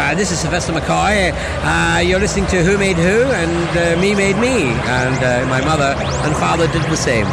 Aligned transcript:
Uh, 0.00 0.14
this 0.14 0.32
is 0.32 0.40
Sylvester 0.40 0.72
McCoy. 0.72 1.30
Uh, 1.62 2.00
you're 2.00 2.18
listening 2.18 2.46
to 2.46 2.64
Who 2.64 2.78
Made 2.78 2.96
Who, 2.96 3.22
and 3.22 3.78
uh, 3.78 4.00
Me 4.00 4.14
Made 4.14 4.36
Me. 4.38 4.62
And 4.62 5.22
uh, 5.22 5.46
my 5.46 5.60
mother 5.60 5.94
and 6.24 6.34
father 6.36 6.66
did 6.68 6.82
the 6.84 6.96
same. 6.96 7.26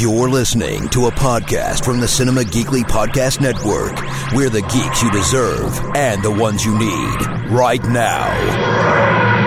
You're 0.00 0.30
listening 0.30 0.88
to 0.88 1.08
a 1.08 1.10
podcast 1.10 1.84
from 1.84 2.00
the 2.00 2.08
Cinema 2.08 2.40
Geekly 2.40 2.82
Podcast 2.84 3.42
Network. 3.42 3.94
We're 4.32 4.48
the 4.48 4.62
geeks 4.62 5.02
you 5.02 5.10
deserve 5.12 5.78
and 5.94 6.22
the 6.24 6.30
ones 6.30 6.64
you 6.64 6.76
need 6.78 7.26
right 7.50 7.84
now. 7.84 9.41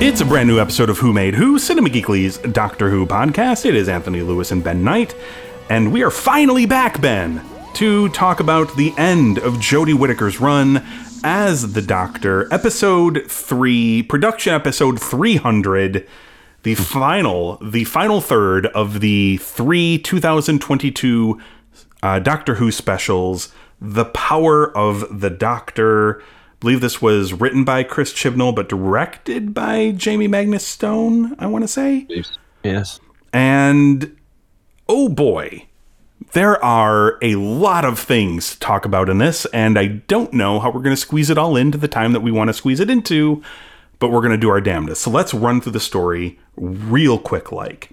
It's 0.00 0.20
a 0.20 0.24
brand 0.24 0.46
new 0.46 0.60
episode 0.60 0.90
of 0.90 0.98
Who 0.98 1.12
Made 1.12 1.34
Who, 1.34 1.58
Cinema 1.58 1.88
Geekly's 1.88 2.38
Doctor 2.38 2.88
Who 2.88 3.04
podcast. 3.04 3.66
It 3.66 3.74
is 3.74 3.88
Anthony 3.88 4.20
Lewis 4.20 4.52
and 4.52 4.62
Ben 4.62 4.84
Knight, 4.84 5.12
and 5.70 5.92
we 5.92 6.04
are 6.04 6.10
finally 6.10 6.66
back, 6.66 7.00
Ben, 7.00 7.42
to 7.74 8.08
talk 8.10 8.38
about 8.38 8.76
the 8.76 8.94
end 8.96 9.38
of 9.38 9.54
Jodie 9.54 9.98
Whittaker's 9.98 10.38
run 10.38 10.86
as 11.24 11.72
the 11.72 11.82
Doctor, 11.82 12.46
episode 12.54 13.24
3, 13.28 14.04
production 14.04 14.54
episode 14.54 15.02
300, 15.02 16.06
the 16.62 16.76
final, 16.76 17.56
the 17.60 17.82
final 17.82 18.20
third 18.20 18.66
of 18.66 19.00
the 19.00 19.38
3 19.38 19.98
2022 19.98 21.40
uh, 22.04 22.20
Doctor 22.20 22.54
Who 22.54 22.70
specials, 22.70 23.52
The 23.80 24.04
Power 24.04 24.76
of 24.76 25.20
the 25.20 25.30
Doctor, 25.30 26.22
believe 26.60 26.80
this 26.80 27.00
was 27.00 27.32
written 27.32 27.64
by 27.64 27.82
Chris 27.82 28.12
Chibnall, 28.12 28.54
but 28.54 28.68
directed 28.68 29.54
by 29.54 29.92
Jamie 29.92 30.28
Magnus 30.28 30.66
Stone, 30.66 31.36
I 31.38 31.46
want 31.46 31.64
to 31.64 31.68
say. 31.68 32.06
Yes. 32.64 33.00
And 33.32 34.16
oh 34.88 35.08
boy, 35.08 35.66
there 36.32 36.62
are 36.64 37.18
a 37.22 37.36
lot 37.36 37.84
of 37.84 37.98
things 37.98 38.52
to 38.52 38.58
talk 38.58 38.84
about 38.84 39.08
in 39.08 39.18
this, 39.18 39.46
and 39.46 39.78
I 39.78 39.86
don't 39.86 40.32
know 40.32 40.60
how 40.60 40.70
we're 40.70 40.82
going 40.82 40.96
to 40.96 41.00
squeeze 41.00 41.30
it 41.30 41.38
all 41.38 41.56
into 41.56 41.78
the 41.78 41.88
time 41.88 42.12
that 42.12 42.20
we 42.20 42.32
want 42.32 42.48
to 42.48 42.54
squeeze 42.54 42.80
it 42.80 42.90
into, 42.90 43.42
but 43.98 44.10
we're 44.10 44.20
going 44.20 44.32
to 44.32 44.36
do 44.36 44.50
our 44.50 44.60
damnedest. 44.60 45.02
So 45.02 45.10
let's 45.10 45.32
run 45.32 45.60
through 45.60 45.72
the 45.72 45.80
story 45.80 46.38
real 46.56 47.18
quick, 47.18 47.52
like. 47.52 47.90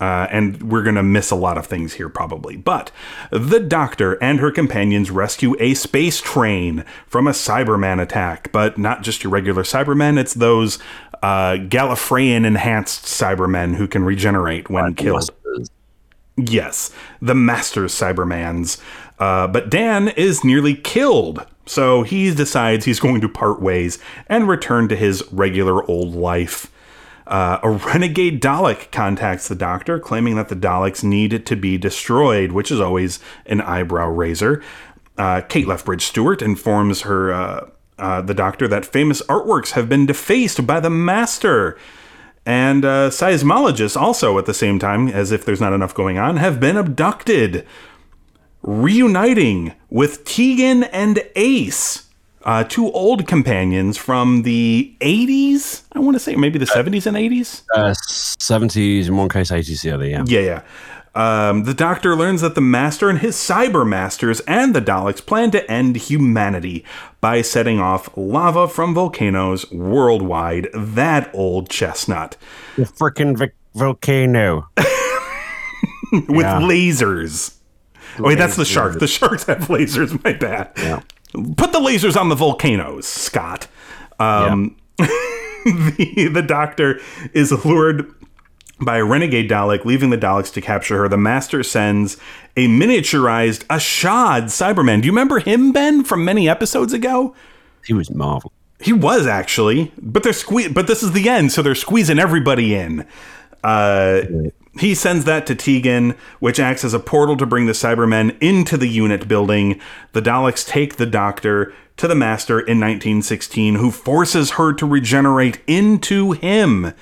Uh, 0.00 0.28
and 0.30 0.70
we're 0.70 0.84
going 0.84 0.94
to 0.94 1.02
miss 1.02 1.30
a 1.30 1.36
lot 1.36 1.58
of 1.58 1.66
things 1.66 1.94
here, 1.94 2.08
probably. 2.08 2.56
But 2.56 2.92
the 3.30 3.58
Doctor 3.58 4.14
and 4.22 4.38
her 4.38 4.52
companions 4.52 5.10
rescue 5.10 5.56
a 5.58 5.74
space 5.74 6.20
train 6.20 6.84
from 7.06 7.26
a 7.26 7.32
Cyberman 7.32 8.00
attack. 8.00 8.52
But 8.52 8.78
not 8.78 9.02
just 9.02 9.24
your 9.24 9.32
regular 9.32 9.64
Cybermen, 9.64 10.16
it's 10.18 10.34
those 10.34 10.78
uh, 11.22 11.54
Gallifreyan 11.54 12.46
enhanced 12.46 13.06
Cybermen 13.06 13.74
who 13.74 13.88
can 13.88 14.04
regenerate 14.04 14.70
when 14.70 14.94
killed. 14.94 15.30
Yes, 16.36 16.92
the 17.20 17.34
Masters 17.34 17.92
Cybermans. 17.92 18.80
Uh, 19.18 19.48
but 19.48 19.68
Dan 19.68 20.08
is 20.08 20.44
nearly 20.44 20.76
killed, 20.76 21.44
so 21.66 22.04
he 22.04 22.32
decides 22.32 22.84
he's 22.84 23.00
going 23.00 23.20
to 23.20 23.28
part 23.28 23.60
ways 23.60 23.98
and 24.28 24.48
return 24.48 24.86
to 24.88 24.94
his 24.94 25.24
regular 25.32 25.84
old 25.90 26.14
life. 26.14 26.70
Uh, 27.28 27.60
a 27.62 27.70
renegade 27.70 28.40
Dalek 28.40 28.90
contacts 28.90 29.48
the 29.48 29.54
Doctor, 29.54 29.98
claiming 29.98 30.36
that 30.36 30.48
the 30.48 30.56
Daleks 30.56 31.04
need 31.04 31.44
to 31.44 31.56
be 31.56 31.76
destroyed, 31.76 32.52
which 32.52 32.70
is 32.70 32.80
always 32.80 33.20
an 33.44 33.60
eyebrow 33.60 34.08
raiser. 34.08 34.62
Uh, 35.18 35.42
Kate 35.42 35.66
Lethbridge 35.66 36.06
Stewart 36.06 36.40
informs 36.40 37.02
her, 37.02 37.32
uh, 37.32 37.70
uh, 37.98 38.22
the 38.22 38.32
Doctor, 38.32 38.66
that 38.68 38.86
famous 38.86 39.20
artworks 39.22 39.72
have 39.72 39.90
been 39.90 40.06
defaced 40.06 40.66
by 40.66 40.80
the 40.80 40.88
Master. 40.88 41.76
And 42.46 42.82
uh, 42.82 43.10
seismologists 43.10 44.00
also, 44.00 44.38
at 44.38 44.46
the 44.46 44.54
same 44.54 44.78
time, 44.78 45.08
as 45.08 45.30
if 45.30 45.44
there's 45.44 45.60
not 45.60 45.74
enough 45.74 45.92
going 45.92 46.16
on, 46.16 46.38
have 46.38 46.58
been 46.58 46.78
abducted, 46.78 47.66
reuniting 48.62 49.74
with 49.90 50.24
Tegan 50.24 50.84
and 50.84 51.22
Ace, 51.36 52.07
uh, 52.48 52.64
two 52.64 52.90
old 52.92 53.26
companions 53.28 53.98
from 53.98 54.42
the 54.42 54.94
80s, 55.02 55.82
I 55.92 55.98
want 55.98 56.14
to 56.14 56.18
say, 56.18 56.34
maybe 56.34 56.58
the 56.58 56.64
70s 56.64 57.06
and 57.06 57.14
80s. 57.16 57.62
Uh, 57.74 57.92
70s, 57.92 59.06
in 59.08 59.16
one 59.18 59.28
case, 59.28 59.50
80s 59.50 59.82
the 59.82 59.90
other, 59.92 60.06
yeah. 60.06 60.24
Yeah, 60.26 60.40
yeah. 60.40 60.62
Um, 61.14 61.64
the 61.64 61.74
Doctor 61.74 62.14
learns 62.16 62.40
that 62.42 62.54
the 62.54 62.60
Master 62.60 63.10
and 63.10 63.18
his 63.18 63.34
Cyber 63.36 63.86
Masters 63.86 64.40
and 64.46 64.74
the 64.74 64.80
Daleks 64.80 65.24
plan 65.24 65.50
to 65.50 65.68
end 65.70 65.96
humanity 65.96 66.84
by 67.20 67.42
setting 67.42 67.80
off 67.80 68.08
lava 68.16 68.66
from 68.68 68.94
volcanoes 68.94 69.70
worldwide. 69.70 70.68
That 70.72 71.30
old 71.34 71.68
chestnut. 71.70 72.36
The 72.76 72.84
freaking 72.84 73.36
vic- 73.36 73.56
volcano. 73.74 74.68
with 76.12 76.30
Yeah. 76.30 76.60
lasers. 76.60 77.56
Wait, 78.18 78.36
that's 78.38 78.56
the 78.56 78.64
shark. 78.64 78.98
The 78.98 79.06
sharks 79.08 79.44
have 79.44 79.68
lasers. 79.68 80.22
My 80.24 80.32
bad. 80.32 80.70
Yeah. 80.76 81.00
Put 81.56 81.72
the 81.72 81.80
lasers 81.80 82.18
on 82.20 82.28
the 82.28 82.34
volcanoes, 82.34 83.06
Scott. 83.06 83.66
Um, 84.18 84.76
the, 84.98 86.30
the 86.32 86.42
doctor 86.42 87.00
is 87.32 87.64
lured 87.64 88.12
by 88.80 88.98
a 88.98 89.04
renegade 89.04 89.50
Dalek, 89.50 89.84
leaving 89.84 90.10
the 90.10 90.18
Daleks 90.18 90.52
to 90.54 90.60
capture 90.60 90.98
her. 90.98 91.08
The 91.08 91.16
Master 91.16 91.62
sends 91.62 92.16
a 92.56 92.66
miniaturized 92.68 93.64
Ashad 93.66 94.44
Cyberman. 94.44 95.00
Do 95.02 95.06
you 95.06 95.12
remember 95.12 95.40
him, 95.40 95.72
Ben, 95.72 96.04
from 96.04 96.24
many 96.24 96.48
episodes 96.48 96.92
ago? 96.92 97.34
He 97.84 97.92
was 97.92 98.10
marvelous. 98.10 98.52
He 98.80 98.92
was 98.92 99.26
actually, 99.26 99.90
but 100.00 100.22
they're 100.22 100.32
sque- 100.32 100.72
But 100.72 100.86
this 100.86 101.02
is 101.02 101.10
the 101.12 101.28
end, 101.28 101.50
so 101.50 101.62
they're 101.62 101.74
squeezing 101.74 102.20
everybody 102.20 102.74
in. 102.76 103.04
Uh, 103.64 104.22
he 104.78 104.94
sends 104.94 105.24
that 105.24 105.46
to 105.46 105.54
Tegan, 105.54 106.14
which 106.40 106.60
acts 106.60 106.84
as 106.84 106.94
a 106.94 107.00
portal 107.00 107.36
to 107.36 107.46
bring 107.46 107.66
the 107.66 107.72
Cybermen 107.72 108.36
into 108.40 108.76
the 108.76 108.88
unit 108.88 109.26
building. 109.26 109.80
The 110.12 110.22
Daleks 110.22 110.66
take 110.66 110.96
the 110.96 111.06
Doctor 111.06 111.72
to 111.96 112.06
the 112.06 112.14
Master 112.14 112.58
in 112.58 112.78
1916, 112.78 113.74
who 113.74 113.90
forces 113.90 114.52
her 114.52 114.72
to 114.74 114.86
regenerate 114.86 115.60
into 115.66 116.32
him. 116.32 116.92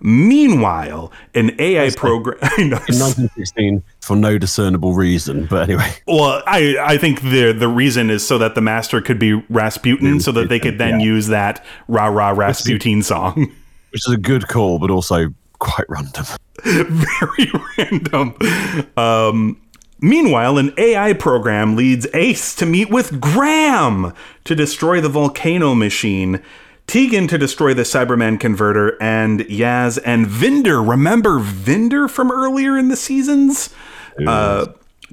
Meanwhile, 0.00 1.10
an 1.34 1.58
AI 1.58 1.90
program. 1.90 2.38
In 2.58 2.70
1916, 2.70 3.82
for 4.00 4.14
no 4.14 4.36
discernible 4.36 4.92
reason, 4.92 5.46
but 5.46 5.70
anyway. 5.70 5.90
Well, 6.06 6.42
I, 6.46 6.76
I 6.78 6.98
think 6.98 7.22
the 7.22 7.52
the 7.52 7.66
reason 7.66 8.10
is 8.10 8.26
so 8.26 8.36
that 8.36 8.54
the 8.54 8.60
master 8.60 9.00
could 9.00 9.18
be 9.18 9.32
Rasputin, 9.48 10.20
so 10.20 10.32
that 10.32 10.50
they 10.50 10.60
could 10.60 10.76
then 10.76 11.00
use 11.00 11.28
that 11.28 11.64
rah 11.88 12.08
rah 12.08 12.28
Rasputin 12.28 13.02
song. 13.02 13.34
Which 13.90 14.06
is 14.06 14.12
a 14.12 14.18
good 14.18 14.48
call, 14.48 14.78
but 14.78 14.90
also 14.90 15.32
quite 15.58 15.88
random. 15.88 16.24
Very 16.64 17.50
random. 17.78 18.36
Um, 18.96 19.60
meanwhile, 20.00 20.58
an 20.58 20.72
AI 20.78 21.12
program 21.12 21.76
leads 21.76 22.06
Ace 22.14 22.54
to 22.56 22.66
meet 22.66 22.90
with 22.90 23.20
Graham 23.20 24.12
to 24.44 24.54
destroy 24.54 25.00
the 25.00 25.08
volcano 25.08 25.74
machine. 25.74 26.42
Tegan 26.86 27.26
to 27.28 27.36
destroy 27.36 27.74
the 27.74 27.82
Cyberman 27.82 28.38
converter, 28.38 28.96
and 29.02 29.40
Yaz 29.40 29.98
and 30.04 30.26
Vinder. 30.26 30.88
Remember 30.88 31.40
Vinder 31.40 32.08
from 32.08 32.30
earlier 32.30 32.78
in 32.78 32.88
the 32.88 32.96
seasons? 32.96 33.74
Uh, 34.24 34.66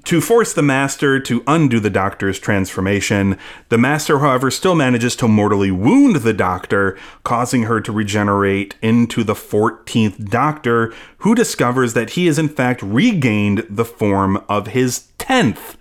to 0.06 0.20
force 0.20 0.54
the 0.54 0.62
Master 0.62 1.20
to 1.20 1.44
undo 1.48 1.80
the 1.80 1.90
Doctor's 1.90 2.40
transformation. 2.40 3.38
The 3.70 3.78
Master, 3.78 4.20
however, 4.20 4.52
still 4.52 4.76
manages 4.76 5.16
to 5.18 5.28
mortally 5.28 5.72
wound 5.72 6.18
the 6.18 6.34
Doctor, 6.34 6.98
causing 7.24 7.64
her 7.64 7.80
to 7.82 7.92
regenerate 7.92 8.76
into 8.82 9.24
the 9.24 9.34
14th 9.34 10.30
Doctor, 10.30 10.94
who 11.20 11.36
discovers 11.36 11.94
that 11.94 12.12
he 12.12 12.26
has 12.26 12.38
in 12.38 12.50
fact 12.50 12.82
regained 12.82 13.66
the 13.70 13.86
form 13.86 14.44
of 14.50 14.68
his 14.68 15.08
10th 15.20 15.76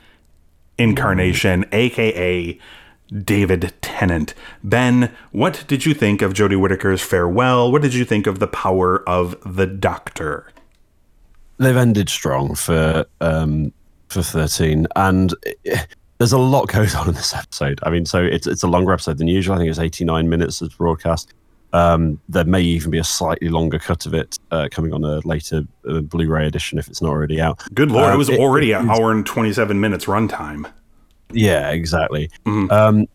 incarnation, 0.78 1.64
aka 1.72 2.58
David 3.12 3.72
Tennant. 3.82 4.34
Ben, 4.64 5.14
what 5.32 5.64
did 5.66 5.84
you 5.84 5.94
think 5.94 6.22
of 6.22 6.32
Jodie 6.32 6.58
Whittaker's 6.58 7.02
farewell? 7.02 7.70
What 7.70 7.82
did 7.82 7.94
you 7.94 8.04
think 8.04 8.26
of 8.26 8.38
the 8.38 8.46
power 8.46 9.06
of 9.08 9.36
the 9.44 9.66
Doctor? 9.66 10.50
They've 11.58 11.76
ended 11.76 12.08
strong 12.08 12.54
for 12.54 13.06
um, 13.20 13.72
for 14.12 14.22
13, 14.22 14.86
and 14.96 15.34
there's 16.18 16.32
a 16.32 16.38
lot 16.38 16.68
goes 16.68 16.94
on 16.94 17.08
in 17.08 17.14
this 17.14 17.34
episode. 17.34 17.80
I 17.82 17.90
mean, 17.90 18.06
so 18.06 18.22
it's 18.22 18.46
it's 18.46 18.62
a 18.62 18.68
longer 18.68 18.92
episode 18.92 19.18
than 19.18 19.28
usual. 19.28 19.54
I 19.54 19.58
think 19.58 19.70
it's 19.70 19.78
89 19.78 20.28
minutes 20.28 20.60
of 20.60 20.76
broadcast. 20.78 21.32
Um, 21.74 22.20
there 22.28 22.44
may 22.44 22.60
even 22.60 22.90
be 22.90 22.98
a 22.98 23.04
slightly 23.04 23.48
longer 23.48 23.78
cut 23.78 24.04
of 24.04 24.12
it 24.12 24.38
uh, 24.50 24.68
coming 24.70 24.92
on 24.92 25.04
a 25.04 25.20
later 25.26 25.62
uh, 25.88 26.00
Blu-ray 26.02 26.46
edition 26.46 26.78
if 26.78 26.86
it's 26.86 27.00
not 27.00 27.08
already 27.08 27.40
out. 27.40 27.62
Good 27.72 27.90
lord, 27.90 28.10
Uh, 28.10 28.14
it 28.14 28.18
was 28.18 28.28
it- 28.28 28.38
already 28.38 28.72
it 28.72 28.74
an 28.80 28.90
hour 28.90 29.10
and 29.10 29.24
27 29.24 29.80
minutes 29.80 30.04
runtime. 30.04 30.70
Yeah, 31.32 31.70
exactly. 31.70 32.30
Mhm. 32.46 32.70
Um, 32.70 33.06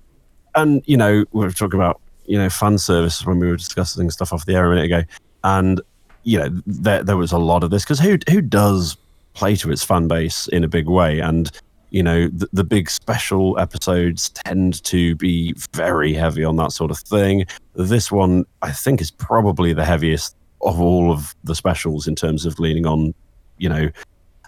and 0.55 0.81
you 0.87 0.97
know, 0.97 1.23
we 1.33 1.45
were 1.45 1.51
talking 1.51 1.79
about 1.79 2.01
you 2.25 2.37
know 2.37 2.49
fan 2.49 2.77
service 2.79 3.23
when 3.25 3.39
we 3.39 3.47
were 3.47 3.57
discussing 3.57 4.09
stuff 4.09 4.33
off 4.33 4.45
the 4.47 4.55
air 4.55 4.65
a 4.65 4.69
minute 4.75 4.85
ago, 4.85 5.03
and 5.43 5.79
you 6.23 6.39
know, 6.39 6.49
there 6.65 7.03
there 7.03 7.15
was 7.17 7.31
a 7.31 7.37
lot 7.37 7.63
of 7.63 7.69
this 7.69 7.83
because 7.83 7.99
who 7.99 8.17
who 8.29 8.41
does 8.41 8.97
play 9.37 9.55
to 9.55 9.71
its 9.71 9.83
fan 9.83 10.07
base 10.07 10.47
in 10.47 10.63
a 10.63 10.67
big 10.67 10.87
way, 10.87 11.19
and 11.19 11.51
you 11.89 12.03
know, 12.03 12.27
the, 12.27 12.49
the 12.51 12.63
big 12.63 12.89
special 12.89 13.57
episodes 13.59 14.29
tend 14.29 14.83
to 14.83 15.15
be 15.15 15.53
very 15.73 16.13
heavy 16.13 16.43
on 16.43 16.57
that 16.57 16.71
sort 16.73 16.91
of 16.91 16.97
thing. 16.99 17.45
This 17.75 18.11
one, 18.11 18.45
I 18.61 18.71
think, 18.71 18.99
is 18.99 19.11
probably 19.11 19.73
the 19.73 19.85
heaviest 19.85 20.35
of 20.61 20.81
all 20.81 21.11
of 21.11 21.33
the 21.43 21.55
specials 21.55 22.07
in 22.07 22.15
terms 22.15 22.45
of 22.45 22.59
leaning 22.59 22.85
on, 22.85 23.13
you 23.57 23.69
know, 23.69 23.89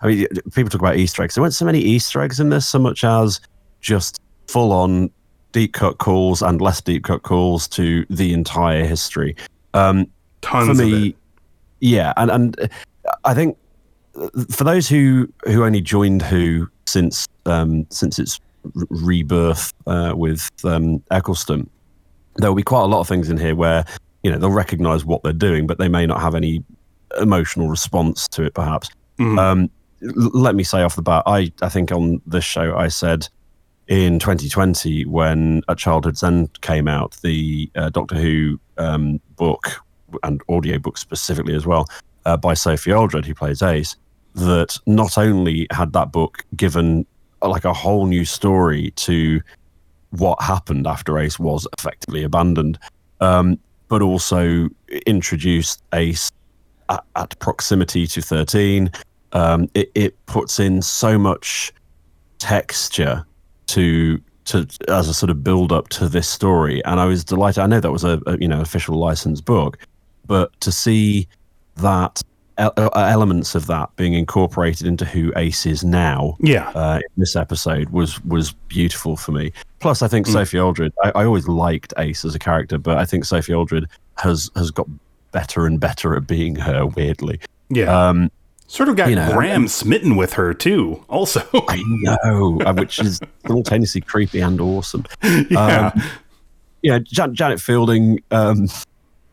I 0.02 0.08
mean, 0.08 0.28
people 0.54 0.70
talk 0.70 0.82
about 0.82 0.98
Easter 0.98 1.24
eggs. 1.24 1.36
There 1.36 1.42
weren't 1.42 1.54
so 1.54 1.66
many 1.66 1.80
Easter 1.80 2.22
eggs 2.22 2.40
in 2.40 2.50
this, 2.50 2.68
so 2.68 2.80
much 2.80 3.04
as 3.04 3.40
just 3.80 4.20
full 4.48 4.74
on 4.74 5.10
deep 5.52 5.74
cut 5.74 5.98
calls 5.98 6.42
and 6.42 6.60
less 6.60 6.82
deep 6.82 7.04
cut 7.04 7.24
calls 7.24 7.68
to 7.70 8.06
the 8.10 8.34
entire 8.34 8.86
history. 8.86 9.36
Um, 9.74 10.08
Tons 10.42 10.66
for 10.66 10.72
of 10.72 10.78
me, 10.78 11.10
it. 11.10 11.16
yeah, 11.80 12.14
and 12.18 12.32
and 12.32 12.70
I 13.24 13.34
think 13.34 13.58
for 14.50 14.64
those 14.64 14.88
who 14.88 15.32
who 15.46 15.64
only 15.64 15.82
joined 15.82 16.22
Who 16.24 16.70
since 16.86 17.28
um, 17.46 17.86
since 17.90 18.20
its 18.20 18.40
rebirth 18.90 19.74
uh, 19.88 20.14
with 20.16 20.50
um, 20.64 21.02
Eccleston, 21.12 21.70
there 22.38 22.50
will 22.50 22.56
be 22.56 22.64
quite 22.64 22.84
a 22.84 22.88
lot 22.88 23.00
of 23.00 23.08
things 23.08 23.30
in 23.30 23.38
here 23.38 23.56
where 23.56 23.86
you 24.24 24.32
know 24.32 24.38
they'll 24.38 24.52
recognise 24.52 25.06
what 25.06 25.24
they're 25.24 25.34
doing, 25.34 25.68
but 25.68 25.78
they 25.78 25.88
may 25.88 26.06
not 26.06 26.22
have 26.22 26.36
any 26.36 26.64
emotional 27.20 27.70
response 27.70 28.28
to 28.30 28.44
it, 28.44 28.54
perhaps. 28.54 28.90
Mhm. 29.20 29.40
Um, 29.40 29.70
let 30.02 30.56
me 30.56 30.64
say 30.64 30.82
off 30.82 30.96
the 30.96 31.02
bat, 31.02 31.24
I, 31.26 31.52
I 31.62 31.68
think 31.68 31.92
on 31.92 32.22
this 32.26 32.46
show 32.46 32.78
I 32.78 32.88
said 32.88 33.28
in 33.90 34.20
2020 34.20 35.06
when 35.06 35.62
At 35.68 35.78
Childhood's 35.78 36.24
End 36.24 36.62
came 36.62 36.88
out, 36.88 37.18
the 37.22 37.70
uh, 37.76 37.90
Doctor 37.90 38.16
Who 38.16 38.60
um, 38.78 39.20
book 39.36 39.82
and 40.24 40.42
audiobook 40.48 40.98
specifically 40.98 41.54
as 41.54 41.66
well 41.66 41.86
uh, 42.26 42.38
by 42.38 42.54
Sophie 42.54 42.94
Aldred, 42.94 43.26
who 43.26 43.34
plays 43.34 43.62
Ace, 43.62 43.98
that 44.36 44.78
not 44.86 45.18
only 45.18 45.68
had 45.72 45.94
that 45.94 46.12
book 46.12 46.46
given 46.56 47.06
like 47.42 47.66
a 47.66 47.74
whole 47.74 48.06
new 48.06 48.26
story 48.26 48.92
to 48.92 49.42
what 50.12 50.42
happened 50.42 50.88
after 50.88 51.18
Ace 51.18 51.40
was 51.40 51.68
effectively 51.78 52.24
abandoned, 52.24 52.80
um, 53.22 53.60
but 53.88 54.02
also 54.02 54.70
introduced 55.06 55.84
Ace 55.94 56.32
at, 56.90 57.04
at 57.16 57.38
proximity 57.40 58.08
to 58.08 58.22
13. 58.22 58.92
Um, 59.34 59.70
it, 59.74 59.92
it 59.96 60.26
puts 60.26 60.60
in 60.60 60.82
so 60.82 61.18
much 61.18 61.72
texture 62.40 63.26
to 63.68 64.20
to 64.46 64.66
as 64.88 65.08
a 65.08 65.14
sort 65.14 65.30
of 65.30 65.44
build 65.44 65.72
up 65.72 65.90
to 65.90 66.10
this 66.10 66.28
story, 66.28 66.84
and 66.86 67.00
I 67.00 67.06
was 67.06 67.24
delighted. 67.24 67.62
I 67.62 67.68
know 67.68 67.80
that 67.80 67.92
was 67.92 68.04
a, 68.04 68.20
a 68.26 68.38
you 68.40 68.48
know 68.48 68.62
official 68.62 68.96
licensed 68.96 69.46
book, 69.46 69.78
but 70.26 70.60
to 70.62 70.72
see 70.72 71.28
that 71.76 72.24
elements 72.60 73.56
of 73.56 73.68
that 73.68 73.90
being 73.96 74.14
incorporated 74.14 74.86
into 74.86 75.06
who 75.06 75.32
Ace 75.36 75.66
is 75.66 75.84
now 75.84 76.36
Yeah. 76.40 76.70
uh, 76.76 76.98
in 76.98 77.12
this 77.22 77.36
episode 77.36 77.90
was 77.90 78.24
was 78.26 78.52
beautiful 78.68 79.16
for 79.18 79.32
me. 79.32 79.52
Plus, 79.80 80.02
I 80.02 80.08
think 80.08 80.28
Sophie 80.28 80.60
Aldred. 80.60 80.92
I, 81.04 81.12
I 81.16 81.26
always 81.26 81.48
liked 81.48 81.94
Ace 81.98 82.26
as 82.26 82.36
a 82.36 82.40
character, 82.40 82.78
but 82.78 82.98
I 82.98 83.06
think 83.06 83.26
Sophie 83.26 83.54
Aldred 83.54 83.88
has 84.18 84.52
has 84.56 84.72
got 84.72 84.88
better 85.32 85.66
and 85.66 85.80
better 85.80 86.16
at 86.16 86.28
being 86.28 86.56
her. 86.56 86.86
Weirdly, 86.86 87.40
Yeah. 87.70 88.10
um, 88.10 88.30
sort 88.68 88.90
of 88.90 88.96
got 88.98 89.10
you 89.10 89.16
know, 89.16 89.32
Graham 89.34 89.68
smitten 89.68 90.16
with 90.16 90.34
her 90.34 90.54
too. 90.54 91.04
Also. 91.08 91.42
I 91.70 91.82
know, 92.02 92.60
uh, 92.66 92.74
which 92.74 93.00
is 93.00 93.20
simultaneously 93.48 94.02
creepy 94.02 94.42
and 94.42 94.60
awesome. 94.60 95.06
yeah. 95.50 95.92
Um, 95.96 96.04
you 96.82 96.92
know, 96.92 97.00
Jan- 97.00 97.36
Janet 97.36 97.60
Fielding. 97.62 98.20
Um, 98.32 98.68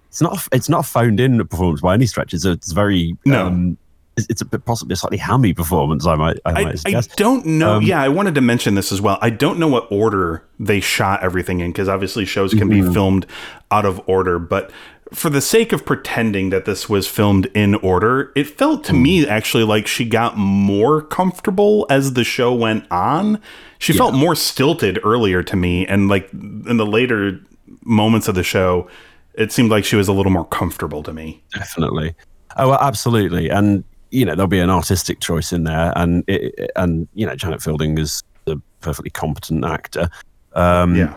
it's 0.08 0.20
not 0.20 0.48
it's 0.52 0.68
not 0.68 0.80
a 0.80 0.88
phoned 0.88 1.20
in 1.20 1.44
performance 1.46 1.80
by 1.80 1.94
any 1.94 2.06
stretch. 2.06 2.32
It's, 2.34 2.44
a, 2.44 2.52
it's 2.52 2.72
very 2.72 3.16
No. 3.24 3.46
Um, 3.46 3.78
it's, 4.18 4.40
a 4.40 4.46
bit 4.46 4.64
possibly 4.64 4.94
a 4.94 4.96
slightly 4.96 5.18
hammy 5.18 5.52
performance. 5.52 6.06
I 6.06 6.14
might 6.14 6.38
I, 6.46 6.50
I, 6.52 6.64
might 6.64 6.94
I 6.94 7.00
don't 7.16 7.44
know. 7.44 7.74
Um, 7.74 7.82
yeah, 7.82 8.00
I 8.00 8.08
wanted 8.08 8.34
to 8.36 8.40
mention 8.40 8.74
this 8.74 8.90
as 8.90 8.98
well. 8.98 9.18
I 9.20 9.28
don't 9.28 9.58
know 9.58 9.68
what 9.68 9.86
order 9.92 10.42
they 10.58 10.80
shot 10.80 11.22
everything 11.22 11.60
in 11.60 11.70
because 11.70 11.86
obviously 11.86 12.24
shows 12.24 12.54
can 12.54 12.70
Mm-hmm. 12.70 12.88
be 12.88 12.94
filmed 12.94 13.26
out 13.70 13.84
of 13.84 14.00
order. 14.08 14.38
But 14.38 14.70
for 15.12 15.28
the 15.28 15.42
sake 15.42 15.70
of 15.72 15.84
pretending 15.84 16.48
that 16.48 16.64
this 16.64 16.88
was 16.88 17.06
filmed 17.06 17.46
in 17.54 17.74
order, 17.74 18.32
it 18.34 18.46
felt 18.46 18.84
to 18.84 18.92
Mm. 18.94 19.02
me 19.02 19.26
actually 19.28 19.64
like 19.64 19.86
she 19.86 20.06
got 20.06 20.38
more 20.38 21.02
comfortable 21.02 21.86
as 21.90 22.14
the 22.14 22.24
show 22.24 22.54
went 22.54 22.90
on. 22.90 23.38
She 23.78 23.92
felt 23.92 24.14
more 24.14 24.34
stilted 24.34 24.98
earlier 25.04 25.42
to 25.42 25.56
me, 25.56 25.86
and 25.86 26.08
like 26.08 26.32
in 26.32 26.78
the 26.78 26.86
later 26.86 27.38
moments 27.84 28.28
of 28.28 28.34
the 28.34 28.42
show, 28.42 28.88
it 29.36 29.52
seemed 29.52 29.70
like 29.70 29.84
she 29.84 29.96
was 29.96 30.08
a 30.08 30.12
little 30.12 30.32
more 30.32 30.46
comfortable 30.46 31.02
to 31.04 31.12
me. 31.12 31.42
definitely. 31.54 32.14
Oh, 32.56 32.70
well, 32.70 32.78
absolutely. 32.80 33.48
And 33.50 33.84
you 34.10 34.24
know, 34.24 34.34
there'll 34.34 34.46
be 34.48 34.60
an 34.60 34.70
artistic 34.70 35.20
choice 35.20 35.52
in 35.52 35.64
there, 35.64 35.92
and 35.96 36.24
it, 36.26 36.54
it- 36.58 36.70
and 36.76 37.06
you 37.14 37.26
know, 37.26 37.34
Janet 37.34 37.60
Fielding 37.62 37.98
is 37.98 38.22
a 38.46 38.56
perfectly 38.80 39.10
competent 39.10 39.64
actor. 39.64 40.08
Um, 40.54 40.94
Yeah. 40.94 41.16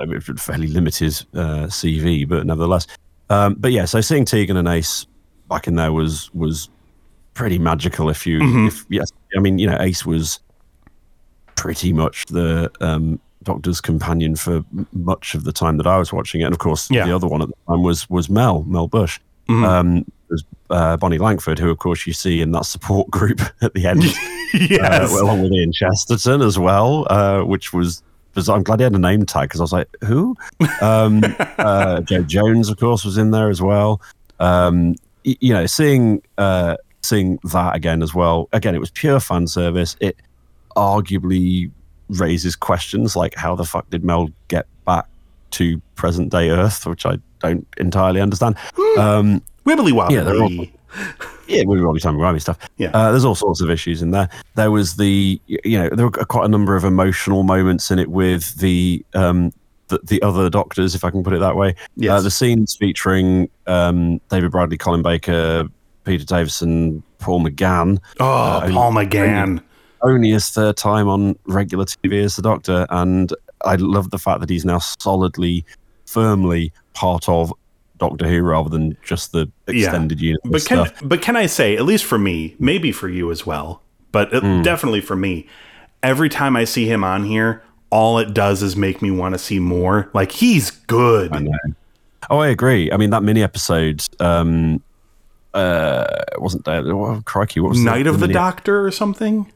I 0.00 0.06
mean, 0.06 0.20
fairly 0.20 0.66
limited 0.68 1.12
uh, 1.34 1.66
CV, 1.68 2.26
but 2.28 2.44
nevertheless. 2.46 2.86
Um, 3.30 3.54
but 3.58 3.70
yeah, 3.72 3.84
so 3.84 4.00
seeing 4.00 4.24
Tegan 4.24 4.56
and 4.56 4.66
Ace 4.66 5.06
back 5.48 5.68
in 5.68 5.74
there 5.76 5.92
was 5.92 6.32
was 6.34 6.68
pretty 7.34 7.58
magical. 7.58 8.08
If 8.08 8.26
you, 8.26 8.40
Mm-hmm. 8.40 8.66
if 8.68 8.84
yes, 8.88 9.08
I 9.36 9.40
mean, 9.40 9.58
you 9.58 9.66
know, 9.68 9.76
Ace 9.80 10.04
was 10.06 10.40
pretty 11.54 11.92
much 11.92 12.26
the 12.26 12.70
um, 12.80 13.20
Doctor's 13.48 13.80
companion 13.80 14.36
for 14.36 14.62
much 14.92 15.34
of 15.34 15.44
the 15.44 15.52
time 15.52 15.76
that 15.78 15.86
I 15.86 15.96
was 15.98 16.12
watching 16.12 16.40
it, 16.42 16.44
and 16.44 16.52
of 16.52 16.58
course, 16.58 16.90
Yeah. 16.90 17.06
the 17.06 17.14
other 17.16 17.26
one 17.26 17.40
at 17.42 17.48
the 17.48 17.54
time 17.68 17.82
was 17.82 18.08
was 18.10 18.28
Mel 18.28 18.62
Mel 18.64 18.88
Bush. 18.88 19.18
Mhm. 19.48 19.64
Um, 19.64 20.04
there's 20.28 20.44
uh, 20.68 20.96
Bonnie 20.98 21.16
Langford, 21.18 21.58
who 21.58 21.70
of 21.70 21.78
course 21.78 22.06
you 22.06 22.12
see 22.12 22.42
in 22.42 22.52
that 22.52 22.66
support 22.66 23.08
group 23.18 23.40
at 23.62 23.72
the 23.72 23.86
end, 23.86 24.04
yes. 24.54 25.12
uh, 25.12 25.24
along 25.24 25.42
with 25.42 25.52
Ian 25.52 25.72
Chesterton 25.72 26.42
as 26.42 26.58
well, 26.58 27.06
uh, 27.10 27.42
which 27.42 27.72
was. 27.72 28.02
was- 28.34 28.48
I'm 28.50 28.62
glad 28.62 28.78
he 28.80 28.84
had 28.84 28.94
a 28.94 28.98
name 28.98 29.24
tag 29.24 29.48
because 29.48 29.60
I 29.60 29.64
was 29.64 29.72
like, 29.72 29.88
who? 30.04 30.36
Um, 30.82 31.22
uh, 31.58 32.02
Jo 32.02 32.22
Jones, 32.22 32.68
of 32.68 32.76
course, 32.78 33.04
was 33.04 33.16
in 33.18 33.30
there 33.30 33.48
as 33.48 33.60
well. 33.62 34.00
Um, 34.40 34.94
y- 35.24 35.36
you 35.40 35.52
know, 35.54 35.64
seeing 35.66 36.22
uh, 36.36 36.76
seeing 37.02 37.38
that 37.52 37.74
again 37.74 38.02
as 38.02 38.14
well. 38.14 38.48
Again, 38.52 38.74
it 38.74 38.80
was 38.80 38.90
pure 38.90 39.18
fan 39.20 39.46
service. 39.46 39.96
It 40.00 40.16
arguably 40.76 41.70
raises 42.08 42.56
questions 42.56 43.16
like 43.16 43.34
how 43.34 43.54
the 43.54 43.64
fuck 43.64 43.88
did 43.90 44.04
Mel 44.04 44.28
get 44.48 44.66
back 44.84 45.06
to 45.52 45.80
present 45.94 46.30
day 46.30 46.50
Earth, 46.50 46.86
which 46.86 47.06
I 47.06 47.18
don't 47.40 47.66
entirely 47.78 48.20
understand. 48.20 48.56
Um, 48.98 49.42
Wibbly 49.64 49.92
wobbly. 49.92 50.16
Yeah, 50.16 50.22
they're 50.22 50.42
all- 50.42 50.66
yeah, 51.46 51.64
were 51.64 51.78
already 51.78 52.00
talking 52.00 52.18
about 52.18 52.40
stuff. 52.40 52.58
Yeah. 52.76 52.90
uh, 52.94 53.10
there's 53.10 53.24
all 53.24 53.34
sorts 53.34 53.60
of 53.60 53.70
issues 53.70 54.02
in 54.02 54.10
there. 54.10 54.28
There 54.54 54.70
was 54.70 54.96
the, 54.96 55.40
you 55.46 55.78
know, 55.78 55.88
there 55.90 56.06
were 56.06 56.10
quite 56.10 56.44
a 56.44 56.48
number 56.48 56.76
of 56.76 56.84
emotional 56.84 57.42
moments 57.42 57.90
in 57.90 57.98
it 57.98 58.10
with 58.10 58.56
the 58.56 59.04
um, 59.14 59.52
the, 59.88 59.98
the 60.04 60.22
other 60.22 60.50
doctors, 60.50 60.94
if 60.94 61.04
I 61.04 61.10
can 61.10 61.22
put 61.22 61.32
it 61.32 61.40
that 61.40 61.56
way. 61.56 61.74
Yes. 61.96 62.10
Uh, 62.10 62.20
the 62.20 62.30
scenes 62.30 62.76
featuring 62.76 63.48
um, 63.66 64.20
David 64.28 64.50
Bradley, 64.50 64.76
Colin 64.76 65.02
Baker, 65.02 65.66
Peter 66.04 66.24
Davison, 66.24 67.02
Paul 67.18 67.42
McGann, 67.42 67.98
oh, 68.20 68.26
uh, 68.26 68.70
Paul 68.70 68.92
McGann. 68.92 69.62
Only 70.02 70.30
his 70.30 70.48
third 70.50 70.76
time 70.76 71.08
on 71.08 71.38
regular 71.46 71.84
TV 71.84 72.22
as 72.24 72.36
the 72.36 72.42
Doctor, 72.42 72.86
and 72.90 73.32
I 73.64 73.76
love 73.76 74.10
the 74.10 74.18
fact 74.18 74.40
that 74.40 74.50
he's 74.50 74.64
now 74.64 74.78
solidly, 74.78 75.64
firmly 76.06 76.72
part 76.94 77.28
of 77.28 77.52
Doctor 77.98 78.26
Who 78.28 78.42
rather 78.42 78.68
than 78.70 78.96
just 79.02 79.32
the 79.32 79.50
Yeah. 79.66 79.74
extended 79.86 80.20
universe 80.20 80.42
But 80.50 80.64
can 80.66 80.86
stuff. 80.86 81.00
but 81.02 81.22
can 81.22 81.36
I 81.36 81.46
say, 81.46 81.76
at 81.76 81.84
least 81.84 82.04
for 82.04 82.18
me, 82.18 82.54
maybe 82.58 82.92
for 82.92 83.08
you 83.08 83.30
as 83.30 83.44
well, 83.44 83.82
but 84.12 84.32
Hmm. 84.32 84.62
definitely 84.62 85.00
for 85.00 85.16
me, 85.16 85.46
every 86.02 86.28
time 86.28 86.56
I 86.56 86.64
see 86.64 86.86
him 86.88 87.02
on 87.02 87.24
here, 87.24 87.62
all 87.90 88.18
it 88.18 88.32
does 88.34 88.62
is 88.62 88.76
make 88.76 89.02
me 89.02 89.10
want 89.10 89.34
to 89.34 89.38
see 89.38 89.58
more. 89.58 90.08
Like 90.14 90.30
he's 90.32 90.70
good. 90.70 91.32
I. 91.34 91.44
Oh, 92.30 92.38
I 92.38 92.48
agree. 92.48 92.92
I 92.92 92.96
mean, 92.98 93.10
that 93.10 93.22
mini 93.22 93.42
episode 93.42 94.02
um, 94.20 94.80
uh, 95.54 96.04
wasn't 96.36 96.64
that 96.66 96.84
Oh, 96.84 97.22
crikey, 97.24 97.60
what 97.60 97.70
was 97.70 97.80
it? 97.80 97.84
Night 97.84 98.06
of 98.06 98.20
the 98.20 98.26
mini- 98.26 98.34
Doctor 98.34 98.84
or 98.84 98.90
something. 98.90 99.50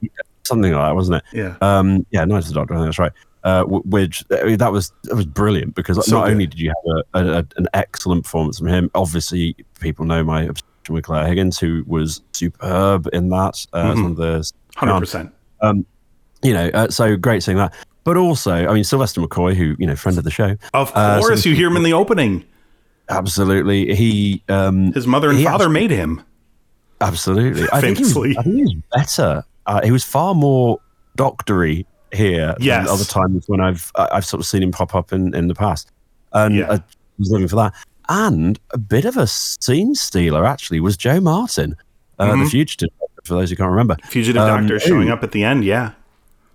Something 0.44 0.72
like 0.72 0.88
that, 0.88 0.94
wasn't 0.94 1.16
it? 1.16 1.22
Yeah. 1.32 1.56
Um, 1.60 2.04
yeah, 2.10 2.24
Night 2.24 2.38
of 2.44 2.48
the 2.48 2.54
Doctor. 2.54 2.74
I 2.74 2.78
think 2.78 2.86
that's 2.88 2.98
right. 2.98 3.12
Uh, 3.44 3.64
which 3.64 4.24
I 4.30 4.44
mean, 4.44 4.58
that 4.58 4.70
was 4.72 4.92
that 5.04 5.16
was 5.16 5.26
brilliant 5.26 5.74
because 5.74 6.04
So 6.06 6.16
not 6.18 6.24
good. 6.26 6.32
only 6.32 6.46
did 6.46 6.60
you 6.60 6.68
have 6.70 7.04
a, 7.14 7.18
a, 7.18 7.38
a- 7.40 7.46
an 7.56 7.66
excellent 7.74 8.22
performance 8.24 8.58
from 8.58 8.68
him, 8.68 8.88
obviously 8.94 9.56
people 9.80 10.04
know 10.04 10.22
my 10.22 10.42
obsession 10.44 10.66
with 10.90 11.04
Claire 11.04 11.26
Higgins, 11.26 11.58
who 11.58 11.82
was 11.86 12.22
superb 12.32 13.08
in 13.12 13.28
that. 13.30 13.66
Uh, 13.72 13.94
Mhm. 13.94 14.10
of 14.12 14.16
the 14.16 14.52
Hundred 14.76 15.00
percent. 15.00 15.32
you 16.42 16.52
know, 16.54 16.70
uh, 16.74 16.88
so 16.88 17.16
great 17.16 17.42
seeing 17.42 17.58
that. 17.58 17.72
But 18.04 18.16
also, 18.16 18.52
I 18.52 18.72
mean, 18.74 18.82
Sylvester 18.84 19.20
McCoy, 19.20 19.54
who 19.54 19.76
you 19.78 19.86
know, 19.86 19.94
friend 19.96 20.18
of 20.18 20.24
the 20.24 20.30
show, 20.30 20.56
Of 20.74 20.90
Uh, 20.94 21.20
so- 21.20 21.26
course, 21.28 21.44
you 21.44 21.54
hear 21.54 21.68
him 21.68 21.76
in 21.76 21.82
the 21.84 21.92
opening. 21.92 22.44
absolutely, 23.08 23.94
he 23.94 24.42
um, 24.48 24.92
His 24.92 25.06
mother 25.06 25.30
and 25.30 25.42
father 25.42 25.64
actually- 25.64 25.72
made 25.80 25.90
him. 25.90 26.20
Absolutely. 27.00 27.66
I 27.72 27.80
think, 27.80 27.98
he 27.98 28.04
was, 28.04 28.16
I 28.16 28.42
think 28.42 28.54
he 28.56 28.62
was 28.62 28.74
better. 28.94 29.44
Uh, 29.66 29.80
he 29.82 29.90
was 29.90 30.04
far 30.04 30.34
more 30.34 30.78
doctory 31.16 31.86
here 32.12 32.54
Yes. 32.58 32.84
than 32.86 32.92
other 32.94 33.04
times 33.04 33.44
when 33.46 33.60
I've 33.60 33.90
I- 33.96 34.08
I've 34.12 34.26
sort 34.26 34.40
of 34.40 34.46
seen 34.46 34.62
him 34.62 34.70
pop 34.72 34.94
up 34.94 35.12
in, 35.12 35.34
in 35.34 35.48
the 35.48 35.54
past. 35.54 35.90
And 36.32 36.54
Yeah. 36.56 36.72
I 36.72 36.82
was 37.18 37.30
looking 37.30 37.48
for 37.48 37.56
that. 37.56 37.74
And 38.08 38.58
a 38.72 38.78
bit 38.78 39.04
of 39.04 39.16
a 39.16 39.26
scene 39.26 39.94
stealer 39.94 40.44
actually 40.44 40.80
was 40.80 40.96
Jo 40.96 41.20
Martin, 41.20 41.76
uh, 42.18 42.26
Mm-hmm. 42.26 42.44
the 42.44 42.50
fugitive. 42.50 42.88
For 43.24 43.34
those 43.34 43.50
who 43.50 43.56
can't 43.56 43.70
remember, 43.70 43.96
Fugitive 44.08 44.42
Um, 44.42 44.62
Doctor 44.66 44.80
showing 44.80 45.08
up 45.08 45.22
at 45.22 45.30
the 45.32 45.44
end. 45.44 45.64
Yeah. 45.64 45.92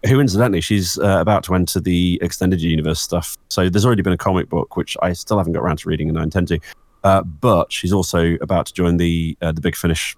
who 0.05 0.19
incidentally 0.19 0.61
she's 0.61 0.99
uh, 0.99 1.17
about 1.19 1.43
to 1.45 1.55
enter 1.55 1.79
the 1.79 2.19
extended 2.21 2.61
universe 2.61 2.99
stuff. 3.01 3.35
So 3.49 3.67
there's 3.69 3.85
already 3.85 4.01
been 4.03 4.13
a 4.13 4.17
comic 4.17 4.47
book 4.49 4.75
which 4.77 4.95
I 5.01 5.13
still 5.13 5.37
haven't 5.37 5.53
got 5.53 5.61
around 5.63 5.79
to 5.79 5.89
reading, 5.89 6.07
and 6.09 6.19
I 6.19 6.23
intend 6.23 6.49
to. 6.49 6.59
Uh, 7.03 7.23
but 7.23 7.71
she's 7.71 7.91
also 7.93 8.35
about 8.41 8.65
to 8.67 8.73
join 8.73 8.97
the 8.97 9.35
uh, 9.41 9.51
the 9.53 9.61
Big 9.61 9.75
Finish. 9.75 10.15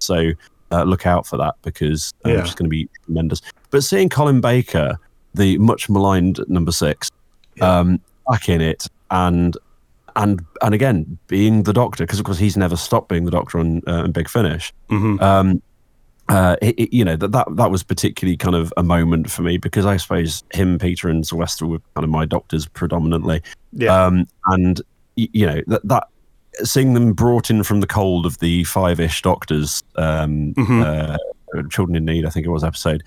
So 0.00 0.32
uh, 0.70 0.82
look 0.84 1.06
out 1.06 1.26
for 1.26 1.36
that 1.38 1.54
because 1.62 2.12
um, 2.24 2.32
Yeah. 2.32 2.44
she's 2.44 2.54
going 2.54 2.66
to 2.66 2.70
be 2.70 2.88
tremendous. 3.04 3.40
But 3.70 3.84
seeing 3.84 4.08
Colin 4.08 4.40
Baker, 4.40 4.98
the 5.34 5.58
much 5.58 5.88
maligned 5.88 6.40
number 6.48 6.72
six, 6.72 7.10
um, 7.60 8.00
back 8.28 8.48
in 8.48 8.60
it, 8.60 8.86
and 9.10 9.56
and 10.16 10.40
and 10.62 10.74
again 10.74 11.18
being 11.28 11.64
the 11.64 11.72
Doctor, 11.72 12.04
because 12.04 12.18
of 12.18 12.24
course 12.24 12.38
he's 12.38 12.56
never 12.56 12.76
stopped 12.76 13.08
being 13.08 13.24
the 13.24 13.30
Doctor 13.30 13.58
on 13.58 13.82
uh, 13.86 14.06
Big 14.08 14.28
Finish. 14.28 14.72
Um, 14.90 15.62
uh, 16.28 16.56
it, 16.60 16.74
it- 16.78 16.92
you 16.92 17.04
know 17.04 17.16
that, 17.16 17.30
that 17.32 17.46
that 17.56 17.70
was 17.70 17.82
particularly 17.84 18.36
kind 18.36 18.56
of 18.56 18.72
a 18.76 18.82
moment 18.82 19.30
for 19.30 19.42
me 19.42 19.58
because 19.58 19.86
I 19.86 19.96
suppose 19.96 20.42
him, 20.52 20.78
Peter, 20.78 21.08
and 21.08 21.24
Sylvester 21.26 21.66
were 21.66 21.78
kind 21.94 22.04
of 22.04 22.10
my 22.10 22.24
doctors 22.24 22.66
predominantly. 22.66 23.42
Yeah. 23.72 24.06
Um, 24.06 24.26
and 24.46 24.80
you 25.16 25.46
know 25.46 25.62
that 25.68 25.86
that 25.86 26.08
seeing 26.64 26.94
them 26.94 27.12
brought 27.12 27.50
in 27.50 27.62
from 27.62 27.80
the 27.80 27.86
cold 27.86 28.26
of 28.26 28.38
the 28.38 28.64
five-ish 28.64 29.22
doctors, 29.22 29.82
um, 29.96 30.54
uh, 30.58 31.16
children 31.70 31.96
in 31.96 32.04
need, 32.04 32.24
I 32.26 32.30
think 32.30 32.46
it 32.46 32.50
was 32.50 32.64
episode, 32.64 33.02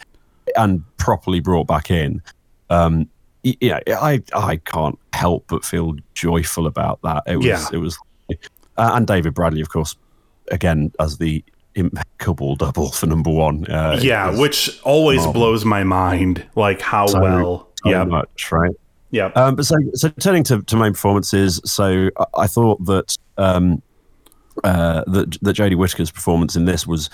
and 0.57 0.83
properly 0.97 1.39
brought 1.39 1.67
back 1.67 1.91
in. 1.91 2.21
Um, 2.69 3.09
yeah, 3.43 3.79
I 3.87 4.21
I 4.35 4.57
can't 4.57 4.99
help 5.13 5.45
but 5.47 5.63
feel 5.65 5.95
joyful 6.13 6.67
about 6.67 6.99
that. 7.03 7.23
It 7.25 7.37
was 7.37 7.45
Yeah. 7.45 7.65
it 7.71 7.77
was, 7.77 7.97
uh, 8.29 8.91
and 8.93 9.07
David 9.07 9.33
Bradley, 9.33 9.61
of 9.61 9.69
course, 9.69 9.95
again 10.51 10.91
as 10.99 11.17
the 11.17 11.43
impeccable 11.75 12.55
double 12.55 12.91
for 12.91 13.05
number 13.07 13.29
one. 13.31 13.65
Uh, 13.67 13.97
yeah, 14.01 14.37
which 14.37 14.79
always 14.83 15.25
blows 15.27 15.63
my 15.65 15.83
mind, 15.83 16.45
like 16.55 16.81
how 16.81 17.07
so- 17.07 17.21
well. 17.21 17.69
so 17.83 17.89
yeah, 17.89 18.03
much 18.03 18.51
right. 18.51 18.75
Yeah, 19.11 19.27
Um, 19.35 19.55
but 19.55 19.65
so, 19.65 19.75
so 19.93 20.09
turning 20.09 20.43
to, 20.45 20.61
to 20.61 20.75
main 20.75 20.93
performances, 20.93 21.59
so 21.65 22.09
I, 22.17 22.25
I 22.39 22.47
thought 22.47 22.83
that 22.85 23.15
um, 23.37 23.81
uh, 24.63 25.03
that 25.07 25.37
that 25.41 25.55
Jodie 25.55 25.75
Whittaker's 25.75 26.11
performance 26.11 26.55
in 26.55 26.65
this 26.65 26.85
was 26.85 27.09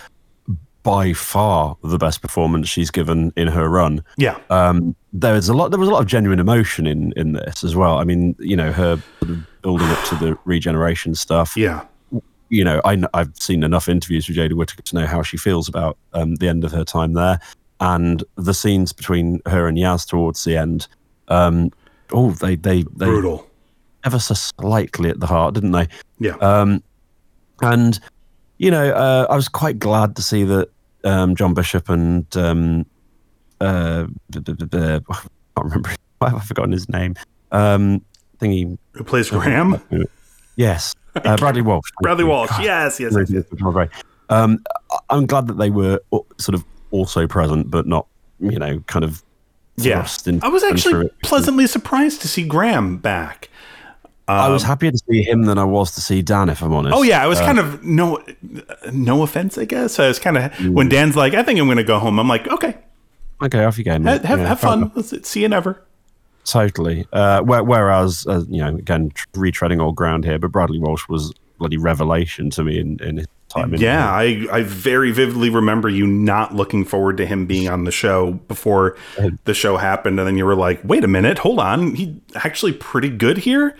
by 0.83 1.13
far 1.13 1.75
the 1.83 1.97
best 1.97 2.21
performance 2.21 2.69
she's 2.69 2.91
given 2.91 3.33
in 3.35 3.47
her 3.47 3.67
run. 3.69 4.03
yeah, 4.17 4.37
Um, 4.51 4.95
there 5.13 5.33
was 5.33 5.49
a 5.49 5.53
lot. 5.53 5.71
There 5.71 5.79
was 5.79 5.89
a 5.89 5.91
lot 5.91 6.01
of 6.01 6.07
genuine 6.07 6.39
emotion 6.39 6.85
in 6.85 7.11
in 7.15 7.33
this 7.33 7.63
as 7.63 7.75
well. 7.75 7.97
I 7.97 8.03
mean, 8.03 8.35
you 8.39 8.55
know, 8.55 8.71
her 8.71 9.01
sort 9.19 9.31
of 9.31 9.61
building 9.61 9.87
up 9.87 10.03
to 10.09 10.15
the 10.15 10.37
regeneration 10.45 11.15
stuff. 11.15 11.55
yeah, 11.57 11.85
You 12.49 12.63
know, 12.63 12.81
I, 12.85 13.01
I've 13.13 13.31
seen 13.39 13.63
enough 13.63 13.89
interviews 13.89 14.27
with 14.27 14.37
Jodie 14.37 14.53
Whittaker 14.53 14.83
to 14.83 14.95
know 14.95 15.07
how 15.07 15.23
she 15.23 15.37
feels 15.37 15.67
about 15.67 15.97
um, 16.13 16.35
the 16.35 16.47
end 16.47 16.63
of 16.63 16.71
her 16.71 16.83
time 16.83 17.13
there, 17.13 17.39
and 17.79 18.23
the 18.35 18.53
scenes 18.53 18.93
between 18.93 19.39
her 19.47 19.67
and 19.67 19.77
Yaz 19.77 20.07
towards 20.07 20.43
the 20.43 20.57
end. 20.57 20.87
Um, 21.29 21.71
oh, 22.11 22.31
they 22.31 22.55
they 22.55 22.83
they 22.83 23.05
brutal. 23.05 23.47
ever 24.03 24.19
so 24.19 24.33
slightly 24.33 25.09
at 25.09 25.19
the 25.19 25.27
heart, 25.27 25.53
didn't 25.53 25.71
they? 25.71 25.87
Yeah, 26.19 26.35
Um, 26.37 26.83
and 27.61 27.99
you 28.57 28.71
know, 28.71 28.91
uh, 28.91 29.27
I 29.29 29.35
was 29.35 29.47
quite 29.49 29.79
glad 29.79 30.15
to 30.15 30.21
see 30.21 30.43
that 30.45 30.69
um, 31.03 31.35
John 31.35 31.53
Bishop 31.53 31.89
and 31.89 32.25
um, 32.37 32.85
uh, 33.61 34.05
I 34.33 34.39
can't 34.39 35.03
remember. 35.57 35.89
Why 36.19 36.29
have 36.29 36.39
I 36.39 36.43
forgotten 36.43 36.71
his 36.71 36.87
name? 36.87 37.15
Um, 37.51 38.01
thingy. 38.39 38.77
who 38.93 39.03
plays 39.03 39.29
Graham? 39.29 39.81
Yes, 40.55 40.95
uh, 41.15 41.35
Bradley 41.35 41.61
Walsh. 41.61 41.89
Bradley 42.01 42.23
Walsh. 42.23 42.51
Yes, 42.61 42.99
yes, 42.99 43.13
yes. 43.17 43.29
yes. 43.29 43.89
Um, 44.29 44.63
I'm 45.09 45.25
glad 45.25 45.47
that 45.47 45.57
they 45.57 45.69
were 45.69 45.99
sort 46.37 46.55
of 46.55 46.63
also 46.91 47.27
present, 47.27 47.69
but 47.69 47.85
not, 47.85 48.07
you 48.39 48.57
know, 48.57 48.79
kind 48.87 49.03
of 49.03 49.21
Yeah, 49.77 50.07
I 50.41 50.47
was 50.47 50.63
actually 50.63 51.09
pleasantly 51.23 51.67
surprised 51.67 52.21
to 52.21 52.27
see 52.27 52.43
Graham 52.47 52.97
back. 52.97 53.49
I 54.27 54.49
was 54.49 54.63
happier 54.63 54.89
to 54.91 54.97
see 55.09 55.21
him 55.21 55.43
than 55.43 55.57
I 55.59 55.65
was 55.65 55.91
to 55.95 56.01
see 56.01 56.21
Dan, 56.23 56.49
if 56.49 56.63
I'm 56.63 56.73
honest. 56.73 56.95
Oh 56.95 57.03
yeah, 57.03 57.21
I 57.21 57.27
was 57.27 57.39
kind 57.39 57.59
of 57.59 57.83
no, 57.83 58.23
no 58.91 59.21
offense, 59.21 59.57
I 59.57 59.65
guess. 59.65 59.99
I 59.99 60.07
was 60.07 60.17
kind 60.17 60.37
of 60.37 60.51
Mm. 60.53 60.73
when 60.73 60.89
Dan's 60.89 61.15
like, 61.15 61.33
"I 61.35 61.43
think 61.43 61.59
I'm 61.59 61.65
going 61.67 61.77
to 61.77 61.83
go 61.83 61.99
home." 61.99 62.17
I'm 62.19 62.27
like, 62.27 62.47
"Okay, 62.47 62.75
Okay, 63.43 63.63
off 63.65 63.77
you 63.77 63.83
go. 63.83 63.91
have 63.91 64.01
mate. 64.01 64.25
have, 64.25 64.39
Yeah, 64.39 64.47
have 64.47 64.59
fun. 64.59 65.03
see 65.03 65.41
you 65.41 65.49
never." 65.49 65.81
Totally. 66.45 67.05
Uh, 67.11 67.41
whereas, 67.41 68.25
uh, 68.27 68.43
you 68.47 68.61
know, 68.61 68.75
again, 68.75 69.11
retreading 69.33 69.81
old 69.81 69.95
ground 69.95 70.25
here, 70.25 70.37
but 70.39 70.51
Bradley 70.51 70.79
Walsh 70.79 71.07
was 71.09 71.33
bloody 71.57 71.77
revelation 71.77 72.49
to 72.51 72.63
me 72.63 72.79
in, 72.79 72.99
in 73.01 73.17
his 73.17 73.27
time. 73.55 73.73
Yeah, 73.75 74.09
I, 74.11 74.45
I 74.51 74.63
very 74.63 75.11
vividly 75.11 75.49
remember 75.49 75.89
you 75.89 76.05
not 76.07 76.53
looking 76.55 76.85
forward 76.85 77.17
to 77.17 77.25
him 77.25 77.45
being 77.45 77.69
on 77.69 77.83
the 77.85 77.91
show 77.91 78.33
before 78.47 78.97
the 79.45 79.53
show 79.53 79.77
happened, 79.77 80.19
and 80.19 80.27
then 80.27 80.37
you 80.37 80.45
were 80.45 80.55
like, 80.55 80.79
"Wait 80.83 81.03
a 81.03 81.07
minute, 81.07 81.39
hold 81.39 81.59
on, 81.59 81.95
he 81.95 82.19
actually 82.35 82.73
pretty 82.73 83.09
good 83.09 83.37
here." 83.39 83.75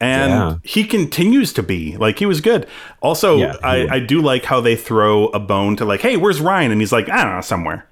And 0.00 0.30
Yeah. 0.32 0.54
he 0.64 0.84
continues 0.84 1.52
to 1.52 1.62
be 1.62 1.96
like 1.96 2.18
he 2.18 2.26
was 2.26 2.40
good. 2.40 2.66
Also, 3.02 3.36
Yeah, 3.36 3.54
I. 3.62 3.86
I 3.88 3.98
do 4.00 4.20
like 4.20 4.44
how 4.44 4.60
they 4.60 4.74
throw 4.74 5.26
a 5.28 5.38
bone 5.38 5.76
to 5.76 5.84
like, 5.84 6.00
hey, 6.00 6.16
where's 6.16 6.40
Ryan? 6.40 6.72
And 6.72 6.80
he's 6.80 6.90
like, 6.90 7.08
I 7.08 7.22
don't 7.22 7.34
know, 7.36 7.40
somewhere. 7.40 7.86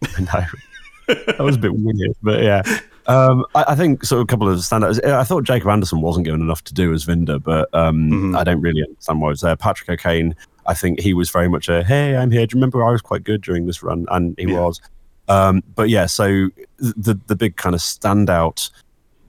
that 0.20 1.36
was 1.40 1.56
a 1.56 1.58
bit 1.58 1.72
weird, 1.74 2.14
but 2.22 2.42
yeah. 2.42 2.62
Um, 3.06 3.44
I, 3.54 3.64
I 3.68 3.74
think 3.74 4.04
sort 4.04 4.20
of 4.20 4.24
a 4.24 4.26
couple 4.26 4.48
of 4.48 4.58
standouts. 4.58 5.04
I 5.04 5.24
thought 5.24 5.42
Jacob 5.44 5.68
Anderson 5.68 6.00
wasn't 6.00 6.24
given 6.26 6.40
enough 6.40 6.62
to 6.64 6.74
do 6.74 6.92
as 6.92 7.04
Vinder, 7.04 7.42
but 7.42 7.68
um, 7.74 8.10
Mm-hmm. 8.10 8.36
I 8.36 8.44
don't 8.44 8.60
really 8.60 8.82
understand 8.82 9.20
why 9.20 9.28
it 9.28 9.30
was 9.30 9.40
there. 9.40 9.56
Patrick 9.56 9.88
O'Kane, 9.90 10.36
I 10.70 10.74
think 10.74 11.00
he 11.00 11.12
was 11.14 11.30
very 11.30 11.48
much 11.48 11.68
a 11.68 11.82
hey, 11.82 12.16
I'm 12.16 12.30
here. 12.30 12.46
Do 12.46 12.54
you 12.54 12.58
remember 12.60 12.84
I 12.84 12.90
was 12.92 13.02
quite 13.02 13.24
good 13.24 13.42
during 13.42 13.66
this 13.66 13.82
run? 13.82 14.06
And 14.10 14.34
he 14.38 14.46
Yeah. 14.52 14.60
was. 14.60 14.80
Um, 15.28 15.62
but 15.74 15.88
yeah, 15.88 16.06
so 16.06 16.48
the 16.78 17.18
the 17.26 17.36
big 17.36 17.56
kind 17.56 17.74
of 17.74 17.80
standout 17.80 18.70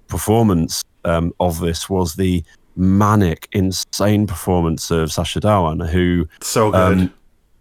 performance 0.07 0.83
um, 1.05 1.33
of 1.39 1.60
this 1.60 1.89
was 1.89 2.15
the 2.15 2.43
manic, 2.75 3.48
insane 3.53 4.27
performance 4.27 4.91
of 4.91 5.12
Sacha 5.12 5.39
Dhawan, 5.41 5.88
who 5.89 6.27
So 6.41 6.71
good. 6.71 7.00
um, 7.00 7.13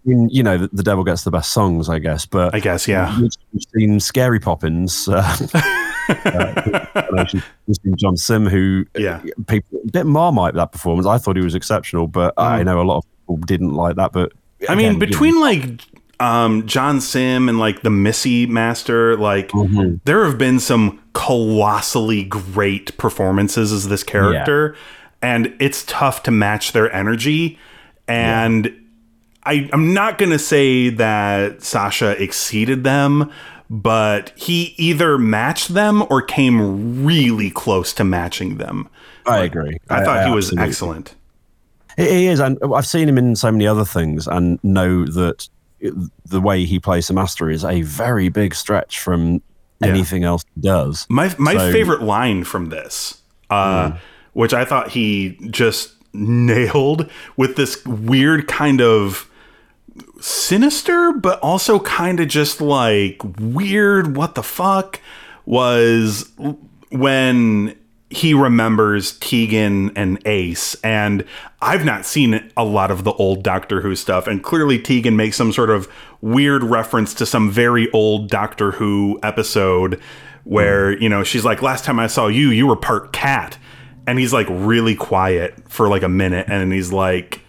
in, 0.07 0.29
you 0.31 0.43
know, 0.43 0.57
the, 0.59 0.69
the 0.73 0.83
devil 0.83 1.05
gets 1.05 1.25
the 1.25 1.31
best 1.31 1.53
songs, 1.53 1.89
I 1.89 1.99
guess. 1.99 2.25
But 2.27 2.55
I 2.55 2.61
guess, 2.61 2.87
yeah. 2.89 3.19
we've 3.21 3.31
we've 3.53 3.63
seen 3.75 4.01
Scary 4.01 4.41
Poppins. 4.41 5.09
Uh, 5.09 5.37
uh, 6.09 7.25
we've 7.67 7.77
seen 7.83 7.97
John 7.97 8.17
Simm, 8.17 8.47
who 8.47 8.85
Yeah. 8.97 9.23
people 9.47 9.81
a 9.87 9.91
bit 9.91 10.07
marmite 10.07 10.55
that 10.55 10.73
performance. 10.73 11.07
I 11.07 11.19
thought 11.19 11.37
he 11.37 11.43
was 11.43 11.55
exceptional, 11.55 12.07
but 12.07 12.35
I 12.37 12.63
know 12.63 12.81
a 12.81 12.85
lot 12.85 12.99
of 12.99 13.05
people 13.31 13.47
didn't 13.47 13.75
like 13.75 13.97
that. 13.97 14.13
But 14.13 14.33
I 14.69 14.75
mean, 14.75 14.87
again, 14.91 14.95
you 14.95 15.07
between 15.07 15.41
like 15.41 15.81
um, 16.21 16.67
John 16.67 17.01
Simm 17.01 17.49
and 17.49 17.59
like 17.59 17.83
the 17.83 17.91
Missy 17.91 18.47
Master, 18.47 19.17
like 19.17 19.49
Mm-hmm. 19.51 19.97
there 20.05 20.25
have 20.25 20.39
been 20.39 20.61
some 20.61 21.01
colossally 21.13 22.25
great 22.25 22.97
performances 22.99 23.73
as 23.73 23.89
this 23.89 24.03
character, 24.03 24.77
and 25.23 25.55
it's 25.61 25.85
tough 25.85 26.23
to 26.25 26.31
match 26.31 26.73
their 26.73 26.93
energy. 26.95 27.59
And 28.07 28.75
I, 29.45 29.69
I'm 29.73 29.95
not 29.95 30.19
going 30.19 30.33
to 30.33 30.39
say 30.39 30.91
that 30.91 31.63
Sacha 31.63 32.21
exceeded 32.23 32.85
them, 32.85 33.31
but 33.71 34.33
he 34.37 34.75
either 34.77 35.17
matched 35.17 35.69
them 35.75 36.03
or 36.11 36.21
came 36.21 37.05
really 37.05 37.51
close 37.51 37.93
to 37.95 38.05
matching 38.05 38.59
them. 38.59 38.89
I 39.27 39.41
agree. 39.45 39.79
I, 39.89 40.03
thought 40.05 40.27
he 40.27 40.35
was 40.35 40.47
absolutely- 40.47 40.69
excellent. 40.69 41.15
He 42.01 42.27
is, 42.27 42.41
and 42.41 42.59
I've 42.75 42.87
seen 42.87 43.09
him 43.09 43.19
in 43.19 43.37
so 43.37 43.51
many 43.53 43.67
other 43.67 43.85
things, 43.85 44.27
and 44.27 44.59
know 44.63 45.05
that 45.07 45.49
the 46.27 46.41
way 46.41 46.65
he 46.65 46.79
plays 46.79 47.09
the 47.09 47.15
master 47.15 47.49
is 47.51 47.65
a 47.65 47.83
very 47.83 48.29
big 48.29 48.55
stretch 48.55 49.01
from 49.01 49.43
anything 49.83 50.25
else 50.25 50.45
he 50.55 50.61
does. 50.61 51.07
My 51.09 51.35
my 51.39 51.57
So- 51.57 51.73
favorite 51.73 52.03
line 52.03 52.45
from 52.45 52.67
this, 52.67 53.23
uh, 53.49 53.93
which 54.35 54.53
I 54.53 54.65
thought 54.65 54.91
he 54.91 55.39
just 55.51 55.93
nailed 56.13 57.09
with 57.37 57.57
this 57.57 57.85
weird 57.87 58.47
kind 58.49 58.81
of 58.83 59.27
sinister, 60.21 61.13
but 61.13 61.39
also 61.41 61.79
kind 61.81 62.21
of 62.21 62.29
just 62.29 62.61
like 62.61 63.21
weird. 63.39 64.17
What 64.17 64.35
the 64.35 64.43
fuck 64.43 65.01
was 65.47 66.31
when 66.91 67.75
he 68.11 68.35
remembers 68.35 69.13
Tegan 69.19 69.97
and 69.97 70.21
Ace, 70.27 70.75
and 70.83 71.25
I've 71.63 71.85
not 71.85 72.05
seen 72.05 72.51
a 72.57 72.65
lot 72.65 72.91
of 72.91 73.05
the 73.05 73.13
old 73.13 73.45
Doctor 73.45 73.81
Who 73.81 73.95
stuff, 73.95 74.27
and 74.27 74.43
clearly 74.43 74.81
Tegan 74.81 75.17
makes 75.17 75.37
some 75.37 75.53
sort 75.53 75.71
of 75.71 75.89
weird 76.21 76.65
reference 76.65 77.15
to 77.15 77.25
some 77.27 77.51
very 77.51 77.91
old 77.93 78.29
Doctor 78.29 78.73
Who 78.73 79.21
episode 79.23 80.01
where 80.43 80.95
hmm. 80.95 81.03
you 81.03 81.09
know 81.09 81.23
she's 81.23 81.45
like, 81.45 81.63
"Last 81.63 81.85
time 81.85 82.01
I 82.01 82.09
saw 82.09 82.27
you, 82.27 82.51
you 82.51 82.67
were 82.67 82.77
part 82.77 83.13
cat," 83.13 83.57
and 84.09 84.19
he's 84.19 84.33
like 84.33 84.49
really 84.51 84.97
quiet 84.97 85.55
for 85.69 85.89
like 85.89 86.03
a 86.03 86.09
minute, 86.09 86.47
and 86.49 86.73
he's 86.73 86.93
like, 86.93 87.41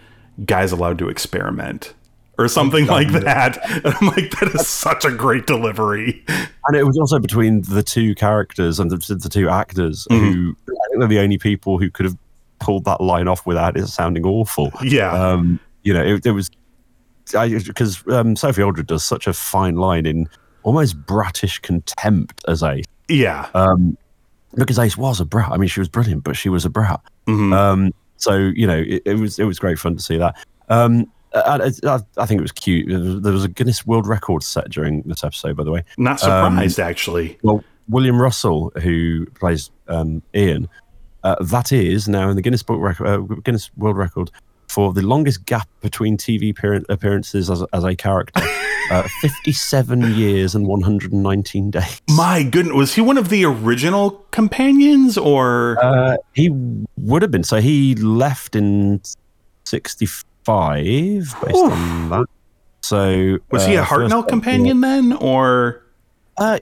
"Guys 0.46 0.72
allowed 0.72 1.00
to 1.00 1.10
experiment." 1.10 1.96
Or 2.43 2.48
something 2.48 2.86
like 2.88 3.10
that. 3.12 3.57
And 3.86 3.95
I'm 4.00 4.07
like, 4.07 4.31
that 4.39 4.51
is 4.55 4.67
such 4.67 5.05
a 5.05 5.12
great 5.12 5.48
delivery. 5.48 6.24
and 6.67 6.75
it 6.75 6.83
was 6.86 6.98
also 6.98 7.19
between 7.19 7.62
the 7.62 7.83
two 7.83 8.15
characters 8.15 8.79
and 8.79 8.89
the, 8.91 8.98
the 9.15 9.29
two 9.29 9.50
actors 9.50 10.07
Mm-hmm. 10.10 10.31
who 10.33 10.55
I 10.69 10.88
think 10.89 11.00
they're 11.00 11.07
the 11.07 11.19
only 11.19 11.38
people 11.38 11.77
who 11.79 11.89
could 11.89 12.05
have 12.05 12.17
pulled 12.60 12.86
that 12.86 13.01
line 13.01 13.27
off 13.27 13.45
without 13.45 13.77
it 13.77 13.88
sounding 13.88 14.25
awful. 14.25 14.71
Yeah. 14.83 15.12
Um, 15.12 15.60
you 15.83 15.93
know, 15.93 16.03
it, 16.03 16.25
it 16.25 16.31
was 16.31 16.50
because 17.31 18.03
um, 18.07 18.36
Sophie 18.36 18.62
Aldred 18.63 18.88
does 18.88 19.03
such 19.03 19.25
a 19.27 19.33
fine 19.33 19.75
line 19.75 20.05
in 20.05 20.27
almost 20.63 20.98
bratish 21.05 21.60
contempt 21.60 22.43
as 22.48 22.62
Ace, 22.62 22.86
yeah. 23.07 23.50
um, 23.53 23.98
because 24.55 24.77
Ace 24.77 24.98
was 24.98 25.19
a 25.19 25.25
brat. 25.25 25.50
I 25.51 25.57
mean, 25.57 25.69
she 25.69 25.79
was 25.79 25.88
brilliant, 25.89 26.24
but 26.24 26.36
she 26.36 26.50
was 26.50 26.65
a 26.65 26.69
brat. 26.69 27.00
Mhm. 27.27 27.53
Um, 27.55 27.93
so 28.17 28.36
you 28.36 28.67
know, 28.67 28.77
it, 28.86 29.01
it 29.05 29.15
was 29.15 29.39
it 29.39 29.45
was 29.45 29.60
great 29.60 29.79
fun 29.79 29.95
to 29.95 30.01
see 30.03 30.17
that. 30.17 30.36
Um, 30.69 31.05
I, 31.33 31.71
I, 31.85 32.00
I 32.17 32.25
think 32.25 32.39
it 32.39 32.41
was 32.41 32.51
cute. 32.51 32.88
There 33.23 33.31
was- 33.33 33.45
a 33.45 33.50
Guinness 33.50 33.85
World 33.85 34.07
Record 34.07 34.43
set 34.43 34.69
during 34.69 35.01
this 35.03 35.23
episode, 35.23 35.55
by 35.55 35.63
the 35.63 35.71
way. 35.71 35.83
Not 35.97 36.19
surprised, 36.19 36.79
actually. 36.79 37.38
Well, 37.43 37.63
William 37.89 38.21
Russell, 38.21 38.71
who 38.81 39.25
plays 39.39 39.71
um, 39.88 40.21
Ian, 40.35 40.67
uh, 41.23 41.35
that 41.41 41.71
is 41.71 42.07
now 42.07 42.29
in 42.29 42.35
the 42.35 42.41
Guinness 42.41 42.63
Book 42.63 42.79
record, 42.81 43.07
uh, 43.07 43.17
Guinness 43.43 43.69
World 43.77 43.97
Record 43.97 44.31
for 44.67 44.93
the 44.93 45.01
longest 45.01 45.45
gap 45.45 45.67
between 45.81 46.17
TV 46.17 46.51
appear- 46.51 46.83
appearances 46.89 47.50
as, 47.50 47.63
as 47.73 47.83
a 47.83 47.95
character. 47.95 48.41
Uh, 48.89 49.07
57 49.21 50.15
years 50.15 50.53
and 50.53 50.67
119 50.67 51.71
days. 51.71 52.01
My 52.09 52.43
goodness, 52.43 52.75
was 52.75 52.93
he 52.95 53.00
one 53.00 53.17
of 53.17 53.29
the 53.29 53.45
original 53.45 54.11
companions 54.31 55.17
or? 55.17 55.77
Uh, 55.81 56.17
he 56.33 56.50
would 56.97 57.21
have 57.21 57.31
been. 57.31 57.45
So 57.45 57.61
he 57.61 57.95
left 57.95 58.53
in 58.53 59.01
65 60.45 61.36
based 61.45 61.55
on 61.55 62.10
that. 62.10 62.25
So 62.81 63.38
was 63.51 63.65
he 63.65 63.75
a 63.75 63.83
uh, 63.83 63.86
Hartnell 63.86 64.21
first- 64.21 64.29
companion 64.29 64.81
then, 64.81 65.13
or 65.13 65.83
Uh, 66.38 66.60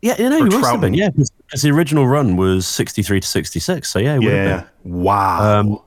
yeah, 0.00 0.20
you 0.20 0.28
know, 0.28 0.38
he 0.44 0.50
must 0.50 0.70
have 0.70 0.80
been. 0.80 0.94
Yeah, 0.94 1.10
because 1.10 1.62
the 1.62 1.70
original 1.70 2.08
run 2.08 2.36
was 2.36 2.66
63 2.66 3.20
to 3.20 3.26
66. 3.26 3.88
So 3.88 3.98
yeah, 4.00 4.14
he 4.18 4.18
would 4.26 4.34
have 4.34 4.46
yeah? 4.46 4.64
been. 4.82 4.92
Wow, 5.02 5.60
Um, 5.60 5.78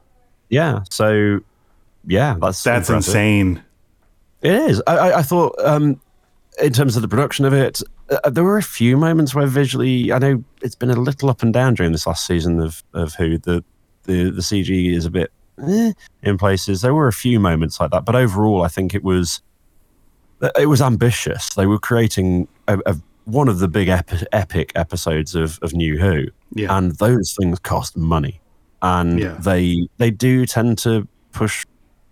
Yeah. 0.49 0.79
So, 0.89 1.41
yeah, 2.07 2.35
that's 2.39 2.63
that's 2.63 2.89
impressive. 2.89 3.09
insane. 3.13 3.63
It 4.41 4.53
is. 4.53 4.81
I, 4.87 4.97
I, 4.97 5.17
I 5.19 5.21
thought, 5.23 5.55
um, 5.59 5.99
in 6.61 6.71
terms 6.71 6.95
of 6.95 7.01
the 7.01 7.07
production 7.09 7.43
of 7.45 7.53
it, 7.53 7.81
uh, 8.09 8.29
there 8.29 8.43
were 8.43 8.57
a 8.57 8.63
few 8.63 8.95
moments 8.95 9.35
where 9.35 9.47
visually, 9.47 10.11
I 10.13 10.19
know 10.19 10.43
it's 10.61 10.75
been 10.75 10.91
a 10.91 10.95
little 10.95 11.29
up 11.29 11.41
and 11.41 11.51
down 11.51 11.73
during 11.73 11.91
this 11.91 12.05
last 12.07 12.25
season 12.25 12.61
of 12.61 12.83
of 12.93 13.15
Who. 13.15 13.37
The 13.39 13.63
the 14.03 14.29
the 14.29 14.41
CG 14.41 14.93
is 14.95 15.05
a 15.05 15.09
bit 15.09 15.31
eh, 15.67 15.93
in 16.23 16.37
places. 16.37 16.81
There 16.81 16.93
were 16.93 17.07
a 17.07 17.13
few 17.13 17.39
moments 17.39 17.79
like 17.79 17.91
that, 17.91 18.05
but 18.05 18.15
overall, 18.15 18.63
I 18.63 18.67
think 18.67 18.93
it 18.95 19.03
was 19.03 19.41
it 20.59 20.67
was 20.67 20.81
ambitious. 20.81 21.53
They 21.55 21.65
were 21.65 21.79
creating 21.79 22.47
a, 22.67 22.77
a, 22.85 22.95
one 23.25 23.47
of 23.47 23.59
the 23.59 23.67
big 23.67 23.87
epi- 23.87 24.25
epic 24.31 24.71
episodes 24.75 25.33
of 25.35 25.57
of 25.61 25.73
New 25.73 25.97
Who, 25.97 26.25
Yeah. 26.53 26.77
and 26.77 26.91
those 26.97 27.35
things 27.39 27.59
cost 27.59 27.95
money, 27.97 28.41
and 28.81 29.19
Yeah. 29.19 29.33
they 29.39 29.87
they 29.97 30.11
do 30.11 30.45
tend 30.45 30.77
to 30.79 31.07
push 31.31 31.65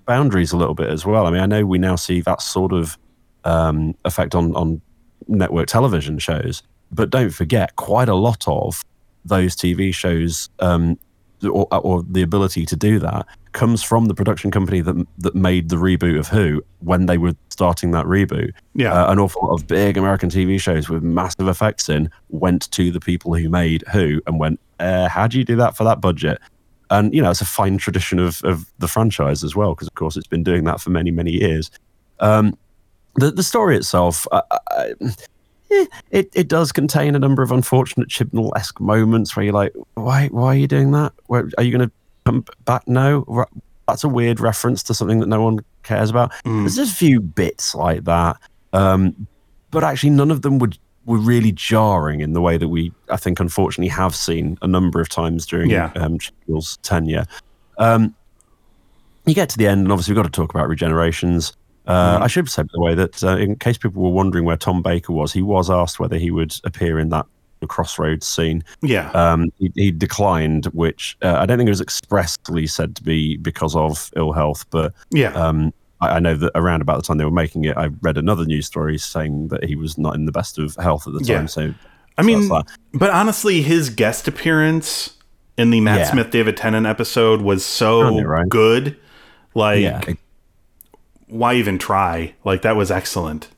boundaries 0.05 0.51
a 0.51 0.57
little 0.57 0.73
bit 0.75 0.89
as 0.89 1.05
well. 1.05 1.25
I 1.27 1.31
mean, 1.31 1.41
I 1.41 1.45
know 1.45 1.65
we 1.65 1.77
now 1.77 1.95
see 1.95 2.21
that 2.21 2.41
sort 2.41 2.73
of 2.73 2.97
um, 3.43 3.93
effect 4.05 4.35
on 4.35 4.55
on 4.55 4.81
network 5.27 5.67
television 5.67 6.17
shows, 6.19 6.63
but 6.91 7.09
don't 7.09 7.29
forget, 7.31 7.75
quite 7.75 8.09
a 8.09 8.15
lot 8.15 8.47
of 8.47 8.83
those 9.25 9.55
TV 9.55 9.93
shows, 9.93 10.49
um, 10.59 10.97
or, 11.43 11.67
or 11.71 12.03
the 12.03 12.21
ability 12.21 12.65
to 12.65 12.75
do 12.75 12.99
that, 12.99 13.25
comes 13.51 13.83
from 13.83 14.05
the 14.05 14.13
production 14.13 14.51
company 14.51 14.81
that 14.81 15.07
that 15.19 15.35
made 15.35 15.69
the 15.69 15.75
reboot 15.75 16.19
of 16.19 16.27
Who 16.27 16.63
when 16.79 17.05
they 17.05 17.17
were 17.17 17.33
starting 17.49 17.91
that 17.91 18.05
reboot. 18.05 18.51
Yeah. 18.75 18.93
Uh, 18.93 19.11
an 19.11 19.19
awful 19.19 19.47
lot 19.47 19.53
of 19.53 19.67
big 19.67 19.97
American 19.97 20.29
TV 20.29 20.59
shows 20.59 20.89
with 20.89 21.03
massive 21.03 21.47
effects 21.47 21.89
in 21.89 22.09
went 22.29 22.69
to 22.71 22.91
the 22.91 22.99
people 22.99 23.35
who 23.35 23.49
made 23.49 23.83
Who 23.91 24.21
and 24.27 24.39
went, 24.39 24.59
uh, 24.79 25.07
"How 25.07 25.27
do 25.27 25.37
you 25.37 25.43
do 25.43 25.55
that 25.57 25.77
for 25.77 25.83
that 25.83 26.01
budget?" 26.01 26.39
And 26.89 27.13
you 27.13 27.21
know, 27.21 27.31
it's 27.31 27.41
a 27.41 27.45
fine 27.45 27.77
tradition 27.77 28.19
of 28.19 28.43
of 28.43 28.71
the 28.79 28.87
franchise 28.87 29.43
as 29.43 29.55
well, 29.55 29.73
because 29.73 29.87
of 29.87 29.95
course 29.95 30.17
it's 30.17 30.27
been 30.27 30.43
doing 30.43 30.63
that 30.65 30.81
for 30.81 30.89
many 30.89 31.11
many 31.11 31.31
years. 31.31 31.71
Um, 32.19 32.57
the 33.15 33.31
the 33.31 33.43
story 33.43 33.77
itself, 33.77 34.27
uh, 34.31 34.41
uh, 34.49 34.87
eh, 35.73 35.85
it 36.11 36.29
it 36.33 36.47
does 36.47 36.71
contain 36.71 37.15
a 37.15 37.19
number 37.19 37.41
of 37.43 37.51
unfortunate 37.51 38.09
Chibnall 38.09 38.51
esque 38.55 38.79
moments 38.79 39.35
where 39.35 39.43
you're 39.45 39.53
like, 39.53 39.73
why 39.95 40.27
why 40.27 40.47
are 40.47 40.55
you 40.55 40.67
doing 40.67 40.91
that? 40.91 41.13
Where, 41.27 41.49
are 41.57 41.63
you 41.63 41.71
going 41.77 41.89
to 41.89 41.91
come 42.25 42.45
back? 42.65 42.87
No, 42.87 43.45
that's 43.87 44.03
a 44.03 44.09
weird 44.09 44.39
reference 44.39 44.83
to 44.83 44.93
something 44.93 45.19
that 45.19 45.27
no 45.27 45.41
one 45.41 45.59
cares 45.83 46.09
about. 46.09 46.31
There's 46.45 46.75
just 46.75 46.93
a 46.93 46.95
few 46.95 47.19
bits 47.19 47.75
like 47.75 48.03
that, 48.05 48.37
um, 48.71 49.27
but 49.71 49.83
actually 49.83 50.11
none 50.11 50.31
of 50.31 50.41
them 50.41 50.59
would 50.59 50.77
were 51.05 51.17
really 51.17 51.51
jarring 51.51 52.21
in 52.21 52.31
the 52.31 52.39
way 52.41 52.57
that 52.57 52.69
we 52.69 52.93
I 53.09 53.17
think 53.17 53.39
unfortunately 53.41 53.89
have 53.89 54.15
seen 54.15 54.57
a 54.61 54.67
number 54.67 55.01
of 55.01 55.09
times 55.09 55.45
during 55.45 55.69
Yeah. 55.69 55.91
um, 55.95 56.17
Chibnall's 56.17 56.77
tenure. 56.77 57.25
Um, 57.77 58.15
you 59.25 59.33
get 59.33 59.49
to 59.49 59.57
the 59.57 59.67
end, 59.67 59.81
and 59.81 59.91
obviously 59.91 60.13
we've 60.13 60.23
got 60.23 60.31
to 60.31 60.41
talk 60.41 60.53
about 60.53 60.69
regenerations. 60.69 61.53
Uh, 61.85 62.19
I 62.21 62.27
should 62.27 62.49
say, 62.49 62.63
by 62.63 62.69
the 62.73 62.81
way, 62.81 62.95
that 62.95 63.23
uh, 63.23 63.37
in 63.37 63.55
case 63.57 63.77
people 63.77 64.01
were 64.01 64.09
wondering 64.09 64.45
where 64.45 64.57
Tom 64.57 64.81
Baker 64.81 65.11
was, 65.13 65.33
he 65.33 65.41
was 65.41 65.69
asked 65.69 65.99
whether 65.99 66.17
he 66.17 66.31
would 66.31 66.55
appear 66.63 66.97
in 66.99 67.09
that 67.09 67.25
crossroads 67.67 68.27
scene. 68.27 68.63
yeah. 68.81 69.09
Um, 69.11 69.51
he, 69.57 69.71
he 69.75 69.91
declined, 69.91 70.65
which 70.67 71.17
uh, 71.21 71.37
I 71.39 71.45
don't 71.45 71.57
think 71.57 71.67
it 71.67 71.71
was 71.71 71.81
expressly 71.81 72.67
said 72.67 72.95
to 72.97 73.03
be 73.03 73.37
because 73.37 73.75
of 73.75 74.11
ill 74.15 74.31
health, 74.33 74.65
but 74.69 74.93
yeah. 75.11 75.31
um, 75.33 75.73
I, 76.01 76.09
I 76.09 76.19
know 76.19 76.35
that 76.35 76.51
around 76.55 76.81
about 76.81 76.97
the 76.97 77.03
time 77.03 77.17
they 77.17 77.25
were 77.25 77.31
making 77.31 77.65
it, 77.65 77.77
I 77.77 77.87
read 78.01 78.17
another 78.17 78.45
news 78.45 78.65
story 78.65 78.97
saying 78.97 79.49
that 79.49 79.63
he 79.63 79.75
was 79.75 79.97
not 79.97 80.15
in 80.15 80.25
the 80.25 80.31
best 80.31 80.59
of 80.59 80.75
health 80.75 81.07
at 81.07 81.13
the 81.13 81.19
time. 81.19 81.43
Yeah. 81.43 81.45
So, 81.45 81.73
I 82.17 82.23
mean, 82.23 82.47
that's 82.47 82.77
but 82.93 83.09
honestly, 83.09 83.61
his 83.61 83.89
guest 83.89 84.27
appearance 84.27 85.17
in 85.57 85.69
the 85.69 85.81
Matt 85.81 85.99
Yeah. 85.99 86.11
Smith 86.11 86.31
David 86.31 86.57
Tennant 86.57 86.85
episode 86.85 87.41
was 87.41 87.65
so 87.65 88.21
right? 88.23 88.47
good. 88.49 88.97
Like, 89.55 89.81
yeah, 89.81 90.01
why 91.33 91.55
even 91.55 91.77
try? 91.77 92.33
Like, 92.45 92.61
that 92.61 92.75
was 92.75 92.91
excellent. 92.91 93.49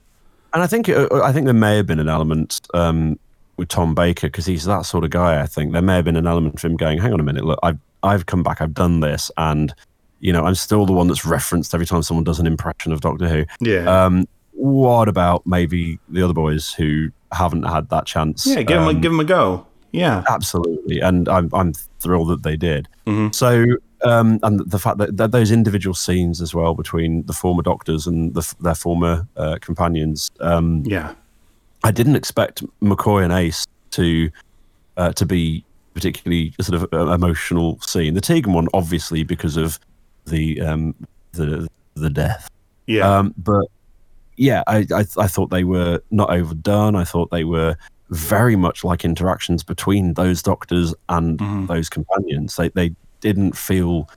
and 0.53 0.63
I 0.63 0.67
think 0.67 0.88
uh, 0.89 1.07
I 1.23 1.31
think 1.33 1.45
there 1.45 1.53
may 1.53 1.75
have 1.77 1.85
been 1.88 1.99
an 1.99 2.09
element 2.09 2.61
um, 2.73 3.19
with 3.57 3.67
Tom 3.69 3.93
Baker 3.93 4.27
because 4.27 4.45
he's 4.45 4.65
that 4.65 4.85
sort 4.85 5.03
of 5.03 5.09
guy. 5.09 5.41
I 5.41 5.45
think 5.47 5.73
there 5.73 5.81
may 5.81 5.95
have 5.95 6.05
been 6.05 6.15
an 6.15 6.27
element 6.27 6.59
for 6.59 6.67
him 6.67 6.77
going, 6.77 6.97
"Hang 6.99 7.13
on 7.13 7.19
a 7.19 7.23
minute, 7.23 7.45
look, 7.45 7.59
I've 7.63 7.77
I've 8.03 8.25
come 8.25 8.43
back, 8.43 8.61
I've 8.61 8.73
done 8.73 8.99
this, 9.01 9.29
and 9.38 9.73
you 10.21 10.31
know, 10.33 10.45
I'm 10.45 10.55
still 10.55 10.85
the 10.85 10.93
one 10.93 11.07
that's 11.07 11.25
referenced 11.25 11.73
every 11.73 11.85
time 11.85 12.01
someone 12.03 12.23
does 12.23 12.39
an 12.39 12.47
impression 12.47 12.91
of 12.93 13.01
Doctor 13.01 13.27
Who." 13.27 13.45
Yeah. 13.59 14.05
Um, 14.05 14.27
what 14.53 15.09
about 15.09 15.45
maybe 15.45 15.99
the 16.07 16.23
other 16.23 16.33
boys 16.33 16.71
who 16.71 17.09
haven't 17.33 17.63
had 17.63 17.89
that 17.89 18.05
chance? 18.05 18.47
yeah. 18.47 18.61
Give 18.63 18.77
them 18.79 18.85
a, 18.88 18.89
Um, 18.91 19.01
give 19.01 19.11
them 19.11 19.19
a 19.19 19.25
go. 19.25 19.65
Yeah. 19.91 20.23
absolutely, 20.29 20.99
and 21.01 21.27
I'm 21.29 21.49
I'm 21.53 21.73
thrilled 21.99 22.29
that 22.29 22.43
they 22.43 22.55
did. 22.55 22.88
Mhm. 23.07 23.35
So, 23.35 23.65
um, 24.03 24.39
and 24.43 24.60
the 24.69 24.79
fact 24.79 24.97
that, 24.97 25.17
that 25.17 25.31
those 25.31 25.51
individual 25.51 25.93
scenes 25.93 26.41
as 26.41 26.53
well 26.53 26.73
between 26.75 27.25
the 27.25 27.34
former 27.34 27.63
doctors 27.63 28.08
and 28.08 28.34
the, 28.34 28.55
their 28.60 28.75
former 28.75 29.27
uh, 29.38 29.58
companions, 29.62 30.29
um, 30.41 30.84
Yeah. 30.86 31.13
I 31.84 31.91
didn't 31.91 32.15
expect 32.15 32.63
McCoy 32.81 33.23
and 33.23 33.31
Ace 33.34 33.65
to 33.91 34.29
uh, 34.97 35.12
to 35.13 35.25
be 35.25 35.63
particularly 35.93 36.53
sort 36.60 36.81
of 36.81 36.91
uh, 36.93 37.12
emotional 37.13 37.79
scene. 37.81 38.15
The 38.15 38.21
Tegan 38.21 38.53
one, 38.53 38.67
obviously, 38.73 39.23
because 39.23 39.55
of 39.55 39.79
the 40.25 40.60
um, 40.62 40.95
the 41.34 41.67
the 41.93 42.10
death. 42.10 42.49
Yeah. 42.88 43.08
Um, 43.19 43.34
but 43.38 43.65
yeah, 44.38 44.63
I, 44.67 44.86
I 44.91 45.05
I 45.17 45.27
thought 45.27 45.51
they 45.51 45.63
were 45.63 46.01
not 46.12 46.31
overdone. 46.31 46.95
I 46.95 47.03
thought 47.03 47.29
they 47.29 47.43
were 47.43 47.77
very 48.10 48.55
much 48.55 48.84
like 48.84 49.05
interactions 49.05 49.63
between 49.63 50.13
those 50.15 50.41
doctors 50.41 50.93
and 51.10 51.38
Mhm. 51.39 51.67
those 51.67 51.89
companions. 51.89 52.55
They 52.55 52.69
they 52.69 52.95
didn't 53.25 53.57
feel 53.57 54.07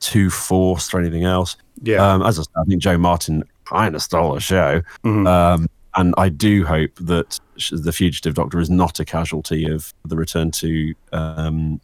too 0.00 0.28
forced 0.28 0.92
or 0.92 0.98
anything 0.98 1.24
else. 1.24 1.56
yeah. 1.82 2.04
Um, 2.04 2.22
as 2.22 2.38
I 2.38 2.42
said, 2.42 2.60
I 2.60 2.64
think 2.64 2.82
Jo 2.82 2.98
Martin 2.98 3.44
kind 3.64 3.94
of 3.94 4.02
stole 4.02 4.34
the 4.34 4.40
show. 4.40 4.82
Mhm. 5.04 5.26
Um, 5.28 5.68
and 5.94 6.14
I 6.18 6.28
do 6.28 6.64
hope 6.64 6.94
that 6.96 7.38
the 7.70 7.92
fugitive 7.92 8.34
doctor 8.34 8.58
is 8.60 8.70
not 8.70 8.98
a 9.00 9.04
casualty 9.04 9.70
of 9.70 9.92
the 10.04 10.16
return 10.16 10.50
to 10.52 10.94
um, 11.12 11.80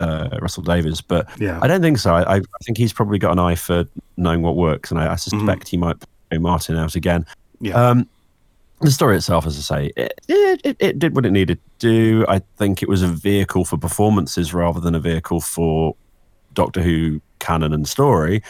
uh, 0.00 0.38
Russell 0.42 0.62
Davies. 0.62 1.00
But 1.00 1.28
yeah. 1.40 1.58
I 1.62 1.68
don't 1.68 1.80
think 1.80 1.98
so. 1.98 2.14
I, 2.14 2.36
I 2.36 2.40
think 2.64 2.76
he's 2.76 2.92
probably 2.92 3.18
got 3.18 3.32
an 3.32 3.38
eye 3.38 3.54
for 3.54 3.84
knowing 4.16 4.42
what 4.42 4.56
works, 4.56 4.90
and 4.90 5.00
I, 5.00 5.12
I 5.12 5.16
suspect 5.16 5.68
he 5.68 5.76
might 5.76 5.98
put 6.00 6.08
Jo 6.32 6.38
Martin 6.38 6.76
out 6.76 6.96
again. 6.96 7.24
Yeah. 7.60 7.74
Um, 7.74 8.08
the 8.80 8.90
story 8.90 9.16
itself, 9.16 9.46
as 9.46 9.58
I 9.58 9.60
say, 9.60 9.92
it, 9.96 10.14
it, 10.26 10.60
it, 10.64 10.76
it 10.80 10.98
did 10.98 11.14
what 11.14 11.26
it 11.26 11.32
needed 11.32 11.58
to 11.58 11.70
do. 11.78 12.24
I 12.28 12.40
think 12.56 12.82
it 12.82 12.88
was 12.88 13.02
a 13.02 13.08
vehicle 13.08 13.64
for 13.66 13.76
performances 13.76 14.54
rather 14.54 14.80
than 14.80 14.94
a 14.94 15.00
vehicle 15.00 15.40
for 15.40 15.94
Doctor 16.54 16.80
Who 16.82 17.20
canon 17.38 17.72
and 17.72 17.88
story. 17.88 18.42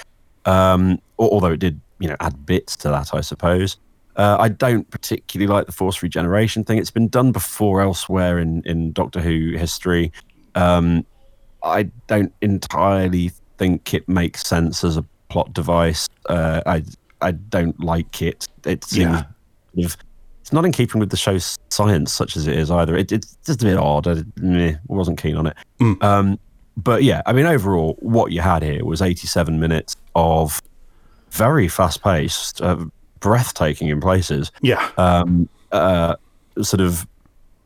Um, 0.46 1.00
although 1.18 1.52
it 1.52 1.60
did, 1.60 1.80
you 1.98 2.08
know, 2.08 2.16
add 2.20 2.46
bits 2.46 2.76
to 2.78 2.88
that, 2.88 3.14
I 3.14 3.20
suppose. 3.20 3.76
Uh, 4.16 4.36
I 4.40 4.48
don't 4.48 4.90
particularly 4.90 5.46
like 5.52 5.66
the 5.66 5.72
force 5.72 6.02
regeneration 6.02 6.64
thing. 6.64 6.78
It's 6.78 6.90
been 6.90 7.08
done 7.08 7.32
before 7.32 7.80
elsewhere 7.80 8.38
in, 8.38 8.62
in 8.64 8.92
Doctor 8.92 9.20
Who 9.20 9.56
history. 9.56 10.12
Um, 10.54 11.06
I 11.62 11.84
don't 12.06 12.32
entirely 12.40 13.30
think 13.58 13.94
it 13.94 14.08
makes 14.08 14.42
sense 14.46 14.82
as 14.82 14.96
a 14.96 15.04
plot 15.28 15.52
device. 15.52 16.08
Uh, 16.28 16.60
I 16.66 16.82
I 17.22 17.32
don't 17.32 17.78
like 17.80 18.22
it. 18.22 18.48
It 18.64 18.84
seems 18.84 19.22
Yeah. 19.74 19.88
it's 20.40 20.52
not 20.52 20.64
in 20.64 20.72
keeping 20.72 20.98
with 20.98 21.10
the 21.10 21.16
show's 21.16 21.56
science, 21.68 22.12
such 22.12 22.36
as 22.36 22.46
it 22.46 22.58
is 22.58 22.70
either. 22.70 22.96
It, 22.96 23.12
it's 23.12 23.36
just 23.44 23.62
a 23.62 23.66
bit 23.66 23.76
odd. 23.76 24.08
I 24.08 24.24
meh, 24.40 24.76
wasn't 24.88 25.20
keen 25.20 25.36
on 25.36 25.46
it. 25.46 25.56
Mm. 25.80 26.02
Um, 26.02 26.38
but 26.82 27.02
yeah, 27.02 27.22
I 27.26 27.32
mean, 27.32 27.46
overall, 27.46 27.96
what 28.00 28.32
you 28.32 28.40
had 28.40 28.62
here 28.62 28.84
was 28.84 29.02
87 29.02 29.58
minutes 29.58 29.96
of 30.14 30.60
very 31.30 31.68
fast 31.68 32.02
paced, 32.02 32.60
uh, 32.60 32.84
breathtaking 33.20 33.88
in 33.88 34.00
places. 34.00 34.50
Yeah. 34.62 34.90
Um, 34.96 35.48
uh, 35.72 36.16
sort 36.62 36.80
of, 36.80 37.06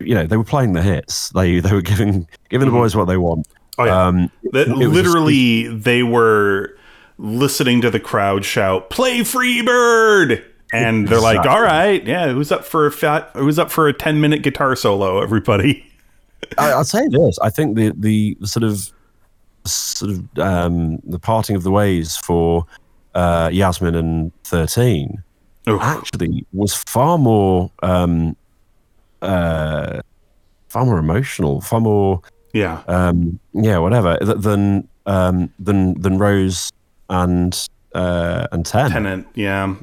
you 0.01 0.15
know, 0.15 0.27
they 0.27 0.37
were 0.37 0.45
playing 0.45 0.73
the 0.73 0.83
hits. 0.83 1.31
They 1.31 1.61
they 1.61 1.73
were 1.73 1.83
giving 1.83 2.29
giving 2.49 2.67
the 2.67 2.73
boys 2.73 2.95
what 2.95 3.07
they 3.07 3.17
want. 3.17 3.47
Oh, 3.79 3.85
yeah. 3.85 4.07
Um, 4.07 4.31
That 4.53 4.69
it 4.69 4.77
was 4.77 4.89
literally, 4.89 5.69
they 5.69 6.03
were 6.03 6.77
listening 7.19 7.81
to 7.83 7.91
the 7.91 8.01
crowd 8.01 8.45
shout, 8.45 8.91
"Play 8.91 9.21
Freebird!" 9.21 10.45
And 10.73 11.09
they're 11.09 11.21
like, 11.21 11.47
"All 11.47 11.63
right, 11.63 12.05
yeah, 12.05 12.33
who's 12.33 12.51
up 12.51 12.65
for 12.65 12.87
a 12.87 12.93
fat? 12.93 13.31
Who's 13.35 13.59
up 13.59 13.71
for 13.71 13.89
a 13.89 13.93
ten 13.93 14.21
minute 14.21 14.43
guitar 14.43 14.77
solo? 14.77 15.23
Everybody." 15.23 15.87
I, 16.59 16.73
I'd 16.75 16.87
say 16.87 17.07
this. 17.09 17.39
I 17.41 17.51
think 17.51 17.77
the 17.77 17.93
the 17.97 18.37
sort 18.47 18.65
of 18.65 18.93
sort 19.67 20.11
of 20.13 20.39
um, 20.39 20.99
the 21.05 21.19
parting 21.19 21.57
of 21.57 21.63
the 21.63 21.71
ways 21.71 22.17
for 22.17 22.67
uh, 23.15 23.51
Yasmin 23.53 23.95
and 23.95 24.33
Thirteen 24.45 25.23
Oof. 25.69 25.81
actually 25.83 26.47
was 26.53 26.75
far 26.75 27.17
more 27.19 27.71
um, 27.83 28.37
uh, 29.23 30.01
far 30.69 30.85
more 30.85 30.99
emotional, 30.99 31.61
far 31.61 31.81
more 31.81 32.21
Yeah, 32.53 32.83
um, 32.89 33.39
yeah, 33.53 33.79
whatever 33.79 34.19
than 34.21 34.87
um, 35.07 35.51
than 35.59 36.01
than 36.01 36.19
Rose 36.19 36.71
and 37.09 37.69
uh, 37.95 38.47
and 38.53 38.67
Ten. 38.67 38.91
Tennant. 38.91 39.27
Yeah, 39.35 39.75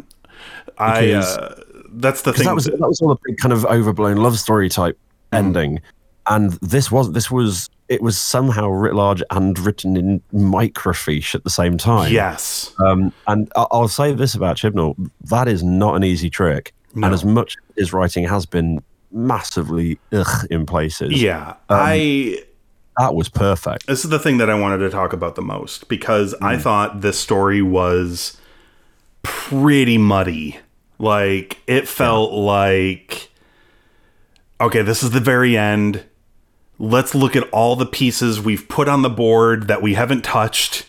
I. 0.77 1.01
Because- 1.05 1.37
Uh, 1.37 1.63
that's 1.95 2.21
the 2.21 2.31
thing. 2.31 2.45
that 2.45 2.55
was 2.55 2.65
that 2.65 2.79
was 2.79 3.01
all 3.01 3.11
a 3.11 3.17
big 3.25 3.35
kind 3.37 3.51
of 3.51 3.65
overblown 3.65 4.15
love 4.17 4.39
story 4.39 4.69
type 4.69 4.97
Mm. 5.33 5.37
ending, 5.37 5.79
and 6.27 6.51
this 6.61 6.89
was 6.91 7.11
this 7.11 7.29
was 7.31 7.69
it 7.91 8.01
was 8.01 8.17
somehow 8.17 8.69
writ 8.69 8.95
large 8.95 9.21
and 9.31 9.59
written 9.59 9.97
in 9.97 10.21
microfiche 10.33 11.35
at 11.35 11.43
the 11.43 11.49
same 11.49 11.77
time. 11.77 12.11
yes. 12.11 12.73
Um, 12.79 13.11
and 13.27 13.51
I- 13.55 13.65
I'll 13.71 13.87
say 13.89 14.13
this 14.13 14.33
about 14.33 14.55
Chibnall: 14.57 14.95
that 15.25 15.47
is 15.47 15.61
not 15.61 15.95
an 15.95 16.03
easy 16.03 16.29
trick, 16.29 16.73
No. 16.95 17.07
and 17.07 17.13
as 17.13 17.25
much 17.25 17.57
as 17.57 17.75
his 17.77 17.93
writing 17.93 18.23
has 18.27 18.45
been 18.45 18.81
massively 19.11 19.99
ugh 20.13 20.47
in 20.49 20.65
places, 20.65 21.21
Yeah, 21.21 21.49
Um, 21.69 21.79
I. 21.81 22.39
that 22.97 23.13
was 23.13 23.27
perfect. 23.27 23.87
This 23.87 24.05
is 24.05 24.09
the 24.09 24.19
thing 24.19 24.37
that 24.37 24.49
I 24.49 24.53
wanted 24.57 24.77
to 24.79 24.89
talk 24.89 25.11
about 25.11 25.35
the 25.35 25.41
most 25.41 25.89
because 25.89 26.33
I 26.41 26.55
Mm. 26.55 26.61
thought 26.61 27.01
this 27.01 27.19
story 27.19 27.61
was 27.61 28.37
pretty 29.21 29.97
muddy. 29.97 30.59
Like 30.97 31.57
it 31.67 31.87
felt 31.89 32.31
like 32.31 33.29
okay, 34.61 34.81
this 34.81 35.03
is 35.03 35.09
the 35.11 35.19
very 35.19 35.57
end. 35.57 36.03
Let's 36.81 37.13
look 37.13 37.35
at 37.35 37.47
all 37.51 37.75
the 37.75 37.85
pieces 37.85 38.41
we've 38.41 38.67
put 38.67 38.89
on 38.89 39.03
the 39.03 39.09
board 39.09 39.67
that 39.67 39.83
we 39.83 39.93
haven't 39.93 40.23
touched. 40.23 40.87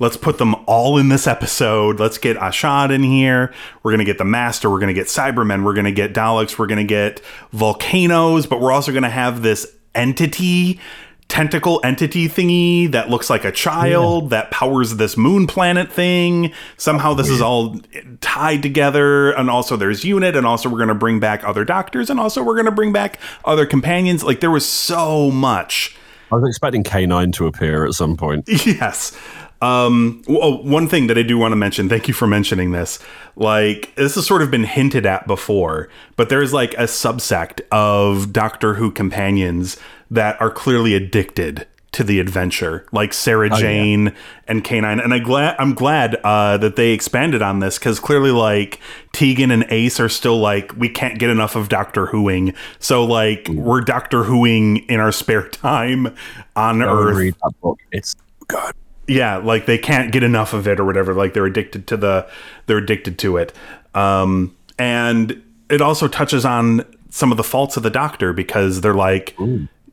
Let's 0.00 0.16
put 0.16 0.38
them 0.38 0.56
all 0.66 0.98
in 0.98 1.10
this 1.10 1.28
episode. 1.28 2.00
Let's 2.00 2.18
get 2.18 2.36
Ashad 2.38 2.92
in 2.92 3.04
here. 3.04 3.54
We're 3.84 3.92
going 3.92 4.00
to 4.00 4.04
get 4.04 4.18
the 4.18 4.24
Master. 4.24 4.68
We're 4.68 4.80
going 4.80 4.92
to 4.92 5.00
get 5.00 5.06
Cybermen. 5.06 5.64
We're 5.64 5.74
going 5.74 5.84
to 5.84 5.92
get 5.92 6.12
Daleks. 6.12 6.58
We're 6.58 6.66
going 6.66 6.78
to 6.78 6.84
get 6.84 7.20
volcanoes. 7.52 8.46
But 8.46 8.60
we're 8.60 8.72
also 8.72 8.90
going 8.90 9.04
to 9.04 9.10
have 9.10 9.42
this 9.42 9.72
entity, 9.94 10.80
tentacle 11.28 11.80
entity 11.84 12.28
thingy 12.28 12.90
that 12.90 13.10
looks 13.10 13.28
like 13.30 13.44
a 13.44 13.52
child 13.52 14.30
that 14.30 14.50
powers 14.50 14.96
this 14.96 15.16
moon 15.16 15.46
planet 15.46 15.92
thing. 15.92 16.52
Somehow 16.78 17.14
this 17.14 17.28
is 17.28 17.40
all 17.40 17.76
tied 18.20 18.62
together. 18.62 19.30
And 19.32 19.50
also 19.50 19.76
there's 19.76 20.04
Unit. 20.04 20.34
And 20.34 20.46
also 20.46 20.68
we're 20.68 20.78
going 20.78 20.88
to 20.88 20.94
bring 20.94 21.20
back 21.20 21.44
other 21.44 21.64
doctors. 21.64 22.10
And 22.10 22.18
also 22.18 22.42
we're 22.42 22.54
going 22.54 22.66
to 22.66 22.72
bring 22.72 22.92
back 22.92 23.20
other 23.44 23.66
companions. 23.66 24.24
Like 24.24 24.40
there 24.40 24.50
was 24.50 24.66
so 24.66 25.30
much. 25.30 25.96
I 26.30 26.34
was 26.34 26.48
expecting 26.48 26.82
K9 26.84 27.32
to 27.34 27.46
appear 27.46 27.86
at 27.86 27.94
some 27.94 28.16
point. 28.16 28.48
Yes. 28.66 29.16
Um, 29.60 30.22
well, 30.28 30.62
one 30.62 30.88
thing 30.88 31.08
that 31.08 31.18
I 31.18 31.22
do 31.22 31.36
want 31.36 31.52
to 31.52 31.56
mention, 31.56 31.88
thank 31.88 32.06
you 32.06 32.14
for 32.14 32.26
mentioning 32.26 32.72
this. 32.72 32.98
Like, 33.34 33.94
this 33.96 34.14
has 34.14 34.26
sort 34.26 34.42
of 34.42 34.50
been 34.50 34.64
hinted 34.64 35.04
at 35.04 35.26
before, 35.26 35.88
but 36.16 36.28
there's 36.28 36.52
like 36.52 36.74
a 36.74 36.84
subsect 36.84 37.60
of 37.72 38.32
Doctor 38.32 38.74
Who 38.74 38.90
companions 38.90 39.76
that 40.10 40.40
are 40.40 40.50
clearly 40.50 40.94
addicted 40.94 41.66
to 41.90 42.04
the 42.04 42.20
adventure, 42.20 42.86
like 42.92 43.12
Sarah 43.14 43.48
Jane 43.50 44.14
and 44.46 44.62
K9. 44.62 45.02
And 45.02 45.14
I 45.14 45.18
glad 45.18 45.56
I'm 45.58 45.74
glad 45.74 46.16
uh, 46.22 46.58
that 46.58 46.76
they 46.76 46.90
expanded 46.90 47.42
on 47.42 47.60
this 47.60 47.78
because 47.78 47.98
clearly, 47.98 48.30
like 48.30 48.78
Tegan 49.12 49.50
and 49.50 49.64
Ace 49.70 49.98
are 49.98 50.08
still 50.08 50.38
like 50.38 50.76
we 50.76 50.88
can't 50.88 51.18
get 51.18 51.30
enough 51.30 51.56
of 51.56 51.68
Doctor 51.68 52.06
Whoing, 52.06 52.54
so 52.78 53.04
like 53.04 53.48
we're 53.48 53.80
Doctor 53.80 54.24
Whoing 54.24 54.86
in 54.88 55.00
our 55.00 55.12
spare 55.12 55.48
time 55.48 56.14
on 56.54 56.80
Go 56.80 56.86
Earth 56.86 57.16
read 57.16 57.34
that 57.42 57.52
book. 57.60 57.80
It's 57.90 58.14
good. 58.46 58.74
Yeah 59.08 59.36
like 59.38 59.66
they 59.66 59.78
can't 59.78 60.12
get 60.12 60.22
enough 60.22 60.52
of 60.52 60.68
it 60.68 60.78
or 60.78 60.84
whatever 60.84 61.14
like 61.14 61.34
they're 61.34 61.46
addicted 61.46 61.86
to 61.88 61.96
the 61.96 62.28
they're 62.66 62.78
addicted 62.78 63.18
to 63.20 63.36
it. 63.38 63.52
Um 63.94 64.54
and 64.78 65.42
it 65.70 65.80
also 65.80 66.06
touches 66.08 66.44
on 66.44 66.84
some 67.10 67.30
of 67.30 67.36
the 67.36 67.44
faults 67.44 67.76
of 67.76 67.82
the 67.82 67.90
doctor 67.90 68.32
because 68.32 68.80
they're 68.82 68.94
like 68.94 69.34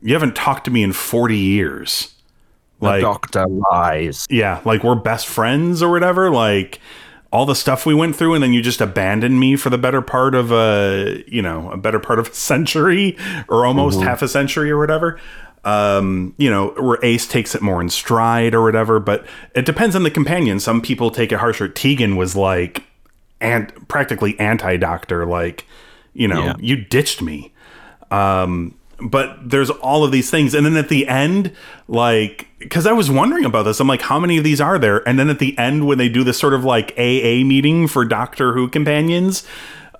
you 0.02 0.12
haven't 0.12 0.36
talked 0.36 0.66
to 0.66 0.70
me 0.70 0.82
in 0.82 0.92
40 0.92 1.36
years. 1.36 2.12
Like 2.78 3.00
Doctor 3.00 3.46
lies. 3.72 4.26
yeah 4.28 4.60
like 4.66 4.84
we're 4.84 4.94
best 4.96 5.26
friends 5.26 5.82
or 5.82 5.90
whatever 5.90 6.30
like 6.30 6.78
all 7.32 7.46
the 7.46 7.54
stuff 7.54 7.86
we 7.86 7.94
went 7.94 8.14
through 8.14 8.34
and 8.34 8.42
then 8.42 8.52
you 8.52 8.60
just 8.62 8.80
abandoned 8.82 9.40
me 9.40 9.56
for 9.56 9.70
the 9.70 9.78
better 9.78 10.02
part 10.02 10.34
of 10.34 10.52
a 10.52 11.24
you 11.26 11.40
know 11.40 11.70
a 11.70 11.76
better 11.78 11.98
part 11.98 12.18
of 12.18 12.28
a 12.28 12.34
century 12.50 13.16
or 13.48 13.64
almost 13.64 14.00
half 14.00 14.20
a 14.20 14.28
century 14.28 14.70
or 14.70 14.78
whatever 14.78 15.18
um 15.66 16.32
you 16.38 16.48
know 16.48 16.68
where 16.78 16.98
ace 17.02 17.26
takes 17.26 17.54
it 17.54 17.60
more 17.60 17.80
in 17.82 17.88
stride 17.90 18.54
or 18.54 18.62
whatever 18.62 19.00
but 19.00 19.26
it 19.54 19.66
depends 19.66 19.94
on 19.96 20.02
the 20.04 20.10
companion. 20.10 20.60
Some 20.60 20.80
people 20.80 21.10
take 21.10 21.32
it 21.32 21.38
harsher. 21.38 21.68
Tegan 21.68 22.16
was 22.16 22.36
like 22.36 22.84
and 23.40 23.70
practically 23.88 24.38
anti-doctor 24.40 25.26
like 25.26 25.66
you 26.14 26.28
know 26.28 26.44
Yeah. 26.44 26.54
you 26.60 26.76
ditched 26.76 27.20
me. 27.20 27.52
Um 28.10 28.74
but 28.98 29.50
there's 29.50 29.68
all 29.68 30.04
of 30.04 30.10
these 30.12 30.30
things. 30.30 30.54
And 30.54 30.64
then 30.64 30.76
at 30.76 30.88
the 30.88 31.06
end 31.08 31.52
like 31.88 32.46
because 32.60 32.86
i 32.86 32.92
was 32.92 33.10
wondering 33.10 33.44
about 33.44 33.64
this 33.64 33.78
i'm 33.80 33.86
like 33.86 34.02
how 34.02 34.18
many 34.18 34.38
of 34.38 34.44
these 34.44 34.60
are 34.60 34.78
there? 34.78 35.06
And 35.08 35.18
then 35.18 35.28
at 35.28 35.38
the 35.40 35.56
end 35.58 35.86
when 35.86 35.98
they 35.98 36.08
do 36.08 36.22
this 36.24 36.38
sort 36.38 36.54
of 36.54 36.64
like 36.64 36.92
aa 36.96 37.44
meeting 37.44 37.88
for 37.88 38.04
doctor 38.04 38.52
who 38.54 38.68
companions 38.68 39.44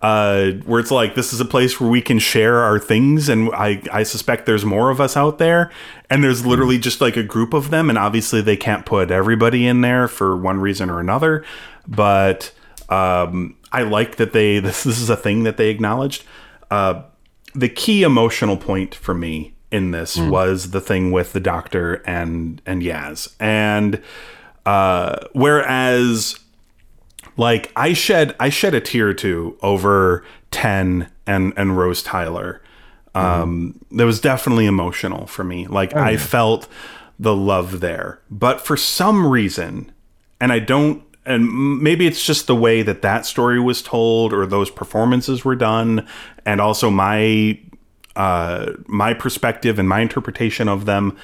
uh 0.02 0.50
where 0.64 0.80
it's 0.80 0.90
like 0.90 1.14
this 1.14 1.32
is 1.32 1.40
a 1.40 1.44
place 1.44 1.80
where 1.80 1.88
we 1.90 2.02
can 2.02 2.18
share 2.18 2.58
our 2.58 2.78
things 2.78 3.28
and 3.28 3.50
i 3.54 3.82
i 3.92 4.02
suspect 4.02 4.46
there's 4.46 4.64
more 4.64 4.90
of 4.90 5.00
us 5.00 5.16
out 5.16 5.38
there 5.38 5.70
and 6.10 6.22
there's 6.22 6.44
literally 6.44 6.78
just 6.78 7.00
like 7.00 7.16
a 7.16 7.22
group 7.22 7.54
of 7.54 7.70
them 7.70 7.88
and 7.88 7.98
obviously 7.98 8.40
they 8.40 8.56
can't 8.56 8.84
put 8.84 9.10
everybody 9.10 9.66
in 9.66 9.80
there 9.80 10.06
for 10.06 10.36
one 10.36 10.60
reason 10.60 10.90
or 10.90 11.00
another 11.00 11.44
but 11.86 12.52
um 12.88 13.56
i 13.72 13.82
like 13.82 14.16
that 14.16 14.32
they 14.32 14.58
this, 14.60 14.84
this 14.84 15.00
is 15.00 15.08
a 15.10 15.16
thing 15.16 15.44
that 15.44 15.56
they 15.56 15.70
acknowledged 15.70 16.24
uh 16.70 17.02
the 17.54 17.68
key 17.68 18.02
emotional 18.02 18.56
point 18.56 18.94
for 18.94 19.14
me 19.14 19.54
in 19.72 19.90
this 19.90 20.16
was 20.16 20.70
the 20.70 20.80
thing 20.80 21.10
with 21.10 21.32
the 21.32 21.40
doctor 21.40 21.94
and 22.06 22.62
and 22.66 22.82
Yaz. 22.82 23.34
And 23.40 24.02
uh 24.64 25.26
whereas 25.32 26.38
like 27.36 27.72
I 27.76 27.92
shed 27.92 28.34
I 28.40 28.48
shed 28.48 28.74
a 28.74 28.80
tear 28.80 29.08
or 29.08 29.14
two 29.14 29.58
over 29.62 30.24
10 30.50 31.10
and 31.26 31.52
and 31.56 31.76
Rose 31.76 32.02
Tyler. 32.02 32.62
Um 33.14 33.80
that 33.92 34.04
was 34.04 34.20
definitely 34.20 34.66
emotional 34.66 35.26
for 35.26 35.44
me. 35.44 35.66
Like 35.66 35.94
I 35.94 36.16
felt 36.16 36.68
the 37.18 37.34
love 37.34 37.80
there. 37.80 38.20
But 38.30 38.60
for 38.60 38.76
some 38.76 39.26
reason 39.26 39.92
and 40.40 40.52
I 40.52 40.58
don't 40.58 41.02
and 41.24 41.82
maybe 41.82 42.06
it's 42.06 42.24
just 42.24 42.46
the 42.46 42.54
way 42.54 42.82
that 42.82 43.02
that 43.02 43.26
story 43.26 43.58
was 43.58 43.82
told 43.82 44.32
or 44.32 44.46
those 44.46 44.70
performances 44.70 45.44
were 45.44 45.56
done 45.56 46.06
and 46.44 46.60
also 46.60 46.90
my 46.90 47.58
uh 48.14 48.72
my 48.86 49.12
perspective 49.12 49.78
and 49.78 49.88
my 49.88 50.00
interpretation 50.00 50.68
of 50.68 50.86
them 50.86 51.16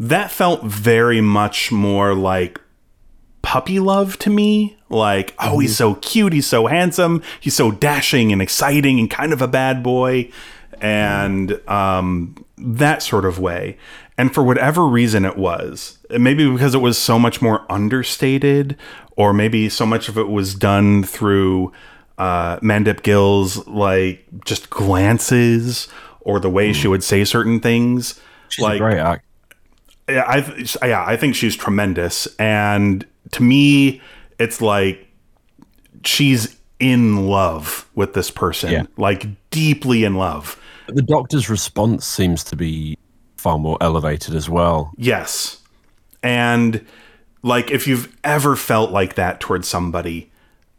that 0.00 0.30
felt 0.30 0.62
very 0.64 1.20
much 1.20 1.72
more 1.72 2.14
like 2.14 2.60
puppy 3.48 3.80
love 3.80 4.18
to 4.18 4.30
me. 4.30 4.76
Like 4.90 5.34
oh 5.38 5.58
he's 5.58 5.76
so 5.76 5.94
cute 5.96 6.32
he's 6.34 6.46
so 6.46 6.66
handsome 6.66 7.22
he's 7.40 7.54
so 7.54 7.70
dashing 7.70 8.32
and 8.32 8.42
exciting 8.42 8.98
and 9.00 9.10
kind 9.10 9.32
of 9.32 9.40
a 9.40 9.48
bad 9.48 9.82
boy. 9.82 10.30
And 10.82 11.58
um 11.68 12.44
that 12.58 13.02
sort 13.02 13.24
of 13.24 13.38
way. 13.38 13.78
And 14.18 14.34
for 14.34 14.42
whatever 14.42 14.86
reason 14.86 15.24
it 15.24 15.36
was 15.36 15.98
maybe 16.10 16.50
because 16.50 16.74
it 16.74 16.82
was 16.82 16.98
so 16.98 17.18
much 17.18 17.40
more 17.40 17.64
understated 17.70 18.76
or 19.16 19.32
maybe 19.32 19.68
so 19.68 19.86
much 19.86 20.08
of 20.10 20.18
it 20.18 20.28
was 20.28 20.54
done 20.54 21.02
through 21.02 21.72
uh 22.18 22.58
mandip 22.60 23.02
gill's 23.02 23.66
like 23.66 24.26
just 24.44 24.68
glances 24.70 25.88
or 26.20 26.38
the 26.38 26.50
way 26.50 26.74
she 26.74 26.88
would 26.88 27.02
say 27.02 27.24
certain 27.24 27.60
things. 27.60 28.20
She's 28.50 28.66
a 28.66 28.76
great 28.78 28.98
act. 28.98 29.24
yeah, 30.08 30.24
I 30.26 30.40
th- 30.42 30.76
yeah, 30.82 31.04
I 31.06 31.16
think 31.16 31.34
she's 31.34 31.56
tremendous, 31.56 32.26
and 32.38 33.06
to 33.32 33.42
me, 33.42 34.00
it's 34.38 34.60
like 34.60 35.06
she's 36.04 36.56
in 36.80 37.26
love 37.26 37.88
with 37.94 38.14
this 38.14 38.30
person, 38.30 38.72
Yeah. 38.72 38.82
like 38.96 39.26
deeply 39.50 40.04
in 40.04 40.14
love. 40.14 40.60
The 40.86 41.02
doctor's 41.02 41.50
response 41.50 42.06
seems 42.06 42.44
to 42.44 42.56
be 42.56 42.96
far 43.36 43.58
more 43.58 43.76
elevated 43.80 44.34
as 44.34 44.48
well. 44.48 44.92
Yes. 44.96 45.58
And 46.22 46.84
like 47.42 47.70
if 47.70 47.86
you've 47.86 48.14
ever 48.24 48.56
felt 48.56 48.90
like 48.90 49.14
that 49.14 49.40
towards 49.40 49.68
somebody, 49.68 50.30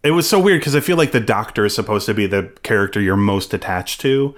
it 0.03 0.11
was 0.11 0.27
so 0.27 0.39
weird 0.39 0.61
because 0.61 0.75
I 0.75 0.79
feel 0.79 0.97
like 0.97 1.11
the 1.11 1.19
doctor 1.19 1.65
is 1.65 1.75
supposed 1.75 2.05
to 2.05 2.13
be 2.13 2.25
the 2.25 2.51
character 2.63 3.01
you're 3.01 3.17
most 3.17 3.53
attached 3.53 4.01
to, 4.01 4.33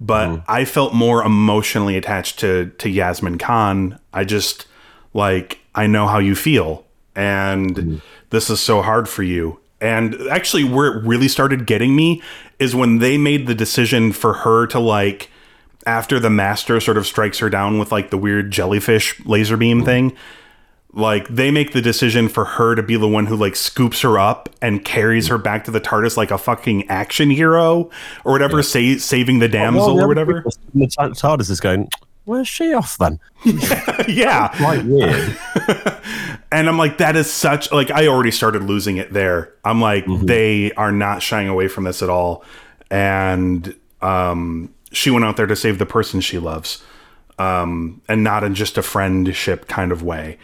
but 0.00 0.28
mm-hmm. 0.28 0.44
I 0.50 0.64
felt 0.64 0.94
more 0.94 1.22
emotionally 1.22 1.96
attached 1.96 2.38
to 2.40 2.70
to 2.78 2.90
Yasmin 2.90 3.38
Khan. 3.38 3.98
I 4.12 4.24
just 4.24 4.66
like 5.14 5.60
I 5.74 5.86
know 5.86 6.06
how 6.06 6.18
you 6.18 6.34
feel 6.34 6.85
and 7.16 7.74
mm-hmm. 7.74 7.96
this 8.30 8.48
is 8.50 8.60
so 8.60 8.82
hard 8.82 9.08
for 9.08 9.22
you. 9.24 9.58
And 9.80 10.14
actually 10.30 10.64
where 10.64 10.86
it 10.86 11.04
really 11.04 11.28
started 11.28 11.66
getting 11.66 11.96
me 11.96 12.22
is 12.58 12.74
when 12.74 12.98
they 12.98 13.18
made 13.18 13.46
the 13.46 13.54
decision 13.54 14.12
for 14.12 14.32
her 14.32 14.66
to 14.68 14.78
like 14.78 15.30
after 15.86 16.18
the 16.18 16.30
master 16.30 16.80
sort 16.80 16.96
of 16.96 17.06
strikes 17.06 17.38
her 17.38 17.50
down 17.50 17.78
with 17.78 17.92
like 17.92 18.10
the 18.10 18.18
weird 18.18 18.50
jellyfish 18.50 19.20
laser 19.26 19.56
beam 19.56 19.78
mm-hmm. 19.78 19.86
thing 19.86 20.16
like 20.96 21.28
they 21.28 21.50
make 21.50 21.72
the 21.72 21.82
decision 21.82 22.26
for 22.26 22.44
her 22.44 22.74
to 22.74 22.82
be 22.82 22.96
the 22.96 23.06
one 23.06 23.26
who 23.26 23.36
like 23.36 23.54
scoops 23.54 24.00
her 24.00 24.18
up 24.18 24.48
and 24.62 24.84
carries 24.84 25.26
mm-hmm. 25.26 25.34
her 25.34 25.38
back 25.38 25.64
to 25.64 25.70
the 25.70 25.80
TARDIS 25.80 26.16
like 26.16 26.30
a 26.30 26.38
fucking 26.38 26.88
action 26.88 27.28
hero 27.30 27.90
or 28.24 28.32
whatever, 28.32 28.62
sa- 28.62 28.96
saving 28.98 29.38
the 29.38 29.46
oh, 29.46 29.48
damsel 29.48 30.00
or 30.00 30.08
whatever. 30.08 30.42
The 30.74 30.86
TARDIS 30.86 31.50
is 31.50 31.60
going, 31.60 31.90
where's 32.26 32.48
she 32.48 32.74
off 32.74 32.98
then? 32.98 33.18
yeah, 34.08 34.48
Quite 34.56 34.84
weird. 34.84 35.38
and 36.52 36.68
I'm 36.68 36.76
like, 36.76 36.98
that 36.98 37.16
is 37.16 37.32
such 37.32 37.72
like 37.72 37.90
I 37.90 38.06
already 38.08 38.30
started 38.30 38.62
losing 38.64 38.98
it 38.98 39.12
there. 39.12 39.54
I'm 39.64 39.80
like, 39.80 40.04
they 40.22 40.72
are 40.72 40.92
not 40.92 41.22
shying 41.22 41.48
away 41.48 41.68
from 41.68 41.84
this 41.84 42.02
at 42.02 42.10
all, 42.10 42.44
and 42.90 43.74
um, 44.02 44.74
she 44.92 45.10
went 45.10 45.24
out 45.24 45.36
there 45.36 45.46
to 45.46 45.56
save 45.56 45.78
the 45.78 45.86
person 45.86 46.20
she 46.20 46.38
loves, 46.38 46.84
um, 47.38 48.02
and 48.08 48.22
not 48.22 48.44
in 48.44 48.54
just 48.54 48.76
a 48.76 48.82
friendship 48.82 49.66
kind 49.68 49.90
of 49.90 50.02
way. 50.02 50.38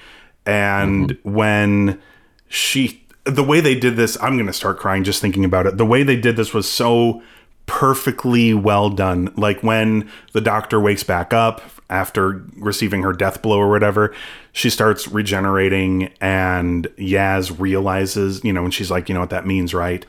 And 0.46 1.18
when 1.22 2.00
she, 2.48 3.04
the 3.24 3.44
way 3.44 3.60
they 3.60 3.74
did 3.74 3.96
this, 3.96 4.16
I'm 4.20 4.36
gonna 4.38 4.52
start 4.52 4.78
crying 4.78 5.04
just 5.04 5.20
thinking 5.20 5.44
about 5.44 5.66
it. 5.66 5.76
The 5.76 5.86
way 5.86 6.02
they 6.02 6.16
did 6.16 6.36
this 6.36 6.54
was 6.54 6.70
so 6.70 7.22
perfectly 7.66 8.54
well 8.54 8.90
done. 8.90 9.32
Like 9.36 9.62
when 9.62 10.10
the 10.32 10.40
doctor 10.40 10.80
wakes 10.80 11.02
back 11.02 11.32
up 11.32 11.62
after 11.90 12.44
receiving 12.56 13.02
her 13.02 13.12
death 13.12 13.42
blow 13.42 13.58
or 13.58 13.68
whatever, 13.68 14.14
she 14.52 14.70
starts 14.70 15.08
regenerating, 15.08 16.12
and 16.20 16.86
Yaz 16.98 17.58
realizes, 17.58 18.42
you 18.44 18.52
know, 18.52 18.64
and 18.64 18.74
she's 18.74 18.90
like, 18.90 19.08
you 19.08 19.14
know 19.14 19.20
what 19.20 19.30
that 19.30 19.46
means, 19.46 19.74
right? 19.74 20.04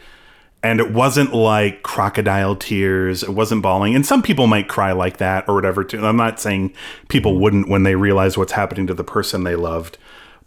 And 0.61 0.79
it 0.79 0.93
wasn't 0.93 1.33
like 1.33 1.83
crocodile 1.83 2.55
tears. 2.55 3.21
It 3.21 3.31
wasn't 3.31 3.61
bawling. 3.61 3.95
And 3.95 4.05
some 4.05 4.21
people 4.21 4.47
might 4.47 4.69
cry 4.69 4.93
like 4.93 5.17
that 5.17 5.43
or 5.49 5.55
whatever, 5.55 5.83
too. 5.83 6.05
I'm 6.05 6.15
not 6.15 6.39
saying 6.39 6.73
people 7.09 7.37
wouldn't 7.37 7.67
when 7.67 7.83
they 7.83 7.95
realize 7.95 8.37
what's 8.37 8.53
happening 8.53 8.87
to 8.87 8.93
the 8.93 9.03
person 9.03 9.43
they 9.43 9.57
loved, 9.57 9.97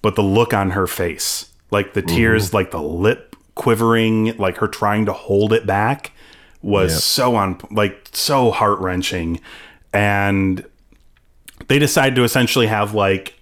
but 0.00 0.14
the 0.14 0.22
look 0.22 0.54
on 0.54 0.70
her 0.70 0.86
face, 0.86 1.52
like 1.70 1.92
the 1.92 2.00
tears, 2.00 2.46
mm-hmm. 2.46 2.56
like 2.56 2.70
the 2.70 2.82
lip 2.82 3.36
quivering, 3.56 4.34
like 4.38 4.56
her 4.56 4.68
trying 4.68 5.04
to 5.04 5.12
hold 5.12 5.52
it 5.52 5.66
back 5.66 6.12
was 6.66 6.92
Yep. 6.92 7.00
so 7.00 7.36
on, 7.36 7.60
like 7.70 8.08
so 8.12 8.50
heart 8.50 8.80
wrenching. 8.80 9.40
And 9.92 10.64
they 11.68 11.78
decide 11.78 12.14
to 12.16 12.24
essentially 12.24 12.66
have 12.66 12.92
like 12.92 13.34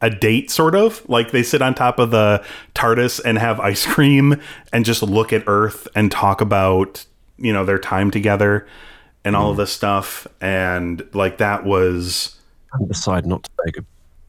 a 0.00 0.10
date 0.10 0.50
sort 0.50 0.74
of. 0.74 1.02
Like 1.08 1.30
they 1.30 1.42
sit 1.42 1.62
on 1.62 1.74
top 1.74 1.98
of 1.98 2.10
the 2.10 2.44
TARDIS 2.74 3.20
and 3.24 3.38
have 3.38 3.58
ice 3.60 3.86
cream 3.92 4.40
and 4.72 4.84
just 4.84 5.02
look 5.02 5.32
at 5.32 5.42
Earth 5.46 5.88
and 5.94 6.12
talk 6.12 6.40
about 6.40 7.04
you 7.38 7.52
know 7.52 7.64
their 7.64 7.78
time 7.78 8.10
together 8.10 8.66
and 9.24 9.34
all 9.34 9.50
of 9.50 9.54
mm-hmm. 9.54 9.62
this 9.62 9.72
stuff. 9.72 10.26
And 10.40 11.02
like 11.12 11.38
that 11.38 11.64
was 11.64 12.36
And 12.74 12.88
decide 12.88 13.26
not 13.26 13.44
to 13.44 13.50
take 13.64 13.78
a 13.78 13.84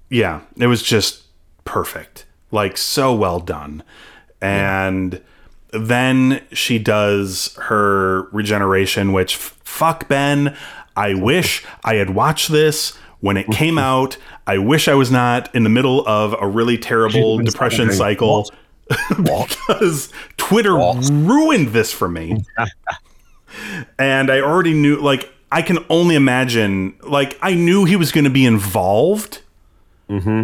yeah 0.10 0.42
it 0.56 0.68
was 0.68 0.82
just 0.82 1.24
perfect. 1.66 2.26
Like 2.52 2.78
so 2.78 3.14
well 3.14 3.42
done. 3.42 3.84
And 4.42 5.22
then 5.78 6.42
she 6.52 6.80
does 6.80 7.56
her 7.64 8.24
regeneration 8.32 9.14
which 9.14 9.36
fuck 9.36 10.08
ben 10.08 10.56
i 10.96 11.14
wish 11.14 11.66
i 11.84 11.96
had 11.96 12.10
watched 12.12 12.50
this 12.52 12.98
when 13.20 13.36
it 13.36 13.48
came 13.48 13.78
out. 13.78 14.18
I 14.46 14.58
wish 14.60 14.88
i 14.88 14.94
was 14.94 15.12
not 15.12 15.54
in 15.56 15.64
the 15.64 15.70
middle 15.70 16.08
of 16.08 16.36
a 16.40 16.48
really 16.48 16.78
terrible 16.78 17.40
depression 17.40 17.92
cycle 17.92 18.50
because 19.10 20.14
twitter 20.38 20.78
ruined 20.78 21.70
this 21.70 21.92
for 21.92 22.08
me. 22.08 22.44
And 23.98 24.30
i 24.30 24.40
already 24.40 24.74
knew 24.74 24.98
like 24.98 25.32
i 25.52 25.62
can 25.62 25.80
only 25.90 26.16
imagine 26.16 26.96
like 27.04 27.38
i 27.42 27.54
knew 27.54 27.86
he 27.86 27.96
was 27.96 28.12
going 28.12 28.24
to 28.24 28.30
be 28.30 28.46
involved 28.46 29.42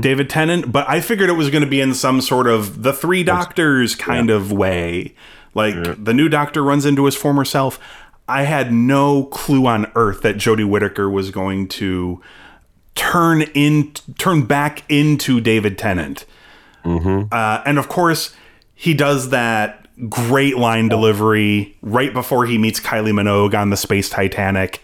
David 0.02 0.30
Tennant, 0.30 0.72
but 0.72 0.88
I 0.90 1.00
figured 1.00 1.30
it 1.30 1.34
was 1.34 1.50
going 1.50 1.64
to 1.64 1.70
be 1.70 1.80
in 1.80 1.94
some 1.94 2.20
sort 2.20 2.48
of 2.48 2.84
the 2.84 2.92
three 2.92 3.24
doctors 3.24 3.96
kind 3.96 4.30
of 4.30 4.52
way. 4.52 5.16
Like 5.54 6.04
the 6.04 6.14
new 6.14 6.28
doctor 6.28 6.62
runs 6.64 6.86
into 6.86 7.06
his 7.06 7.16
former 7.16 7.46
self. 7.46 7.80
I 8.28 8.44
had 8.44 8.74
no 8.74 9.26
clue 9.26 9.66
on 9.68 9.92
earth 9.96 10.22
that 10.24 10.36
Jodie 10.36 10.68
Whittaker 10.68 11.10
was 11.10 11.30
going 11.32 11.68
to 11.70 12.22
turn 12.96 13.44
in 13.54 13.94
turn 14.18 14.44
back 14.46 14.84
into 14.90 15.40
David 15.40 15.78
Tennant. 15.78 16.26
Uh, 17.32 17.64
and 17.66 17.78
of 17.80 17.88
course, 17.88 18.36
he 18.76 18.94
does 18.94 19.30
that 19.30 19.88
great 20.10 20.58
line 20.58 20.90
delivery 20.90 21.78
right 21.82 22.12
before 22.14 22.46
he 22.46 22.58
meets 22.58 22.80
Kylie 22.80 23.14
Minogue 23.14 23.58
on 23.58 23.70
the 23.70 23.78
Space 23.78 24.10
Titanic. 24.10 24.82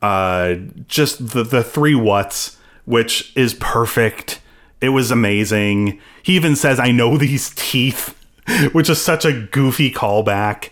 Uh, 0.00 0.54
just 0.86 1.30
the 1.30 1.42
the 1.42 1.64
three 1.64 1.94
whats, 1.94 2.58
which 2.84 3.32
is 3.36 3.54
perfect. 3.54 4.40
It 4.80 4.90
was 4.90 5.10
amazing. 5.10 6.00
He 6.22 6.34
even 6.36 6.56
says, 6.56 6.80
"I 6.80 6.90
know 6.90 7.16
these 7.16 7.50
teeth," 7.54 8.16
which 8.72 8.88
is 8.90 9.00
such 9.00 9.24
a 9.24 9.32
goofy 9.32 9.90
callback. 9.90 10.70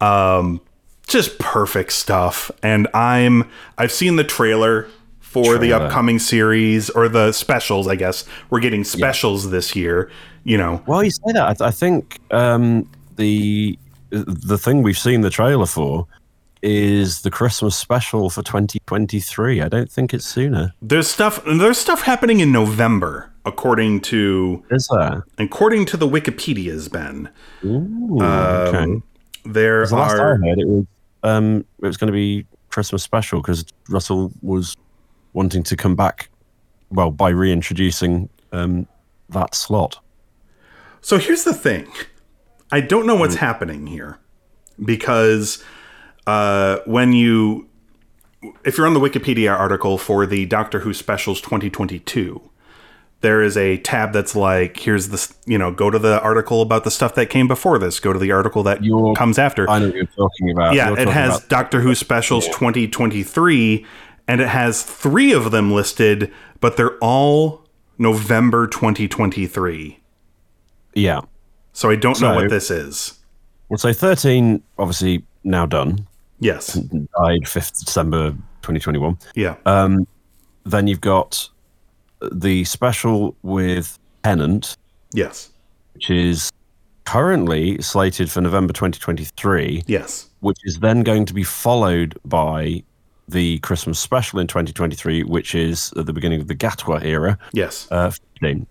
Um, 0.00 0.60
just 1.06 1.38
perfect 1.38 1.92
stuff. 1.92 2.50
And 2.62 2.88
I'm 2.94 3.48
I've 3.76 3.92
seen 3.92 4.16
the 4.16 4.24
trailer 4.24 4.88
for 5.20 5.58
the 5.58 5.72
upcoming 5.72 6.18
series 6.18 6.90
or 6.90 7.08
the 7.08 7.32
specials. 7.32 7.86
I 7.86 7.96
guess 7.96 8.24
we're 8.50 8.60
getting 8.60 8.82
specials 8.84 9.50
this 9.50 9.76
year. 9.76 10.10
You 10.42 10.56
know, 10.56 10.82
Well, 10.86 11.04
you 11.04 11.10
say 11.10 11.32
that. 11.34 11.42
I, 11.48 11.52
th- 11.54 11.60
I 11.60 11.70
think 11.70 12.18
um, 12.30 12.88
the 13.16 13.78
the 14.10 14.58
thing 14.58 14.82
we've 14.82 14.98
seen 14.98 15.20
the 15.20 15.30
trailer 15.30 15.66
for 15.66 16.06
is 16.62 17.22
the 17.22 17.30
Christmas 17.30 17.76
special 17.76 18.30
for 18.30 18.42
2023. 18.42 19.62
I 19.62 19.68
don't 19.68 19.90
think 19.90 20.12
it's 20.12 20.26
sooner. 20.26 20.72
there's 20.82 21.08
stuff 21.08 21.42
there's 21.44 21.78
stuff 21.78 22.02
happening 22.02 22.40
in 22.40 22.52
November, 22.52 23.30
according 23.44 24.00
to 24.02 24.62
Is 24.70 24.88
there? 24.92 25.24
according 25.38 25.86
to 25.86 25.96
the 25.96 26.08
Wikipedia's 26.08 26.88
Ben. 26.88 27.28
Ooh, 27.64 28.18
okay. 28.20 28.76
Um, 28.78 29.02
there 29.44 29.86
The 29.86 29.96
last 29.96 30.14
I 30.16 30.18
are 30.18 30.36
heard, 30.36 30.58
it 30.58 30.68
was 30.68 30.84
um, 31.22 31.64
it 31.82 31.86
was 31.86 31.96
going 31.96 32.08
to 32.08 32.12
be 32.12 32.46
Christmas 32.68 33.02
special 33.02 33.40
because 33.40 33.64
Russell 33.88 34.32
was 34.42 34.76
wanting 35.32 35.62
to 35.64 35.76
come 35.76 35.96
back. 35.96 36.28
Well, 36.90 37.10
by 37.10 37.28
reintroducing 37.30 38.28
um, 38.52 38.86
that 39.28 39.54
slot. 39.54 39.98
So 41.02 41.18
here's 41.18 41.44
the 41.44 41.54
thing. 41.54 41.86
I 42.72 42.80
don't 42.80 43.06
know 43.06 43.14
what's 43.14 43.36
happening 43.36 43.86
here 43.86 44.18
because 44.84 45.62
uh, 46.26 46.78
when 46.86 47.12
you, 47.12 47.68
if 48.64 48.76
you're 48.78 48.86
on 48.86 48.94
the 48.94 49.00
Wikipedia 49.00 49.56
article 49.56 49.98
for 49.98 50.26
the 50.26 50.46
Doctor 50.46 50.80
Who 50.80 50.92
Specials 50.94 51.40
2022, 51.40 52.40
there 53.20 53.42
is 53.42 53.56
a 53.56 53.76
tab 53.78 54.12
that's 54.12 54.34
like, 54.34 54.78
here's 54.78 55.08
this, 55.08 55.34
you 55.44 55.58
know, 55.58 55.70
go 55.70 55.90
to 55.90 55.98
the 55.98 56.20
article 56.22 56.62
about 56.62 56.84
the 56.84 56.90
stuff 56.90 57.14
that 57.16 57.26
came 57.28 57.46
before 57.48 57.78
this, 57.78 58.00
go 58.00 58.12
to 58.12 58.18
the 58.18 58.32
article 58.32 58.62
that 58.62 58.82
You're- 58.82 59.14
comes 59.14 59.38
after. 59.38 59.68
I 59.68 59.78
know 59.78 59.86
what 59.86 59.94
you're 59.94 60.06
talking 60.06 60.50
about. 60.50 60.74
yeah, 60.74 60.92
it 60.98 61.08
has 61.08 61.36
about- 61.38 61.48
Doctor 61.50 61.80
Who 61.82 61.94
Specials 61.94 62.46
2023, 62.46 63.84
and 64.26 64.40
it 64.40 64.48
has 64.48 64.82
three 64.82 65.32
of 65.32 65.50
them 65.50 65.70
listed, 65.72 66.32
but 66.60 66.76
they're 66.78 66.96
all 66.98 67.66
November 67.98 68.66
2023. 68.66 69.98
yeah. 70.94 71.20
So 71.72 71.88
I 71.88 71.94
don't 71.96 72.20
know 72.20 72.34
what 72.34 72.50
this 72.50 72.68
is. 72.70 73.20
Well, 73.68 73.78
so 73.78 73.92
13 73.92 74.60
obviously 74.76 75.24
now 75.44 75.66
done. 75.66 76.06
Yes. 76.40 76.74
Died 76.74 77.42
5th 77.42 77.84
December 77.84 78.30
2021. 78.62 79.18
Yeah. 79.34 79.56
Um, 79.66 80.06
then 80.64 80.86
you've 80.86 81.00
got 81.00 81.48
the 82.32 82.64
special 82.64 83.36
with 83.42 83.98
Tennant, 84.24 84.76
yes. 85.12 85.50
which 85.94 86.10
is 86.10 86.50
currently 87.04 87.80
slated 87.80 88.30
for 88.30 88.40
November 88.40 88.72
2023, 88.72 89.84
Yes. 89.86 90.28
which 90.40 90.58
is 90.64 90.78
then 90.80 91.02
going 91.02 91.24
to 91.26 91.34
be 91.34 91.42
followed 91.42 92.18
by 92.24 92.82
the 93.28 93.58
Christmas 93.60 93.98
special 93.98 94.38
in 94.38 94.46
2023, 94.46 95.22
which 95.24 95.54
is 95.54 95.92
at 95.96 96.06
the 96.06 96.12
beginning 96.12 96.40
of 96.40 96.48
the 96.48 96.54
Gatwa 96.54 97.02
era. 97.04 97.38
Yes. 97.52 97.88
Uh, 97.90 98.10
15. 98.40 98.66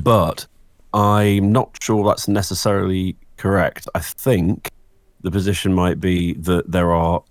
But 0.00 0.46
I'm 0.94 1.52
not 1.52 1.76
sure 1.82 2.06
that's 2.06 2.28
necessarily 2.28 3.16
correct. 3.36 3.88
I 3.94 4.00
think 4.00 4.70
the 5.22 5.30
position 5.30 5.72
might 5.72 6.00
be 6.00 6.34
that 6.34 6.70
there 6.70 6.92
are 6.92 7.22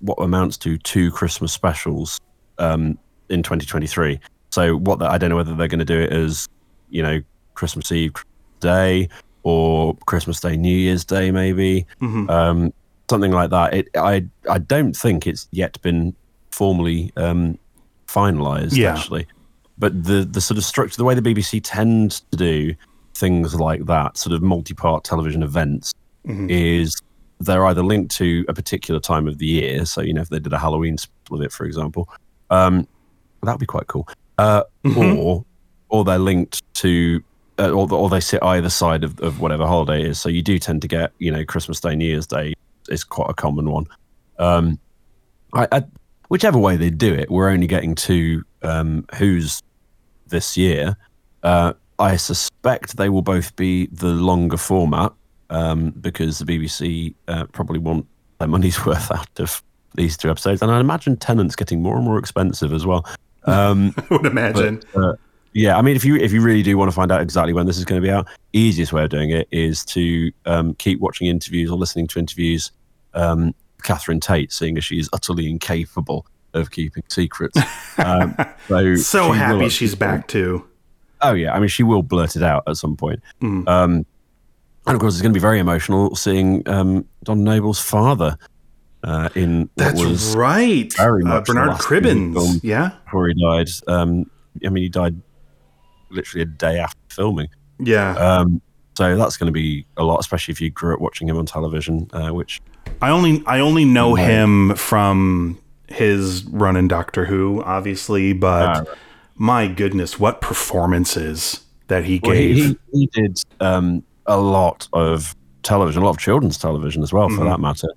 what 0.00 0.16
amounts 0.16 0.56
to 0.58 0.78
two 0.78 1.10
Christmas 1.10 1.52
specials 1.52 2.20
um, 2.58 2.98
in 3.28 3.42
2023. 3.42 4.20
So 4.50 4.76
what 4.76 4.98
the, 4.98 5.06
I 5.06 5.18
don't 5.18 5.30
know 5.30 5.36
whether 5.36 5.54
they're 5.54 5.68
going 5.68 5.78
to 5.80 5.84
do 5.84 6.00
it 6.00 6.12
as 6.12 6.48
you 6.90 7.02
know 7.02 7.20
Christmas 7.54 7.90
Eve 7.92 8.14
Day 8.60 9.08
or 9.42 9.94
Christmas 10.06 10.40
Day, 10.40 10.56
New 10.56 10.76
Year's 10.76 11.04
Day, 11.04 11.30
maybe 11.30 11.86
um, 12.30 12.72
something 13.10 13.32
like 13.32 13.50
that. 13.50 13.74
It 13.74 13.88
I 13.96 14.26
I 14.50 14.58
don't 14.58 14.94
think 14.96 15.26
it's 15.26 15.48
yet 15.52 15.80
been 15.82 16.14
formally 16.50 17.12
um, 17.16 17.58
finalised 18.06 18.76
Yeah. 18.76 18.94
actually, 18.96 19.26
but 19.78 20.02
the 20.04 20.24
the 20.24 20.40
sort 20.40 20.58
of 20.58 20.64
structure, 20.64 20.96
the 20.96 21.04
way 21.04 21.14
the 21.14 21.22
BBC 21.22 21.60
tends 21.62 22.20
to 22.32 22.36
do 22.36 22.74
things 23.14 23.54
like 23.54 23.84
that, 23.86 24.16
sort 24.16 24.34
of 24.34 24.42
multi-part 24.42 25.04
television 25.04 25.42
events, 25.42 25.92
is 26.50 26.94
they're 27.40 27.66
either 27.66 27.82
linked 27.82 28.14
to 28.16 28.44
a 28.48 28.54
particular 28.54 29.00
time 29.00 29.28
of 29.28 29.38
the 29.38 29.46
year. 29.46 29.84
So 29.84 30.00
you 30.00 30.12
know, 30.12 30.22
if 30.22 30.28
they 30.28 30.38
did 30.38 30.52
a 30.52 30.58
Halloween 30.58 30.98
split 30.98 31.42
it, 31.42 31.52
for 31.52 31.64
example, 31.64 32.08
um, 32.50 32.86
that 33.42 33.52
would 33.52 33.60
be 33.60 33.66
quite 33.66 33.86
cool. 33.86 34.08
Uh, 34.38 34.62
Or 34.96 35.44
or 35.88 36.04
they're 36.04 36.18
linked 36.18 36.62
to. 36.74 37.22
Uh, 37.60 37.70
or, 37.70 37.92
or 37.92 38.08
they 38.08 38.20
sit 38.20 38.40
either 38.44 38.70
side 38.70 39.02
of, 39.02 39.18
of 39.18 39.40
whatever 39.40 39.66
holiday 39.66 40.00
it 40.00 40.06
is. 40.06 40.20
So 40.20 40.28
you 40.28 40.42
do 40.42 40.60
tend 40.60 40.80
to 40.82 40.86
get, 40.86 41.10
you 41.18 41.32
know, 41.32 41.44
Christmas 41.44 41.80
Day, 41.80 41.96
New 41.96 42.06
Year's 42.06 42.24
Day 42.24 42.54
is 42.88 43.02
quite 43.02 43.28
a 43.30 43.34
common 43.34 43.68
one. 43.68 43.86
Um, 44.38 44.78
I, 45.52 45.66
I, 45.72 45.84
whichever 46.28 46.56
way 46.56 46.76
they 46.76 46.90
do 46.90 47.12
it, 47.12 47.28
we're 47.28 47.48
only 47.48 47.66
getting 47.66 47.96
to 47.96 48.44
um, 48.62 49.06
who's 49.16 49.60
this 50.28 50.56
year. 50.56 50.96
Uh, 51.42 51.72
I 51.98 52.14
suspect 52.14 52.96
they 52.96 53.08
will 53.08 53.22
both 53.22 53.56
be 53.56 53.88
the 53.88 54.12
longer 54.12 54.56
format 54.56 55.12
um, 55.50 55.90
because 56.00 56.38
the 56.38 56.44
BBC 56.44 57.14
uh, 57.28 57.46
probably 57.46 57.78
want 57.78 58.06
their 58.38 58.48
money's 58.48 58.84
worth 58.86 59.10
out 59.10 59.40
of 59.40 59.62
these 59.94 60.16
two 60.16 60.30
episodes, 60.30 60.62
and 60.62 60.70
I 60.70 60.80
imagine 60.80 61.16
Tennant's 61.16 61.56
getting 61.56 61.82
more 61.82 61.96
and 61.96 62.04
more 62.04 62.18
expensive 62.18 62.72
as 62.72 62.86
well. 62.86 63.06
Um, 63.44 63.94
I 64.10 64.14
would 64.14 64.26
imagine. 64.26 64.82
uh, 64.94 65.14
yeah, 65.54 65.76
I 65.76 65.82
mean, 65.82 65.96
if 65.96 66.04
you 66.04 66.16
if 66.16 66.32
you 66.32 66.40
really 66.40 66.62
do 66.62 66.76
want 66.76 66.90
to 66.90 66.94
find 66.94 67.10
out 67.10 67.20
exactly 67.20 67.52
when 67.52 67.66
this 67.66 67.78
is 67.78 67.84
going 67.84 68.00
to 68.00 68.06
be 68.06 68.12
out, 68.12 68.28
easiest 68.52 68.92
way 68.92 69.04
of 69.04 69.10
doing 69.10 69.30
it 69.30 69.48
is 69.50 69.84
to 69.86 70.30
um, 70.46 70.74
keep 70.74 71.00
watching 71.00 71.26
interviews 71.26 71.70
or 71.70 71.78
listening 71.78 72.06
to 72.08 72.18
interviews. 72.18 72.70
Um, 73.14 73.54
Catherine 73.82 74.20
Tate, 74.20 74.52
seeing 74.52 74.76
as 74.76 74.84
she 74.84 74.98
is 74.98 75.08
utterly 75.12 75.48
incapable 75.48 76.26
of 76.52 76.70
keeping 76.70 77.02
secrets. 77.08 77.58
Um, 77.98 78.36
so 78.68 78.94
so 78.96 79.32
she 79.32 79.38
happy 79.38 79.68
she's 79.68 79.94
back 79.94 80.28
too. 80.28 80.66
Oh 81.20 81.32
yeah, 81.32 81.54
I 81.54 81.58
mean, 81.58 81.68
she 81.68 81.82
will 81.82 82.02
blurt 82.02 82.36
it 82.36 82.42
out 82.42 82.64
at 82.66 82.76
some 82.76 82.96
point. 82.96 83.20
Mm. 83.42 83.68
Um, 83.68 84.06
and 84.88 84.94
of 84.96 85.00
course, 85.00 85.14
it's 85.14 85.22
going 85.22 85.32
to 85.32 85.36
be 85.36 85.40
very 85.40 85.58
emotional 85.58 86.14
seeing 86.16 86.68
um, 86.68 87.06
Don 87.24 87.44
Noble's 87.44 87.80
father 87.80 88.36
uh, 89.04 89.28
in 89.34 89.68
That's 89.76 90.00
was 90.02 90.34
right. 90.34 90.92
very 90.96 91.22
Uh, 91.24 91.40
Bernard 91.42 91.68
last 91.68 91.88
thing 91.88 92.02
he 92.04 92.10
Cribbins. 92.10 92.60
Yeah. 92.64 92.90
before 93.04 93.28
he 93.28 93.34
died. 93.40 93.68
Um, 93.86 94.30
I 94.64 94.68
mean, 94.70 94.82
he 94.82 94.88
died 94.88 95.14
literally 96.10 96.42
a 96.42 96.46
day 96.46 96.78
after 96.78 96.98
filming. 97.10 97.48
Yeah. 97.78 98.16
Um, 98.16 98.60
so 98.96 99.16
that's 99.16 99.36
going 99.36 99.46
to 99.46 99.52
be 99.52 99.86
a 99.96 100.02
lot, 100.02 100.18
especially 100.18 100.52
if 100.52 100.60
you 100.60 100.70
grew 100.70 100.94
up 100.94 101.00
watching 101.00 101.28
him 101.28 101.36
on 101.36 101.46
television. 101.46 102.10
Uh, 102.12 102.30
which 102.30 102.60
I 103.00 103.10
only 103.10 103.42
I 103.46 103.60
only 103.60 103.84
know 103.84 104.16
Right. 104.16 104.26
him 104.28 104.74
from 104.74 105.60
his 105.86 106.44
run 106.46 106.76
in 106.76 106.88
Doctor 106.88 107.26
Who, 107.26 107.62
obviously, 107.62 108.32
but 108.32 108.62
Ah, 108.66 108.78
right. 108.80 108.98
my 109.36 109.68
goodness, 109.68 110.18
what 110.18 110.40
performances 110.40 111.60
that 111.86 112.04
he 112.04 112.18
well, 112.22 112.32
gave. 112.32 112.56
he, 112.56 112.62
he, 112.62 112.78
he 112.92 113.06
did 113.12 113.40
um, 113.60 114.02
a 114.28 114.38
lot 114.38 114.86
of 114.92 115.34
television, 115.64 116.02
a 116.02 116.04
lot 116.04 116.12
of 116.12 116.18
children's 116.18 116.56
television 116.58 117.02
as 117.02 117.12
well, 117.12 117.28
for 117.28 117.42
Mhm. 117.42 117.50
that 117.50 117.60
matter, 117.60 117.88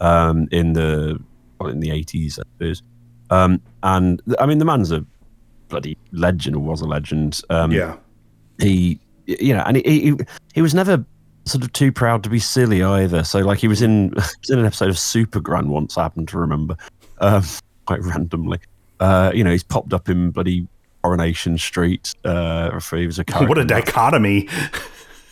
um, 0.00 0.48
in 0.50 0.72
the 0.72 1.20
well, 1.60 1.68
in 1.70 1.80
the 1.80 1.90
eighties, 1.90 2.38
I 2.38 2.42
suppose. 2.56 2.82
Um, 3.30 3.60
and 3.82 4.20
I 4.40 4.46
mean, 4.46 4.58
the 4.58 4.64
man's 4.64 4.90
a 4.90 5.04
bloody 5.68 5.96
legend, 6.12 6.56
or 6.56 6.60
was 6.60 6.80
a 6.80 6.86
legend. 6.86 7.40
Um, 7.50 7.70
yeah. 7.72 7.96
he 8.58 8.98
you 9.26 9.54
know 9.54 9.62
and 9.66 9.76
he, 9.76 9.82
he 10.10 10.14
he 10.54 10.62
was 10.62 10.74
never 10.74 11.04
sort 11.44 11.62
of 11.64 11.72
too 11.72 11.90
proud 11.92 12.22
to 12.24 12.28
be 12.28 12.38
silly 12.40 12.82
either 12.82 13.22
so 13.24 13.38
like 13.38 13.58
he 13.58 13.68
was 13.68 13.80
in 13.80 14.10
was 14.14 14.50
in 14.50 14.58
an 14.58 14.66
episode 14.66 14.88
of 14.90 14.96
supergran 14.96 15.66
once 15.68 15.96
i 15.96 16.02
happen 16.02 16.26
to 16.26 16.36
remember 16.38 16.76
um 17.20 17.42
quite 17.86 18.02
randomly 18.02 18.58
uh 19.00 19.30
you 19.34 19.42
know 19.44 19.50
he's 19.50 19.62
popped 19.62 19.92
up 19.94 20.08
in 20.08 20.30
bloody 20.32 20.66
coronation 21.02 21.56
street 21.56 22.12
uh 22.24 22.78
for 22.80 22.96
he 22.98 23.06
was 23.06 23.18
a 23.20 23.24
What 23.46 23.58
a 23.58 23.64
dichotomy. 23.64 24.48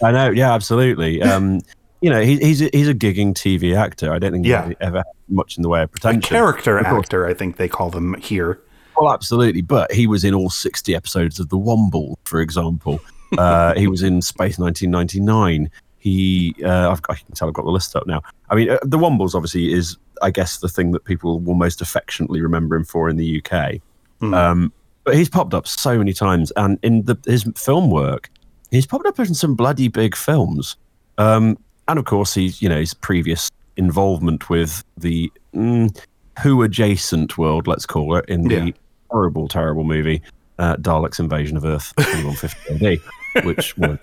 I 0.03 0.11
know 0.13 0.31
yeah 0.31 0.53
absolutely 0.53 1.21
um 1.31 1.61
you 2.01 2.11
know 2.11 2.21
he, 2.21 2.39
he's 2.39 2.63
a, 2.63 2.71
he's 2.73 2.89
a 2.89 2.95
gigging 2.95 3.33
tv 3.35 3.77
actor 3.77 4.13
i 4.13 4.19
don't 4.19 4.33
think 4.33 4.47
Yeah. 4.47 4.69
he 4.69 4.77
ever 4.81 4.99
had 4.99 5.07
much 5.29 5.57
in 5.57 5.63
the 5.63 5.69
way 5.69 5.83
of 5.83 5.91
A 6.05 6.19
character 6.19 6.79
actor, 6.79 7.27
I 7.27 7.35
think 7.35 7.57
they 7.57 7.69
call 7.69 7.91
them 7.91 8.15
here. 8.15 8.61
Well, 8.97 9.13
absolutely. 9.13 9.63
But 9.63 9.93
he 9.93 10.07
was 10.09 10.25
in 10.25 10.35
all 10.35 10.51
60 10.51 10.95
episodes 10.95 11.39
of 11.39 11.49
The 11.51 11.57
Womble, 11.57 12.17
for 12.25 12.41
example. 12.41 13.01
Uh, 13.39 13.75
he 13.77 13.87
was 13.87 14.03
in 14.03 14.21
Space 14.23 14.59
1999. 14.59 15.71
He, 16.01 16.55
uh, 16.65 16.91
I've, 16.91 17.01
I 17.09 17.15
can 17.15 17.33
tell 17.35 17.47
I've 17.47 17.55
got 17.55 17.65
the 17.65 17.71
list 17.71 17.95
up 17.95 18.07
now. 18.09 18.23
I 18.51 18.57
mean, 18.57 18.71
uh, 18.71 18.79
The 18.83 18.99
Wombles 18.99 19.35
obviously 19.37 19.73
is, 19.73 19.97
I 20.21 20.31
guess, 20.33 20.59
the 20.59 20.69
thing 20.69 20.91
that 20.93 21.05
people 21.05 21.39
will 21.39 21.55
most 21.55 21.81
affectionately 21.81 22.43
remember 22.43 22.75
him 22.75 22.85
for 22.85 23.09
in 23.09 23.17
the 23.17 23.41
UK. 23.43 23.77
Hmm. 24.19 24.35
Um, 24.35 24.73
but 25.05 25.15
he's 25.15 25.29
popped 25.29 25.55
up 25.55 25.69
so 25.69 25.97
many 25.97 26.13
times. 26.13 26.51
And 26.57 26.77
in 26.83 27.05
the, 27.05 27.17
his 27.25 27.45
film 27.57 27.91
work, 27.91 28.29
he's 28.71 28.87
popped 28.87 29.07
up 29.07 29.19
in 29.19 29.35
some 29.35 29.55
bloody 29.55 29.89
big 29.89 30.17
films. 30.17 30.77
Um, 31.19 31.59
and 31.89 31.99
of 31.99 32.05
course, 32.05 32.35
he's, 32.35 32.63
you 32.63 32.69
know, 32.69 32.79
his 32.79 32.95
previous 32.95 33.51
involvement 33.77 34.49
with 34.49 34.85
the 34.97 35.33
mm, 35.55 35.97
Who 36.43 36.63
adjacent 36.63 37.37
world, 37.39 37.67
let's 37.67 37.87
call 37.87 38.17
it, 38.17 38.25
in 38.29 38.45
the 38.45 38.55
Yeah. 38.67 38.71
horrible, 39.11 39.49
terrible 39.49 39.85
movie 39.85 40.23
uh, 40.59 40.77
Daleks 40.77 41.19
Invasion 41.19 41.57
of 41.57 41.65
Earth 41.65 41.93
2150 41.97 42.87
AD, 43.35 43.45
which 43.47 43.77
was 43.79 43.99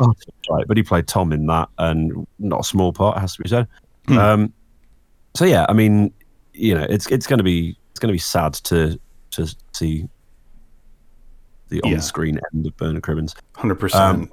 oh, 0.00 0.14
right, 0.48 0.64
but 0.66 0.76
he 0.76 0.82
played 0.82 1.08
Tom 1.08 1.32
in 1.32 1.46
that, 1.46 1.68
and 1.78 2.26
not 2.38 2.60
a 2.60 2.64
small 2.64 2.92
part, 2.92 3.18
has 3.18 3.34
to 3.36 3.42
be 3.42 3.48
said. 3.48 3.66
Um, 4.08 4.52
so 5.34 5.44
yeah, 5.44 5.66
I 5.68 5.72
mean, 5.72 6.12
you 6.54 6.74
know, 6.74 6.86
it's 6.88 7.08
it's 7.08 7.26
going 7.26 7.38
to 7.38 7.44
be 7.44 7.76
it's 7.90 7.98
going 8.00 8.08
to 8.08 8.14
be 8.14 8.18
sad 8.18 8.54
to 8.54 8.98
to 9.32 9.54
see 9.72 10.08
the 11.68 11.82
on-screen 11.82 12.40
end 12.54 12.66
of 12.66 12.76
Bernard 12.76 13.02
Cribbins. 13.02 13.34
100%. 13.54 13.94
Um, 13.94 14.30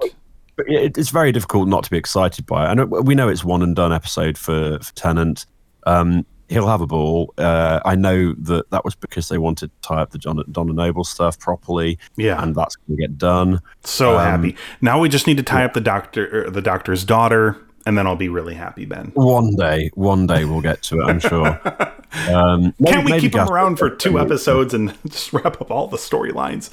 But 0.56 0.68
it, 0.68 0.96
it's 0.96 1.10
very 1.10 1.32
difficult 1.32 1.68
not 1.68 1.84
to 1.84 1.90
be 1.90 1.98
excited 1.98 2.46
by 2.46 2.64
it. 2.64 2.68
I 2.68 2.74
know 2.74 2.86
we 2.86 3.14
know 3.14 3.28
it's 3.28 3.44
one 3.44 3.62
and 3.62 3.76
done 3.76 3.92
episode 3.92 4.38
for 4.38 4.78
for 4.80 4.94
Tennant. 4.94 5.44
Um, 5.86 6.24
he'll 6.48 6.66
have 6.66 6.80
a 6.80 6.86
ball. 6.86 7.34
Uh, 7.38 7.80
I 7.84 7.94
know 7.94 8.32
that 8.34 8.70
that 8.70 8.84
was 8.84 8.94
because 8.94 9.28
they 9.28 9.38
wanted 9.38 9.70
to 9.70 9.88
tie 9.88 10.00
up 10.00 10.10
the 10.10 10.18
John, 10.18 10.42
Donna 10.50 10.72
Noble 10.72 11.04
stuff 11.04 11.38
properly, 11.38 11.98
yeah. 12.16 12.42
and 12.42 12.54
that's 12.54 12.76
going 12.76 12.96
to 12.96 13.02
get 13.02 13.18
done. 13.18 13.60
so 13.84 14.18
um, 14.18 14.24
happy. 14.24 14.56
Now 14.80 14.98
we 14.98 15.08
just 15.08 15.26
need 15.26 15.36
to 15.36 15.42
tie 15.42 15.64
up 15.64 15.74
the 15.74 15.80
doctor, 15.80 16.46
er, 16.46 16.50
the 16.50 16.62
doctor's 16.62 17.04
daughter, 17.04 17.56
and 17.84 17.96
then 17.96 18.06
I'll 18.06 18.16
be 18.16 18.28
really 18.28 18.54
happy, 18.54 18.84
Ben. 18.84 19.12
One 19.14 19.54
day, 19.56 19.90
one 19.94 20.26
day 20.26 20.44
we'll 20.44 20.60
get 20.60 20.82
to 20.84 21.00
it. 21.00 21.04
I'm 21.04 21.20
sure. 21.20 21.60
Um, 22.32 22.72
Can't 22.86 23.04
we 23.04 23.18
keep 23.20 23.34
him 23.34 23.48
around 23.48 23.76
for 23.76 23.90
two 23.90 24.18
episodes 24.18 24.72
and 24.72 24.96
just 25.06 25.34
wrap 25.34 25.60
up 25.60 25.70
all 25.70 25.86
the 25.86 25.98
storylines? 25.98 26.70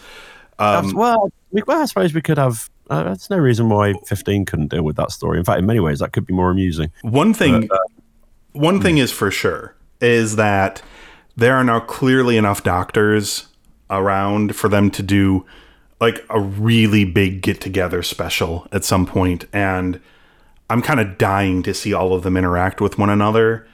Um, 0.59 0.93
well, 0.93 1.31
we, 1.51 1.63
well, 1.67 1.81
I 1.81 1.85
suppose 1.85 2.13
we 2.13 2.21
could 2.21 2.37
have. 2.37 2.69
Uh, 2.89 3.03
there's 3.03 3.29
no 3.29 3.37
reason 3.37 3.69
why 3.69 3.93
15 4.05 4.45
couldn't 4.45 4.67
deal 4.67 4.83
with 4.83 4.97
that 4.97 5.11
story. 5.11 5.37
In 5.37 5.45
fact, 5.45 5.59
in 5.59 5.65
many 5.65 5.79
ways, 5.79 5.99
that 5.99 6.11
could 6.11 6.25
be 6.25 6.33
more 6.33 6.51
amusing. 6.51 6.91
One 7.01 7.33
thing, 7.33 7.69
uh, 7.71 7.77
one 8.51 8.77
hmm. 8.77 8.81
thing 8.81 8.97
is 8.97 9.11
for 9.11 9.31
sure 9.31 9.75
is 10.01 10.35
that 10.35 10.81
there 11.35 11.55
are 11.55 11.63
now 11.63 11.79
clearly 11.79 12.37
enough 12.37 12.63
doctors 12.63 13.47
around 13.89 14.55
for 14.55 14.67
them 14.67 14.91
to 14.91 15.03
do 15.03 15.45
like 16.01 16.25
a 16.29 16.39
really 16.39 17.05
big 17.05 17.41
get 17.41 17.61
together 17.61 18.03
special 18.03 18.67
at 18.71 18.83
some 18.83 19.05
point, 19.05 19.45
and 19.53 20.01
I'm 20.69 20.81
kind 20.81 20.99
of 20.99 21.17
dying 21.17 21.63
to 21.63 21.73
see 21.73 21.93
all 21.93 22.13
of 22.13 22.23
them 22.23 22.35
interact 22.35 22.81
with 22.81 22.97
one 22.97 23.09
another, 23.09 23.65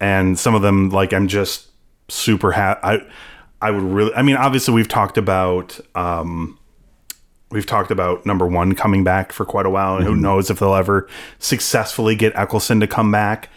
and 0.00 0.38
some 0.38 0.54
of 0.54 0.62
them 0.62 0.90
like 0.90 1.12
I'm 1.12 1.28
just 1.28 1.68
super 2.08 2.52
happy. 2.52 3.04
I 3.62 3.70
would 3.70 3.82
really. 3.82 4.14
I 4.14 4.22
mean, 4.22 4.36
obviously 4.36 4.74
we've 4.74 4.88
talked 4.88 5.18
about. 5.18 5.78
um 5.94 6.58
We've 7.52 7.64
talked 7.64 7.92
about 7.92 8.26
number 8.26 8.44
one 8.44 8.74
coming 8.74 9.04
back 9.04 9.32
for 9.32 9.44
quite 9.44 9.66
a 9.66 9.70
while, 9.70 9.96
and 9.96 10.04
Mm-hmm. 10.04 10.14
who 10.16 10.20
knows 10.20 10.50
if 10.50 10.58
they'll 10.58 10.74
ever 10.74 11.08
successfully 11.38 12.16
get 12.16 12.34
Eccleston 12.34 12.80
to 12.80 12.88
come 12.88 13.12
back. 13.12 13.50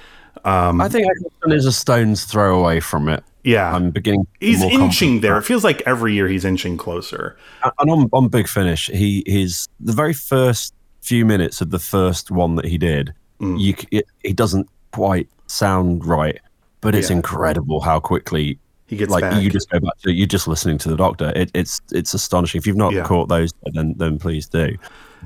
Um, 0.46 0.80
I 0.80 0.88
think 0.90 1.08
Eccleston 1.10 1.52
is 1.54 1.66
a 1.66 1.72
stone's 1.72 2.24
throw 2.24 2.60
away 2.60 2.82
from 2.82 3.10
it. 3.10 3.24
Yeah, 3.44 3.74
I'm 3.76 3.90
beginning. 3.90 4.28
he's 4.40 4.62
inching 4.62 5.22
there. 5.22 5.38
It 5.40 5.42
feels 5.42 5.64
like 5.64 5.82
every 5.88 6.14
year 6.14 6.28
he's 6.28 6.46
inching 6.46 6.78
closer. 6.78 7.36
and 7.80 7.90
on, 7.90 8.10
on 8.14 8.28
Big 8.28 8.48
Finish, 8.48 8.88
he 8.94 9.24
he's 9.26 9.68
the 9.80 9.92
very 9.94 10.14
first 10.14 10.74
few 11.02 11.26
minutes 11.26 11.60
of 11.60 11.72
the 11.72 11.80
first 11.80 12.30
one 12.30 12.56
that 12.58 12.66
he 12.66 12.78
did. 12.78 13.12
Mm. 13.42 13.60
You 13.60 13.74
it, 13.92 14.06
he 14.24 14.34
doesn't 14.34 14.70
quite 14.92 15.28
sound 15.48 16.06
right, 16.06 16.40
but 16.82 16.94
it's 16.94 17.10
Yeah. 17.10 17.16
incredible 17.18 17.80
how 17.82 18.00
quickly 18.00 18.60
He 18.90 18.96
gets 18.98 19.12
like 19.12 19.22
back. 19.22 19.42
you 19.44 19.50
just 19.50 19.70
go 19.70 19.80
back 19.80 19.98
to 20.04 20.12
you 20.12 20.26
just 20.26 20.48
listening 20.48 20.78
to 20.80 20.90
the 20.90 20.98
doctor. 20.98 21.32
It, 21.36 21.52
it's 21.54 21.80
it's 21.92 22.14
astonishing. 22.14 22.58
If 22.60 22.66
you've 22.68 22.76
not 22.76 22.92
Yeah. 22.94 23.04
caught 23.06 23.30
those, 23.30 23.54
then 23.74 23.94
then 23.98 24.18
please 24.20 24.48
do. 24.48 24.76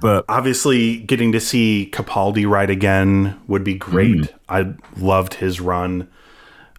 But 0.02 0.26
Obviously, 0.28 0.98
getting 0.98 1.32
to 1.32 1.40
see 1.40 1.90
Capaldi 1.94 2.48
ride 2.50 2.70
again 2.70 3.40
would 3.48 3.64
be 3.64 3.76
great. 3.76 4.18
Mm. 4.18 4.30
I 4.50 4.74
loved 4.98 5.36
his 5.36 5.62
run. 5.62 6.08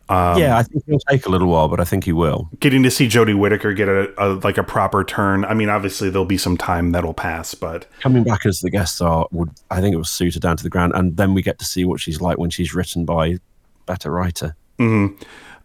Um, 0.07 0.39
yeah, 0.39 0.59
I 0.59 0.63
think 0.65 0.85
he'll 0.85 0.99
take 1.09 1.25
a 1.25 1.31
little 1.31 1.49
while, 1.49 1.69
but 1.69 1.81
I 1.81 1.85
think 1.85 2.05
he 2.05 2.13
will. 2.13 2.51
Getting 2.61 2.83
to 2.83 2.91
see 2.91 3.07
Jodie 3.09 3.39
Whittaker 3.39 3.73
get 3.73 3.89
a, 3.89 4.13
a 4.23 4.35
like 4.45 4.59
a 4.59 4.63
proper 4.63 5.03
turn. 5.05 5.47
I 5.47 5.55
mean, 5.55 5.71
obviously 5.71 6.11
there'll 6.11 6.27
be 6.27 6.37
some 6.37 6.59
time 6.59 6.93
that'll 6.93 7.15
pass, 7.15 7.55
but 7.55 7.87
Coming 8.01 8.23
back 8.25 8.45
as 8.45 8.61
the 8.61 8.69
guest 8.69 8.97
star 8.97 9.27
would, 9.33 9.49
I 9.71 9.81
think, 9.81 9.95
it 9.95 9.97
will 9.97 10.05
suit 10.05 10.35
her 10.35 10.41
down 10.41 10.59
to 10.59 10.63
the 10.63 10.69
ground, 10.69 10.93
and 10.95 11.17
then 11.17 11.33
we 11.33 11.41
get 11.41 11.59
to 11.61 11.65
see 11.65 11.87
what 11.87 12.01
she's 12.01 12.21
like 12.21 12.37
when 12.37 12.51
she's 12.51 12.75
written 12.75 13.07
by 13.07 13.27
a 13.29 13.39
better 13.87 14.11
writer. 14.11 14.55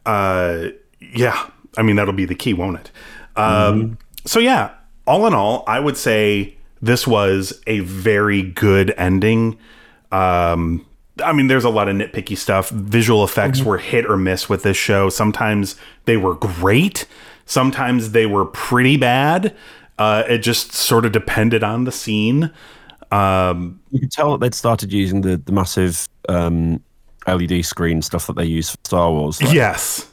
uh, 0.05 0.67
yeah, 1.13 1.49
I 1.77 1.81
mean 1.83 1.95
that'll 1.95 2.13
be 2.13 2.25
the 2.25 2.35
key, 2.35 2.53
won't 2.53 2.79
it? 2.79 2.91
Um, 3.35 3.81
Mm-hmm. 3.81 3.93
So 4.25 4.39
yeah, 4.39 4.71
all 5.07 5.25
in 5.27 5.33
all, 5.33 5.63
I 5.67 5.79
would 5.79 5.97
say 5.97 6.55
this 6.81 7.07
was 7.07 7.61
a 7.67 7.79
very 7.79 8.41
good 8.43 8.93
ending. 8.97 9.57
Um, 10.11 10.85
I 11.23 11.33
mean, 11.33 11.47
there's 11.47 11.63
a 11.65 11.69
lot 11.69 11.89
of 11.89 11.95
nitpicky 11.95 12.37
stuff. 12.37 12.69
Visual 12.69 13.23
effects 13.23 13.59
Mm-hmm. 13.59 13.69
were 13.69 13.77
hit 13.77 14.05
or 14.05 14.17
miss 14.17 14.49
with 14.49 14.63
this 14.63 14.77
show. 14.77 15.09
Sometimes 15.09 15.75
they 16.05 16.17
were 16.17 16.35
great. 16.35 17.05
Sometimes 17.45 18.11
they 18.11 18.25
were 18.25 18.45
pretty 18.45 18.97
bad. 18.97 19.55
Uh, 19.97 20.23
it 20.29 20.37
just 20.39 20.71
sort 20.73 21.05
of 21.05 21.11
depended 21.11 21.63
on 21.63 21.83
the 21.85 21.91
scene. 21.91 22.51
Um, 23.11 23.79
You 23.91 23.99
could 24.01 24.11
tell 24.11 24.31
that 24.31 24.39
they'd 24.39 24.53
started 24.53 24.93
using 24.93 25.21
the 25.21 25.37
the 25.37 25.51
massive 25.51 26.07
um, 26.29 26.81
LED 27.27 27.65
screen 27.65 28.01
stuff 28.01 28.27
that 28.27 28.35
they 28.35 28.45
use 28.45 28.69
for 28.69 28.77
Star 28.85 29.11
Wars. 29.11 29.41
Like, 29.41 29.53
yes, 29.53 30.08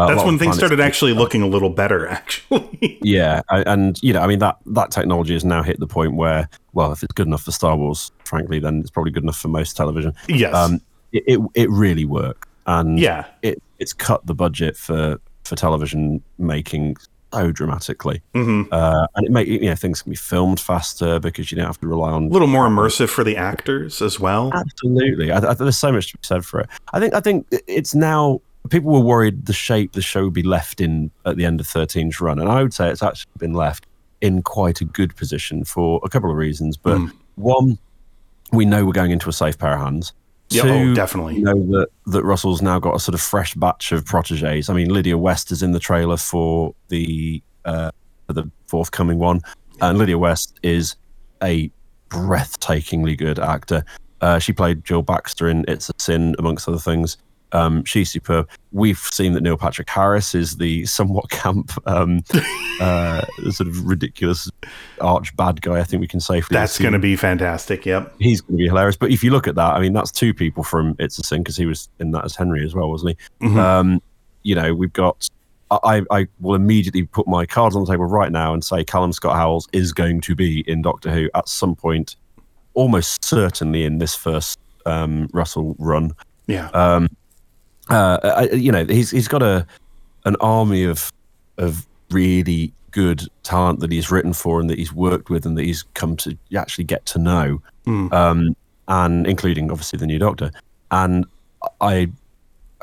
lot 0.00 0.08
that's 0.08 0.24
when 0.24 0.38
things 0.38 0.56
started 0.56 0.80
actually 0.80 1.12
looking 1.12 1.42
a 1.42 1.46
little 1.46 1.70
better. 1.70 2.06
Actually, 2.18 2.98
Yeah, 3.02 3.42
I- 3.50 3.62
and 3.66 3.98
you 4.02 4.12
know, 4.12 4.20
I 4.20 4.26
mean 4.26 4.38
that 4.40 4.56
that 4.66 4.90
technology 4.90 5.34
has 5.34 5.44
now 5.44 5.62
hit 5.62 5.78
the 5.80 5.86
point 5.86 6.14
where, 6.14 6.48
well, 6.72 6.92
if 6.92 7.02
it's 7.02 7.12
good 7.12 7.26
enough 7.26 7.42
for 7.42 7.52
Star 7.52 7.76
Wars, 7.76 8.10
frankly, 8.24 8.58
then 8.58 8.80
it's 8.80 8.90
probably 8.90 9.12
good 9.12 9.22
enough 9.22 9.36
for 9.38 9.48
most 9.48 9.76
television. 9.76 10.14
yes, 10.28 10.54
Um, 10.54 10.80
it, 11.12 11.24
it 11.26 11.40
it 11.54 11.70
really 11.70 12.04
worked, 12.04 12.48
and 12.66 12.98
Yeah. 12.98 13.26
it 13.42 13.62
it's 13.78 13.92
cut 13.92 14.24
the 14.26 14.34
budget 14.34 14.76
for 14.76 15.18
for 15.44 15.56
television 15.56 16.22
making 16.38 16.96
so 17.34 17.50
dramatically, 17.50 18.20
mm-hmm. 18.34 18.72
uh, 18.72 19.06
and 19.14 19.26
it 19.26 19.32
make 19.32 19.48
you 19.48 19.60
know 19.60 19.74
things 19.74 20.02
can 20.02 20.10
be 20.10 20.16
filmed 20.16 20.60
faster 20.60 21.18
because 21.18 21.50
you 21.50 21.56
don't 21.56 21.66
have 21.66 21.80
to 21.80 21.86
rely 21.88 22.10
on 22.10 22.24
a 22.24 22.28
little 22.28 22.46
more 22.46 22.66
immersive 22.68 23.08
for 23.08 23.24
the 23.24 23.36
actors 23.38 24.02
as 24.02 24.20
well. 24.20 24.50
Absolutely, 24.54 25.32
I, 25.32 25.38
I, 25.38 25.54
there's 25.54 25.78
so 25.78 25.90
much 25.92 26.12
to 26.12 26.18
be 26.18 26.22
said 26.24 26.44
for 26.44 26.60
it. 26.60 26.68
I 26.92 27.00
think 27.00 27.14
I 27.14 27.20
think 27.20 27.46
it's 27.66 27.94
now. 27.94 28.40
People 28.70 28.92
were 28.92 29.00
worried 29.00 29.46
the 29.46 29.52
shape 29.52 29.92
the 29.92 30.02
show 30.02 30.24
would 30.24 30.32
be 30.32 30.42
left 30.42 30.80
in 30.80 31.10
at 31.26 31.36
the 31.36 31.44
end 31.44 31.60
of 31.60 31.66
13's 31.66 32.20
run, 32.20 32.38
and 32.38 32.48
I 32.48 32.62
would 32.62 32.72
say 32.72 32.88
it's 32.88 33.02
actually 33.02 33.30
been 33.38 33.54
left 33.54 33.86
in 34.20 34.40
quite 34.42 34.80
a 34.80 34.84
good 34.84 35.14
position 35.16 35.64
for 35.64 36.00
a 36.04 36.08
couple 36.08 36.30
of 36.30 36.36
reasons. 36.36 36.76
But 36.76 36.96
Hmm. 36.98 37.06
one, 37.34 37.78
we 38.52 38.64
know 38.64 38.84
we're 38.86 38.92
going 38.92 39.10
into 39.10 39.28
a 39.28 39.32
safe 39.32 39.58
pair 39.58 39.74
of 39.74 39.80
hands. 39.80 40.12
Yeah, 40.50 40.62
oh, 40.66 40.94
definitely. 40.94 41.34
We 41.36 41.40
know 41.40 41.54
that 41.78 41.88
that 42.06 42.22
Russell's 42.24 42.60
now 42.62 42.78
got 42.78 42.94
a 42.94 43.00
sort 43.00 43.14
of 43.14 43.20
fresh 43.20 43.54
batch 43.54 43.90
of 43.90 44.04
proteges. 44.04 44.68
I 44.68 44.74
mean, 44.74 44.90
Lydia 44.90 45.16
West 45.18 45.50
is 45.50 45.62
in 45.62 45.72
the 45.72 45.80
trailer 45.80 46.16
for 46.18 46.74
the 46.88 47.42
uh, 47.64 47.90
for 48.26 48.34
the 48.34 48.50
forthcoming 48.66 49.18
one, 49.18 49.40
and 49.80 49.98
Lydia 49.98 50.18
West 50.18 50.58
is 50.62 50.94
a 51.42 51.70
breathtakingly 52.10 53.16
good 53.16 53.38
actor. 53.38 53.84
Uh, 54.20 54.38
she 54.38 54.52
played 54.52 54.84
Jill 54.84 55.02
Baxter 55.02 55.48
in 55.48 55.64
It's 55.66 55.88
a 55.88 55.92
Sin, 55.98 56.36
amongst 56.38 56.68
other 56.68 56.78
things. 56.78 57.16
Um, 57.52 57.84
she's 57.84 58.10
superb. 58.10 58.48
We've 58.72 58.98
seen 58.98 59.34
that 59.34 59.42
Neil 59.42 59.56
Patrick 59.56 59.88
Harris 59.88 60.34
is 60.34 60.56
the 60.56 60.84
somewhat 60.86 61.28
camp, 61.30 61.72
um, 61.86 62.20
uh, 62.80 63.24
sort 63.50 63.68
of 63.68 63.84
ridiculous 63.84 64.50
arch 65.00 65.36
bad 65.36 65.60
guy. 65.60 65.78
I 65.78 65.84
think 65.84 66.00
we 66.00 66.08
can 66.08 66.20
safely. 66.20 66.54
That's 66.54 66.78
going 66.78 66.94
to 66.94 66.98
be 66.98 67.16
fantastic. 67.16 67.84
Yep. 67.86 68.14
he's 68.18 68.40
going 68.40 68.56
to 68.56 68.62
be 68.62 68.66
hilarious. 68.66 68.96
But 68.96 69.10
if 69.10 69.22
you 69.22 69.30
look 69.30 69.46
at 69.46 69.54
that, 69.56 69.74
I 69.74 69.80
mean, 69.80 69.92
that's 69.92 70.10
two 70.10 70.32
people 70.34 70.64
from 70.64 70.96
It's 70.98 71.18
a 71.18 71.22
Sin 71.22 71.42
because 71.42 71.56
he 71.56 71.66
was 71.66 71.88
in 72.00 72.10
that 72.12 72.24
as 72.24 72.34
Henry 72.34 72.64
as 72.64 72.74
well, 72.74 72.88
wasn't 72.88 73.16
he? 73.40 73.58
Um, 73.58 74.02
you 74.42 74.54
know, 74.54 74.74
we've 74.74 74.92
got. 74.92 75.28
I, 75.70 76.02
I 76.10 76.26
will 76.40 76.54
immediately 76.54 77.04
put 77.04 77.26
my 77.26 77.46
cards 77.46 77.74
on 77.74 77.82
the 77.82 77.90
table 77.90 78.04
right 78.04 78.30
now 78.30 78.52
and 78.52 78.62
say 78.62 78.84
Callum 78.84 79.10
Scott 79.10 79.36
Howells 79.36 79.68
is 79.72 79.94
going 79.94 80.20
to 80.20 80.34
be 80.34 80.60
in 80.68 80.82
Doctor 80.82 81.10
Who 81.10 81.30
at 81.34 81.48
some 81.48 81.74
point, 81.74 82.16
almost 82.74 83.24
certainly 83.24 83.84
in 83.84 83.96
this 83.96 84.14
first 84.14 84.58
um, 84.84 85.30
Russell 85.32 85.74
run. 85.78 86.12
Yeah. 86.46 86.68
Uh, 87.88 88.18
I, 88.22 88.54
you 88.54 88.72
know, 88.72 88.84
he's 88.84 89.10
he's 89.10 89.28
got 89.28 89.42
a 89.42 89.66
an 90.24 90.36
army 90.40 90.84
of 90.84 91.12
of 91.58 91.86
really 92.10 92.72
good 92.90 93.26
talent 93.42 93.80
that 93.80 93.90
he's 93.90 94.10
written 94.10 94.32
for 94.32 94.60
and 94.60 94.68
that 94.70 94.78
he's 94.78 94.92
worked 94.92 95.30
with 95.30 95.46
and 95.46 95.56
that 95.58 95.64
he's 95.64 95.82
come 95.94 96.16
to 96.16 96.36
actually 96.56 96.84
get 96.84 97.04
to 97.06 97.18
know, 97.18 97.60
um, 98.12 98.54
and 98.88 99.26
including 99.26 99.70
obviously 99.70 99.98
the 99.98 100.06
new 100.06 100.18
Doctor. 100.18 100.50
And 100.90 101.26
I 101.80 102.10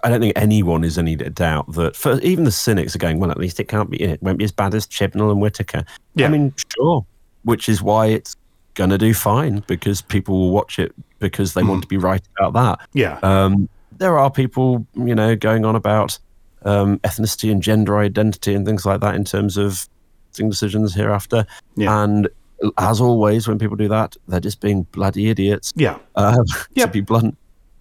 I 0.03 0.09
don't 0.09 0.21
think 0.21 0.33
anyone 0.35 0.83
is 0.83 0.97
any 0.97 1.15
doubt 1.15 1.73
that 1.73 1.95
for 1.95 2.19
even 2.21 2.43
the 2.43 2.51
cynics 2.51 2.95
are 2.95 2.99
going, 2.99 3.19
well, 3.19 3.31
at 3.31 3.37
least 3.37 3.59
it 3.59 3.67
can't 3.67 3.89
be 3.89 4.01
it 4.01 4.21
won't 4.21 4.37
be 4.37 4.45
as 4.45 4.51
bad 4.51 4.73
as 4.73 4.87
Chibnall 4.87 5.31
and 5.31 5.41
Whittaker. 5.41 5.85
Yeah. 6.15 6.27
I 6.27 6.29
mean, 6.29 6.53
sure, 6.75 7.05
which 7.43 7.69
is 7.69 7.81
why 7.81 8.07
it's 8.07 8.35
gonna 8.75 8.97
do 8.97 9.13
fine 9.13 9.63
because 9.67 10.01
people 10.01 10.39
will 10.39 10.51
watch 10.51 10.79
it 10.79 10.93
because 11.19 11.53
they 11.53 11.63
want 11.63 11.81
to 11.81 11.87
be 11.87 11.97
right 11.97 12.21
about 12.37 12.53
that. 12.53 12.87
yeah. 12.93 13.19
Um, 13.23 13.67
there 13.99 14.17
are 14.17 14.31
people, 14.31 14.85
you 14.95 15.13
know, 15.13 15.35
going 15.35 15.65
on 15.65 15.75
about 15.75 16.17
um, 16.63 16.99
ethnicity 16.99 17.51
and 17.51 17.61
gender 17.61 17.97
identity 17.99 18.53
and 18.53 18.65
things 18.65 18.85
like 18.85 19.01
that 19.01 19.15
in 19.15 19.23
terms 19.23 19.57
of 19.57 19.87
decisions 20.33 20.93
hereafter. 20.93 21.45
Yeah. 21.75 22.03
And 22.03 22.29
as 22.77 22.99
always, 22.99 23.47
when 23.47 23.59
people 23.59 23.75
do 23.75 23.87
that, 23.89 24.15
they're 24.27 24.39
just 24.39 24.59
being 24.59 24.83
bloody 24.91 25.29
idiots. 25.29 25.71
yeah. 25.75 25.97
Um, 26.15 26.45
Yep. 26.73 26.89
To 26.89 26.93
be 26.93 27.01
blunt, 27.01 27.37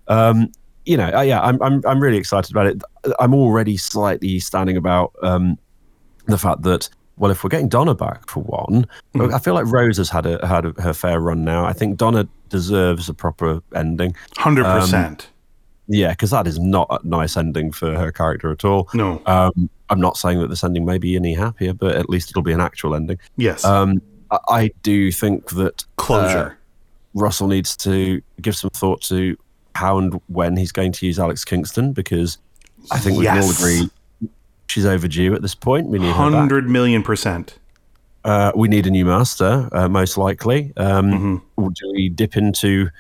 um, 0.08 0.52
you 0.84 0.96
know, 0.96 1.10
uh, 1.14 1.20
yeah, 1.20 1.40
I'm, 1.40 1.60
I'm 1.62 1.82
I'm 1.86 2.00
really 2.00 2.16
excited 2.16 2.50
about 2.50 2.66
it. 2.66 2.82
I'm 3.20 3.34
already 3.34 3.76
slightly 3.76 4.40
standing 4.40 4.76
about 4.76 5.12
um, 5.22 5.58
the 6.26 6.38
fact 6.38 6.62
that 6.62 6.88
well, 7.18 7.30
if 7.30 7.42
we're 7.42 7.50
getting 7.50 7.68
Donna 7.68 7.94
back 7.94 8.28
for 8.28 8.42
one, 8.42 8.86
Mm-hmm. 9.14 9.34
I 9.34 9.38
feel 9.38 9.54
like 9.54 9.66
Rose 9.66 9.96
has 9.96 10.08
had 10.08 10.26
a, 10.26 10.46
had 10.46 10.64
a, 10.64 10.82
her 10.82 10.92
fair 10.94 11.20
run 11.20 11.44
now. 11.44 11.64
I 11.64 11.72
think 11.72 11.96
Donna 11.96 12.28
deserves 12.48 13.08
a 13.08 13.14
proper 13.14 13.60
ending. 13.74 14.14
Hundred 14.36 14.66
um, 14.66 14.80
percent. 14.80 15.28
Yeah, 15.88 16.10
because 16.10 16.30
that 16.30 16.46
is 16.46 16.58
not 16.58 16.86
a 16.90 17.06
nice 17.06 17.36
ending 17.36 17.72
for 17.72 17.94
her 17.96 18.12
character 18.12 18.50
at 18.50 18.64
all. 18.64 18.88
No. 18.94 19.22
Um, 19.26 19.70
I'm 19.88 20.00
not 20.00 20.16
saying 20.16 20.38
that 20.40 20.48
this 20.48 20.62
ending 20.62 20.84
may 20.84 20.98
be 20.98 21.16
any 21.16 21.34
happier, 21.34 21.72
but 21.72 21.96
at 21.96 22.10
least 22.10 22.30
it'll 22.30 22.42
be 22.42 22.52
an 22.52 22.60
actual 22.60 22.94
ending. 22.94 23.18
Yes. 23.36 23.64
Um, 23.64 24.02
I, 24.30 24.38
I 24.48 24.70
do 24.82 25.10
think 25.10 25.50
that 25.50 25.84
Closure. 25.96 26.38
uh, 26.38 26.54
Russell 27.14 27.48
needs 27.48 27.76
to 27.78 28.20
give 28.42 28.54
some 28.54 28.70
thought 28.70 29.00
to 29.02 29.36
how 29.74 29.98
and 29.98 30.20
when 30.26 30.56
he's 30.56 30.72
going 30.72 30.92
to 30.92 31.06
use 31.06 31.18
Alex 31.18 31.44
Kingston 31.44 31.92
because 31.92 32.36
I 32.90 32.98
think 32.98 33.18
we 33.18 33.24
can 33.24 33.42
all 33.42 33.50
agree 33.50 33.88
she's 34.68 34.84
overdue 34.86 35.34
at 35.34 35.42
this 35.42 35.54
point. 35.54 35.88
We 35.88 35.98
need. 35.98 36.12
Hundred 36.12 36.68
million 36.68 37.02
percent. 37.02 37.58
Uh, 38.24 38.52
we 38.54 38.68
need 38.68 38.86
a 38.86 38.90
new 38.90 39.04
master, 39.06 39.68
uh, 39.72 39.88
most 39.88 40.18
likely. 40.18 40.72
Um, 40.76 41.40
Mm-hmm. 41.56 41.68
Do 41.68 41.92
we 41.94 42.08
dip 42.08 42.36
into, 42.36 42.90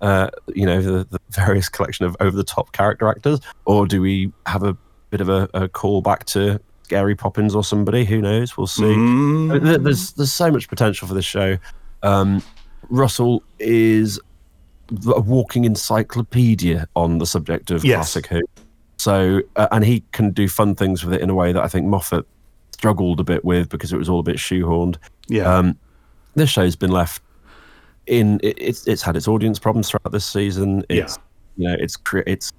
uh, 0.00 0.30
you 0.54 0.64
know, 0.66 0.80
the, 0.80 1.04
the 1.04 1.18
various 1.30 1.68
collection 1.68 2.04
of 2.06 2.16
over-the-top 2.20 2.72
character 2.72 3.08
actors, 3.08 3.40
or 3.64 3.86
do 3.86 4.00
we 4.00 4.32
have 4.46 4.62
a 4.62 4.76
bit 5.10 5.20
of 5.20 5.28
a, 5.28 5.48
a 5.54 5.68
call 5.68 6.02
back 6.02 6.24
to 6.26 6.60
Gary 6.88 7.14
Poppins 7.14 7.54
or 7.54 7.64
somebody? 7.64 8.04
Who 8.04 8.20
knows? 8.20 8.56
We'll 8.56 8.66
see. 8.66 8.94
Uh, 8.94 9.78
There's 9.78 10.12
there's 10.12 10.32
so 10.32 10.50
much 10.50 10.68
potential 10.68 11.08
for 11.08 11.14
this 11.14 11.24
show. 11.24 11.58
Um, 12.02 12.42
Russell 12.88 13.42
is 13.58 14.18
a 15.06 15.20
walking 15.20 15.64
encyclopedia 15.64 16.86
on 16.96 17.18
the 17.18 17.26
subject 17.26 17.70
of 17.70 17.84
Yes. 17.84 17.96
classic 18.12 18.26
Who. 18.28 18.40
So, 18.96 19.42
uh, 19.56 19.68
and 19.70 19.84
he 19.84 20.02
can 20.12 20.30
do 20.30 20.48
fun 20.48 20.74
things 20.74 21.04
with 21.04 21.14
it 21.14 21.20
in 21.20 21.30
a 21.30 21.34
way 21.34 21.52
that 21.52 21.62
I 21.62 21.68
think 21.68 21.86
Moffat 21.86 22.24
struggled 22.72 23.20
a 23.20 23.24
bit 23.24 23.44
with 23.44 23.68
because 23.68 23.92
it 23.92 23.96
was 23.96 24.08
all 24.08 24.20
a 24.20 24.22
bit 24.22 24.36
shoehorned. 24.36 24.96
Yeah. 25.28 25.42
Um, 25.52 25.78
this 26.34 26.48
show's 26.50 26.74
been 26.76 26.90
left 26.90 27.22
in 28.08 28.40
it, 28.42 28.56
it's 28.60 28.86
it's 28.86 29.02
had 29.02 29.16
its 29.16 29.28
audience 29.28 29.58
problems 29.58 29.90
throughout 29.90 30.12
this 30.12 30.26
season. 30.26 30.84
It's 30.88 31.18
you 31.56 31.68
know 31.68 31.76
it's 31.78 31.96
cre- 31.96 32.26
it's 32.26 32.52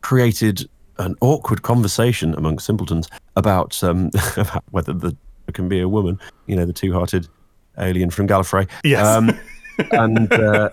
created 0.00 0.68
an 0.98 1.14
awkward 1.20 1.62
conversation 1.62 2.34
among 2.34 2.58
simpletons 2.58 3.08
about 3.36 3.82
um 3.84 4.10
about 4.36 4.64
whether 4.70 4.92
the 4.92 5.10
there 5.46 5.52
can 5.52 5.68
be 5.68 5.80
a 5.80 5.88
woman. 5.88 6.18
You 6.46 6.56
know, 6.56 6.64
the 6.64 6.72
two-hearted 6.72 7.28
alien 7.78 8.10
from 8.10 8.26
Gallifrey. 8.26 8.68
Yes. 8.82 9.06
Um, 9.06 9.30
and 9.92 10.32
uh, 10.32 10.70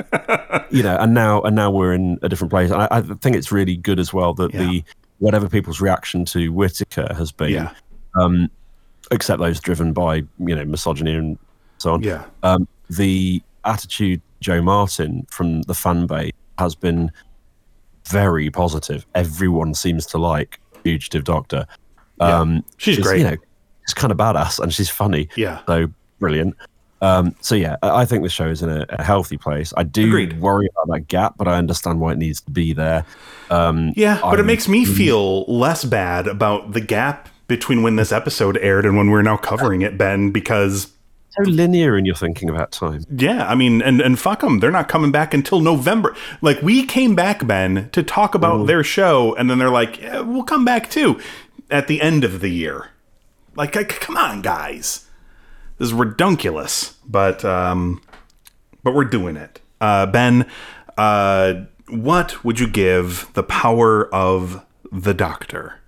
you 0.72 0.82
know, 0.82 0.96
and 0.98 1.14
now 1.14 1.42
and 1.42 1.56
now 1.56 1.70
we're 1.70 1.94
in 1.94 2.18
a 2.22 2.30
different 2.30 2.52
place. 2.52 2.72
And 2.72 2.82
I, 2.82 2.88
I 2.90 3.02
think 3.02 3.36
it's 3.36 3.52
really 3.52 3.76
good 3.76 4.00
as 4.00 4.14
well 4.14 4.34
that 4.36 4.54
Yeah. 4.54 4.66
the 4.66 4.84
whatever 5.20 5.48
people's 5.48 5.80
reaction 5.82 6.26
to 6.26 6.52
Whittaker 6.52 7.14
has 7.14 7.32
been, 7.32 7.52
yeah. 7.52 7.72
um, 8.20 8.50
except 9.12 9.40
those 9.40 9.60
driven 9.60 9.94
by 9.94 10.16
you 10.40 10.56
know 10.56 10.66
misogyny 10.66 11.14
and 11.14 11.38
so 11.78 11.94
on. 11.94 12.04
Yeah. 12.04 12.24
Um, 12.44 12.68
the 12.90 13.42
attitude 13.66 14.22
Jo 14.42 14.62
Martin 14.62 15.26
from 15.30 15.62
the 15.64 15.74
fan 15.74 16.06
base 16.08 16.32
has 16.60 16.76
been 16.76 17.12
very 18.10 18.50
positive. 18.50 19.06
Everyone 19.16 19.74
seems 19.74 20.06
to 20.08 20.18
like 20.18 20.60
Fugitive 20.84 21.24
Doctor. 21.24 21.66
Yeah. 22.20 22.40
Um, 22.40 22.66
She's 22.78 23.00
great. 23.00 23.20
You 23.20 23.24
know, 23.26 23.38
she's 23.88 23.94
kind 23.94 24.12
of 24.12 24.18
badass 24.18 24.60
and 24.60 24.74
she's 24.74 24.90
funny. 24.90 25.30
Yeah. 25.36 25.62
So 25.68 25.88
brilliant. 26.20 26.56
Um, 27.02 27.36
so 27.42 27.56
yeah, 27.56 27.76
I 27.84 28.06
think 28.06 28.24
the 28.24 28.30
show 28.30 28.48
is 28.48 28.62
in 28.62 28.70
a, 28.70 28.86
a 28.90 29.04
healthy 29.04 29.38
place. 29.38 29.74
I 29.76 29.84
do 29.84 30.08
Agreed. 30.08 30.40
worry 30.40 30.70
about 30.72 30.94
that 30.96 31.08
gap, 31.10 31.36
but 31.38 31.50
I 31.50 31.58
understand 31.58 32.00
why 32.00 32.14
it 32.14 32.18
needs 32.18 32.40
to 32.42 32.52
be 32.52 32.72
there. 32.72 33.06
Um, 33.50 33.92
Yeah, 33.98 34.20
but 34.22 34.36
it 34.36 34.38
I'm- 34.38 34.46
makes 34.46 34.68
me 34.70 34.86
feel 34.86 35.44
less 35.46 35.84
bad 35.84 36.28
about 36.28 36.72
the 36.72 36.80
gap 36.82 37.28
between 37.50 37.84
when 37.84 37.98
this 37.98 38.14
episode 38.14 38.58
aired 38.62 38.86
and 38.86 38.96
when 38.96 39.10
we're 39.10 39.22
now 39.22 39.36
covering 39.36 39.82
it, 39.82 39.98
Ben, 39.98 40.32
because 40.32 40.93
so 41.36 41.50
linear 41.50 41.98
in 41.98 42.06
your 42.06 42.16
thinking 42.16 42.50
about 42.50 42.72
time. 42.72 43.04
yeah, 43.16 43.48
I 43.48 43.56
mean, 43.56 43.82
and 43.82 44.02
and 44.02 44.20
fuck 44.20 44.42
them, 44.42 44.60
they're 44.60 44.72
not 44.72 44.88
coming 44.88 45.12
back 45.12 45.34
until 45.34 45.60
November. 45.60 46.16
Like 46.42 46.62
we 46.62 46.86
came 46.86 47.16
back, 47.16 47.46
Ben, 47.46 47.90
to 47.92 48.04
talk 48.04 48.36
about 48.36 48.68
their 48.68 48.84
show, 48.84 49.36
and 49.36 49.50
then 49.50 49.58
they're 49.58 49.70
like, 49.70 50.02
yeah, 50.02 50.22
we'll 50.22 50.44
come 50.44 50.66
back 50.66 50.90
too 50.90 51.20
at 51.70 51.88
the 51.88 52.02
end 52.02 52.24
of 52.24 52.40
the 52.40 52.50
year. 52.50 52.90
Like, 53.56 53.74
come 54.00 54.18
on, 54.18 54.42
guys, 54.42 55.08
this 55.78 55.88
is 55.88 55.94
redunculous, 55.94 56.96
but 57.06 57.44
um, 57.44 58.02
but 58.84 58.94
we're 58.94 59.06
doing 59.06 59.38
it. 59.38 59.60
Uh, 59.82 60.06
ben, 60.06 60.50
uh, 60.98 61.66
what 61.90 62.44
would 62.44 62.60
you 62.60 62.68
give 62.68 63.30
the 63.34 63.44
power 63.44 64.14
of 64.14 64.66
the 64.92 65.14
Doctor? 65.14 65.80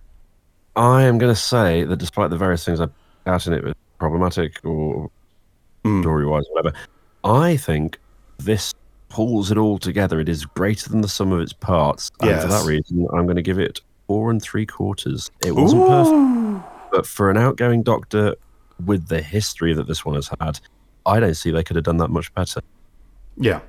I 0.76 1.04
am 1.04 1.18
going 1.18 1.34
to 1.34 1.40
say 1.40 1.84
that 1.86 1.98
despite 1.98 2.30
the 2.30 2.38
various 2.38 2.66
things 2.66 2.82
I 2.82 2.88
out 3.26 3.48
in 3.48 3.54
it 3.54 3.64
was 3.64 3.74
problematic 3.98 4.60
or 4.64 5.10
story 6.02 6.26
wise, 6.26 6.46
whatever, 6.52 6.76
I 7.24 7.58
think 7.58 8.00
this 8.38 8.74
pulls 9.10 9.52
it 9.52 9.58
all 9.58 9.78
together. 9.78 10.20
It 10.20 10.30
is 10.30 10.46
greater 10.46 10.90
than 10.90 11.02
the 11.02 11.08
sum 11.08 11.32
of 11.32 11.40
its 11.40 11.54
parts. 11.54 12.12
And 12.20 12.42
for 12.42 12.48
that 12.48 12.66
reason, 12.66 13.08
I'm 13.14 13.26
going 13.26 13.38
to 13.38 13.42
give 13.42 13.60
it 13.60 13.82
four 14.08 14.30
and 14.30 14.42
three 14.42 14.66
quarters. 14.66 15.32
It 15.46 15.54
wasn't 15.54 15.88
perfect, 15.88 16.92
but 16.92 17.06
for 17.06 17.30
an 17.30 17.38
outgoing 17.38 17.84
doctor 17.84 18.36
with 18.86 19.08
the 19.08 19.22
history 19.22 19.74
that 19.74 19.88
this 19.88 20.04
one 20.04 20.16
has 20.16 20.30
had, 20.40 20.60
I 21.06 21.20
don't 21.20 21.36
see 21.36 21.52
they 21.52 21.64
could 21.64 21.76
have 21.76 21.86
done 21.86 21.98
that 21.98 22.10
much 22.10 22.34
better. 22.34 22.62
Yeah. 23.38 23.62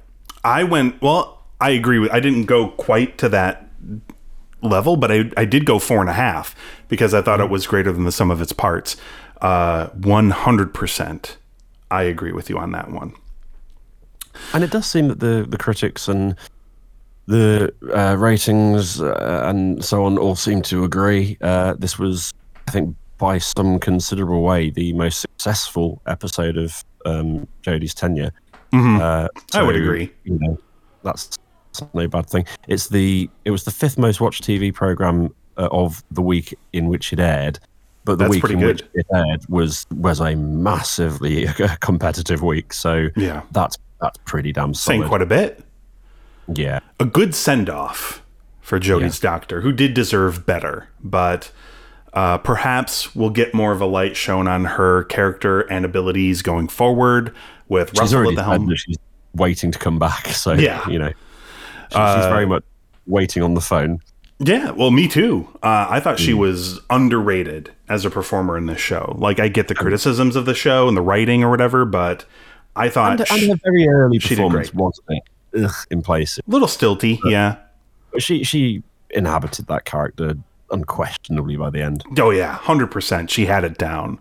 I 0.42 0.64
went, 0.64 1.00
well, 1.02 1.44
I 1.60 1.70
agree 1.70 1.98
with, 1.98 2.12
I 2.12 2.20
didn't 2.20 2.44
go 2.44 2.68
quite 2.68 3.18
to 3.18 3.28
that 3.30 3.68
level, 4.62 4.96
but 4.96 5.12
I, 5.12 5.30
I 5.36 5.44
did 5.44 5.64
go 5.64 5.78
four 5.78 6.00
and 6.00 6.10
a 6.10 6.14
half 6.14 6.54
because 6.88 7.14
I 7.14 7.22
thought 7.22 7.40
it 7.40 7.50
was 7.50 7.66
greater 7.66 7.92
than 7.92 8.04
the 8.04 8.12
sum 8.12 8.30
of 8.30 8.40
its 8.40 8.52
parts. 8.52 8.96
Uh, 9.40 9.88
100%. 9.90 11.36
I 11.90 12.02
agree 12.04 12.32
with 12.32 12.50
you 12.50 12.58
on 12.58 12.72
that 12.72 12.90
one. 12.90 13.14
And 14.52 14.62
it 14.64 14.70
does 14.70 14.86
seem 14.86 15.08
that 15.08 15.20
the, 15.20 15.46
the 15.48 15.56
critics 15.58 16.08
and 16.08 16.36
the 17.26 17.72
uh, 17.94 18.16
ratings 18.16 19.00
uh, 19.00 19.42
and 19.44 19.84
so 19.84 20.04
on 20.04 20.18
all 20.18 20.36
seem 20.36 20.62
to 20.62 20.84
agree. 20.84 21.36
Uh, 21.40 21.74
this 21.78 21.98
was, 21.98 22.32
I 22.68 22.70
think, 22.70 22.94
by 23.18 23.38
some 23.38 23.78
considerable 23.78 24.42
way, 24.42 24.70
the 24.70 24.92
most 24.92 25.20
successful 25.20 26.02
episode 26.06 26.56
of 26.56 26.84
um, 27.04 27.48
Jodie's 27.62 27.94
tenure. 27.94 28.32
Uh, 28.72 28.76
Mm-hmm. 28.76 29.56
I 29.56 29.62
would 29.62 29.76
agree. 29.76 30.12
You 30.24 30.38
know, 30.40 30.58
that's 31.02 31.30
no 31.94 32.08
bad 32.08 32.28
thing. 32.28 32.44
It's 32.68 32.88
the 32.88 33.30
it 33.44 33.50
was 33.50 33.64
the 33.64 33.70
fifth 33.70 33.96
most 33.96 34.20
watched 34.20 34.44
TV 34.44 34.74
program 34.74 35.34
uh, 35.56 35.68
of 35.70 36.02
the 36.10 36.20
week 36.20 36.54
in 36.72 36.88
which 36.88 37.12
it 37.12 37.20
aired. 37.20 37.58
But 38.06 38.18
the 38.18 38.24
That's 38.28 38.30
week 38.42 38.50
in 38.50 38.60
good. 38.60 38.82
which 38.82 38.84
it 38.94 39.06
aired 39.12 39.44
was 39.50 39.84
was 39.94 40.20
a 40.20 40.34
massively 40.36 41.46
competitive 41.80 42.40
week. 42.40 42.72
So 42.72 43.08
Yeah. 43.16 43.42
that's 43.52 43.76
that's 44.00 44.18
pretty 44.24 44.52
damn 44.52 44.72
solid. 44.74 44.98
Saying 45.00 45.08
quite 45.08 45.22
a 45.22 45.26
bit. 45.26 45.62
Yeah. 46.54 46.78
A 47.00 47.04
good 47.04 47.34
send 47.34 47.68
off 47.68 48.22
for 48.60 48.78
Jodie's 48.78 49.18
doctor, 49.20 49.60
who 49.60 49.72
did 49.72 49.92
deserve 49.92 50.46
better, 50.46 50.88
but 51.02 51.50
uh, 52.12 52.38
perhaps 52.38 53.14
we'll 53.16 53.30
get 53.30 53.52
more 53.52 53.72
of 53.72 53.80
a 53.80 53.86
light 53.86 54.16
shown 54.16 54.46
on 54.48 54.64
her 54.64 55.04
character 55.04 55.60
and 55.62 55.84
abilities 55.84 56.42
going 56.42 56.68
forward 56.68 57.34
with 57.68 57.90
She's 57.90 58.00
Russell 58.00 58.18
at 58.18 58.20
already 58.20 58.36
the 58.36 58.42
said 58.42 58.48
helm. 58.60 58.74
she's 58.76 58.96
waiting 59.34 59.70
to 59.72 59.78
come 59.78 59.98
back. 59.98 60.26
So, 60.32 60.52
Yeah. 60.52 60.88
you 60.88 60.98
know, 61.00 61.08
she- 61.08 61.98
she's 61.98 62.26
very 62.26 62.46
much 62.46 62.62
waiting 63.06 63.42
on 63.42 63.54
the 63.54 63.60
phone. 63.60 63.98
Yeah, 64.38 64.72
well, 64.72 64.90
me 64.90 65.08
too. 65.08 65.48
Uh, 65.62 65.86
I 65.88 66.00
thought 66.00 66.18
she 66.18 66.32
Hmm. 66.32 66.38
was 66.38 66.80
underrated 66.90 67.70
as 67.88 68.04
a 68.04 68.10
performer 68.10 68.58
in 68.58 68.66
this 68.66 68.80
show. 68.80 69.14
Like, 69.18 69.40
I 69.40 69.48
get 69.48 69.68
the 69.68 69.74
criticisms 69.74 70.36
of 70.36 70.44
the 70.44 70.54
show 70.54 70.88
and 70.88 70.96
the 70.96 71.00
writing 71.02 71.42
or 71.42 71.48
whatever, 71.50 71.84
but 71.86 72.24
I 72.74 72.88
thought 72.90 73.18
And, 73.20 73.28
she, 73.28 73.50
and 73.50 73.60
very 73.64 73.88
early 73.88 74.18
she 74.18 74.34
performance 74.36 74.74
was 74.74 75.00
in 75.90 76.02
place, 76.02 76.36
a 76.38 76.42
little 76.50 76.68
stilty. 76.68 77.18
Yeah. 77.24 77.56
But 78.12 78.22
she, 78.22 78.44
she 78.44 78.82
inhabited 79.10 79.68
that 79.68 79.86
character 79.86 80.34
unquestionably 80.70 81.56
by 81.56 81.70
the 81.70 81.80
end. 81.80 82.02
Oh 82.18 82.30
yeah, 82.30 82.52
hundred 82.56 82.90
percent. 82.90 83.30
She 83.30 83.46
had 83.46 83.64
it 83.64 83.78
down. 83.78 84.18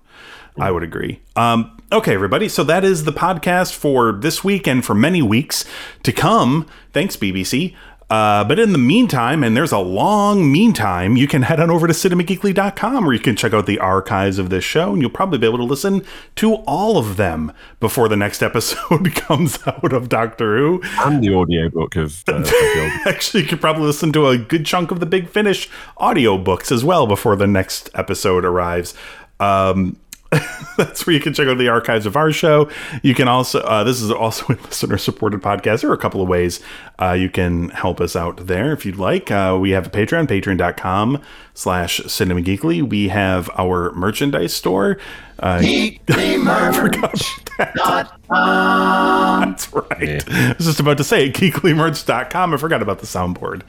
I 0.58 0.72
would 0.72 0.84
agree. 0.84 1.20
Um, 1.36 1.76
okay, 1.92 2.14
everybody. 2.14 2.48
So 2.48 2.64
that 2.64 2.86
is 2.86 3.04
the 3.04 3.12
podcast 3.12 3.74
for 3.74 4.14
this 4.14 4.42
week 4.44 4.68
and 4.68 4.86
for 4.86 4.96
many 4.96 5.22
weeks 5.22 5.66
to 6.04 6.14
come. 6.14 6.66
Thanks, 6.94 7.18
BBC. 7.18 7.76
Uh, 8.10 8.44
but 8.44 8.60
in 8.60 8.72
the 8.72 8.78
meantime, 8.78 9.44
and 9.44 9.58
there's 9.58 9.72
a 9.72 9.80
long 9.80 10.52
meantime, 10.52 11.18
you 11.18 11.28
can 11.28 11.42
head 11.42 11.60
on 11.60 11.72
over 11.72 11.88
to 11.88 11.94
cinemageekly.com 11.94 13.04
where 13.04 13.14
you 13.14 13.20
can 13.20 13.36
check 13.36 13.52
out 13.52 13.66
the 13.66 13.80
archives 13.80 14.38
of 14.38 14.50
this 14.52 14.64
show, 14.64 14.94
and 14.94 15.02
you'll 15.02 15.10
probably 15.10 15.40
be 15.40 15.48
able 15.48 15.58
to 15.58 15.64
listen 15.64 16.06
to 16.36 16.56
all 16.68 16.98
of 17.00 17.18
them 17.18 17.52
before 17.80 18.08
the 18.08 18.16
next 18.16 18.44
episode 18.44 19.14
comes 19.16 19.60
out 19.66 19.92
of 19.92 20.08
Doctor 20.08 20.58
Who. 20.58 20.82
And 21.00 21.24
the 21.24 21.34
audiobook 21.34 21.96
of 21.96 22.24
uh, 22.28 22.44
Actually, 23.06 23.44
you 23.44 23.50
could 23.50 23.62
probably 23.62 23.84
listen 23.84 24.12
to 24.14 24.28
a 24.28 24.38
good 24.38 24.66
chunk 24.66 24.92
of 24.92 25.00
the 25.00 25.06
Big 25.08 25.28
Finish 25.28 25.68
audiobooks 25.98 26.72
as 26.72 26.84
well 26.84 27.08
before 27.08 27.36
the 27.36 27.48
next 27.48 27.90
episode 27.96 28.46
arrives. 28.46 28.94
Um, 29.40 29.98
that's 30.78 31.06
where 31.06 31.14
you 31.14 31.20
can 31.20 31.34
check 31.34 31.48
out 31.48 31.58
the 31.58 31.70
archives 31.70 32.06
of 32.06 32.16
our 32.16 32.32
show. 32.32 32.70
You 33.04 33.16
can 33.16 33.28
also, 33.28 33.60
uh, 33.62 33.84
this 33.84 34.02
is 34.02 34.12
also 34.12 34.46
a 34.54 34.56
listener 34.56 34.98
supported 34.98 35.42
podcast. 35.42 35.82
There 35.82 35.90
are 35.90 35.94
a 35.94 35.98
couple 35.98 36.22
of 36.22 36.28
ways 36.28 36.60
uh, 37.00 37.12
you 37.12 37.30
can 37.30 37.70
help 37.70 38.02
us 38.02 38.16
out 38.16 38.48
there 38.48 38.74
if 38.74 38.86
you'd 38.86 38.98
like. 38.98 39.32
Uh, 39.32 39.58
we 39.60 39.72
have 39.72 39.88
a 39.88 39.90
Patreon, 39.90 40.28
patreon.com 40.28 41.22
slash 41.54 42.02
cinema 42.08 42.42
geekly. 42.42 42.88
We 42.88 43.10
have 43.10 43.50
our 43.58 43.92
merchandise 43.94 44.54
store. 44.54 44.98
Uh, 45.40 45.62
I 46.10 46.72
forgot 46.74 47.22
that. 47.58 48.12
That's 48.30 49.74
right. 49.74 50.24
I 50.30 50.56
was 50.58 50.66
just 50.66 50.80
about 50.80 50.98
to 50.98 51.04
say 51.04 51.30
geeklymerch.com. 51.30 52.54
I 52.54 52.58
forgot 52.58 52.82
about 52.82 53.00
the 53.00 53.06
soundboard. 53.06 53.62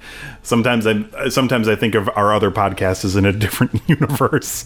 Sometimes 0.43 0.87
I 0.87 1.29
sometimes 1.29 1.69
I 1.69 1.77
think 1.77 1.95
of 1.95 2.09
our 2.17 2.33
other 2.33 2.51
podcast 2.51 3.05
as 3.05 3.17
in 3.17 3.25
a 3.25 3.33
different 3.33 3.81
universe, 3.89 4.65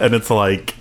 and 0.00 0.14
it's 0.14 0.30
like 0.30 0.74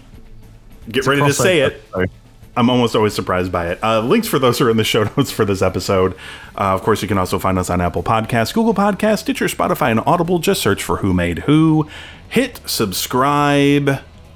get 0.89 1.05
ready 1.05 1.21
to 1.21 1.33
say 1.33 1.61
it. 1.61 1.91
Crossover. 1.91 2.09
I'm 2.57 2.69
almost 2.69 2.95
always 2.95 3.13
surprised 3.13 3.51
by 3.51 3.69
it. 3.71 3.83
Uh, 3.83 3.99
links 4.01 4.27
for 4.27 4.39
those 4.39 4.61
are 4.61 4.69
in 4.69 4.77
the 4.77 4.83
show 4.83 5.03
notes 5.17 5.31
for 5.31 5.45
this 5.45 5.61
episode. 5.61 6.13
Uh, 6.57 6.73
of 6.73 6.83
course, 6.83 7.01
you 7.01 7.07
can 7.07 7.17
also 7.17 7.37
find 7.37 7.59
us 7.59 7.69
on 7.69 7.81
Apple 7.81 8.03
Podcasts, 8.03 8.53
Google 8.53 8.73
Podcasts, 8.73 9.19
Stitcher, 9.19 9.45
Spotify, 9.45 9.91
and 9.91 9.99
Audible. 10.05 10.39
Just 10.39 10.61
search 10.61 10.81
for 10.81 10.97
Who 10.97 11.13
Made 11.13 11.39
Who. 11.39 11.89
Hit 12.29 12.61
subscribe. 12.65 13.89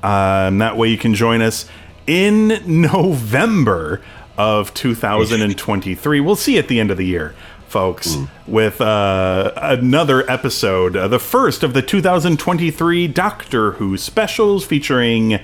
Uh, 0.04 0.48
and 0.48 0.62
that 0.62 0.78
way 0.78 0.90
you 0.90 0.98
can 0.98 1.14
join 1.14 1.42
us 1.42 1.66
in 2.08 2.60
November 2.66 4.02
of 4.38 4.74
2023. 4.74 6.20
We'll 6.20 6.36
see 6.36 6.54
you 6.54 6.60
at 6.60 6.68
the 6.70 6.80
end 6.80 6.92
of 6.92 6.98
the 6.98 7.06
year, 7.06 7.36
folks, 7.68 8.18
with 8.48 8.80
uh, 8.80 9.52
another 9.58 10.30
episode, 10.30 10.96
uh, 10.96 11.10
the 11.10 11.20
first 11.20 11.62
of 11.62 11.74
the 11.74 11.82
2023 11.82 13.08
Doctor 13.10 13.74
Who 13.74 13.98
specials 13.98 14.66
featuring 14.66 15.40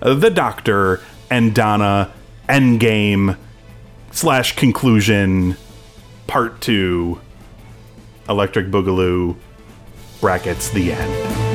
the 0.00 0.30
Doctor 0.30 1.00
and 1.30 1.54
Donna 1.54 2.12
Endgame 2.48 3.36
slash 4.10 4.56
conclusion 4.56 5.56
part 6.26 6.60
two 6.60 7.20
Electric 8.28 8.66
Boogaloo 8.68 9.36
brackets 10.20 10.70
the 10.70 10.92
end. 10.92 11.47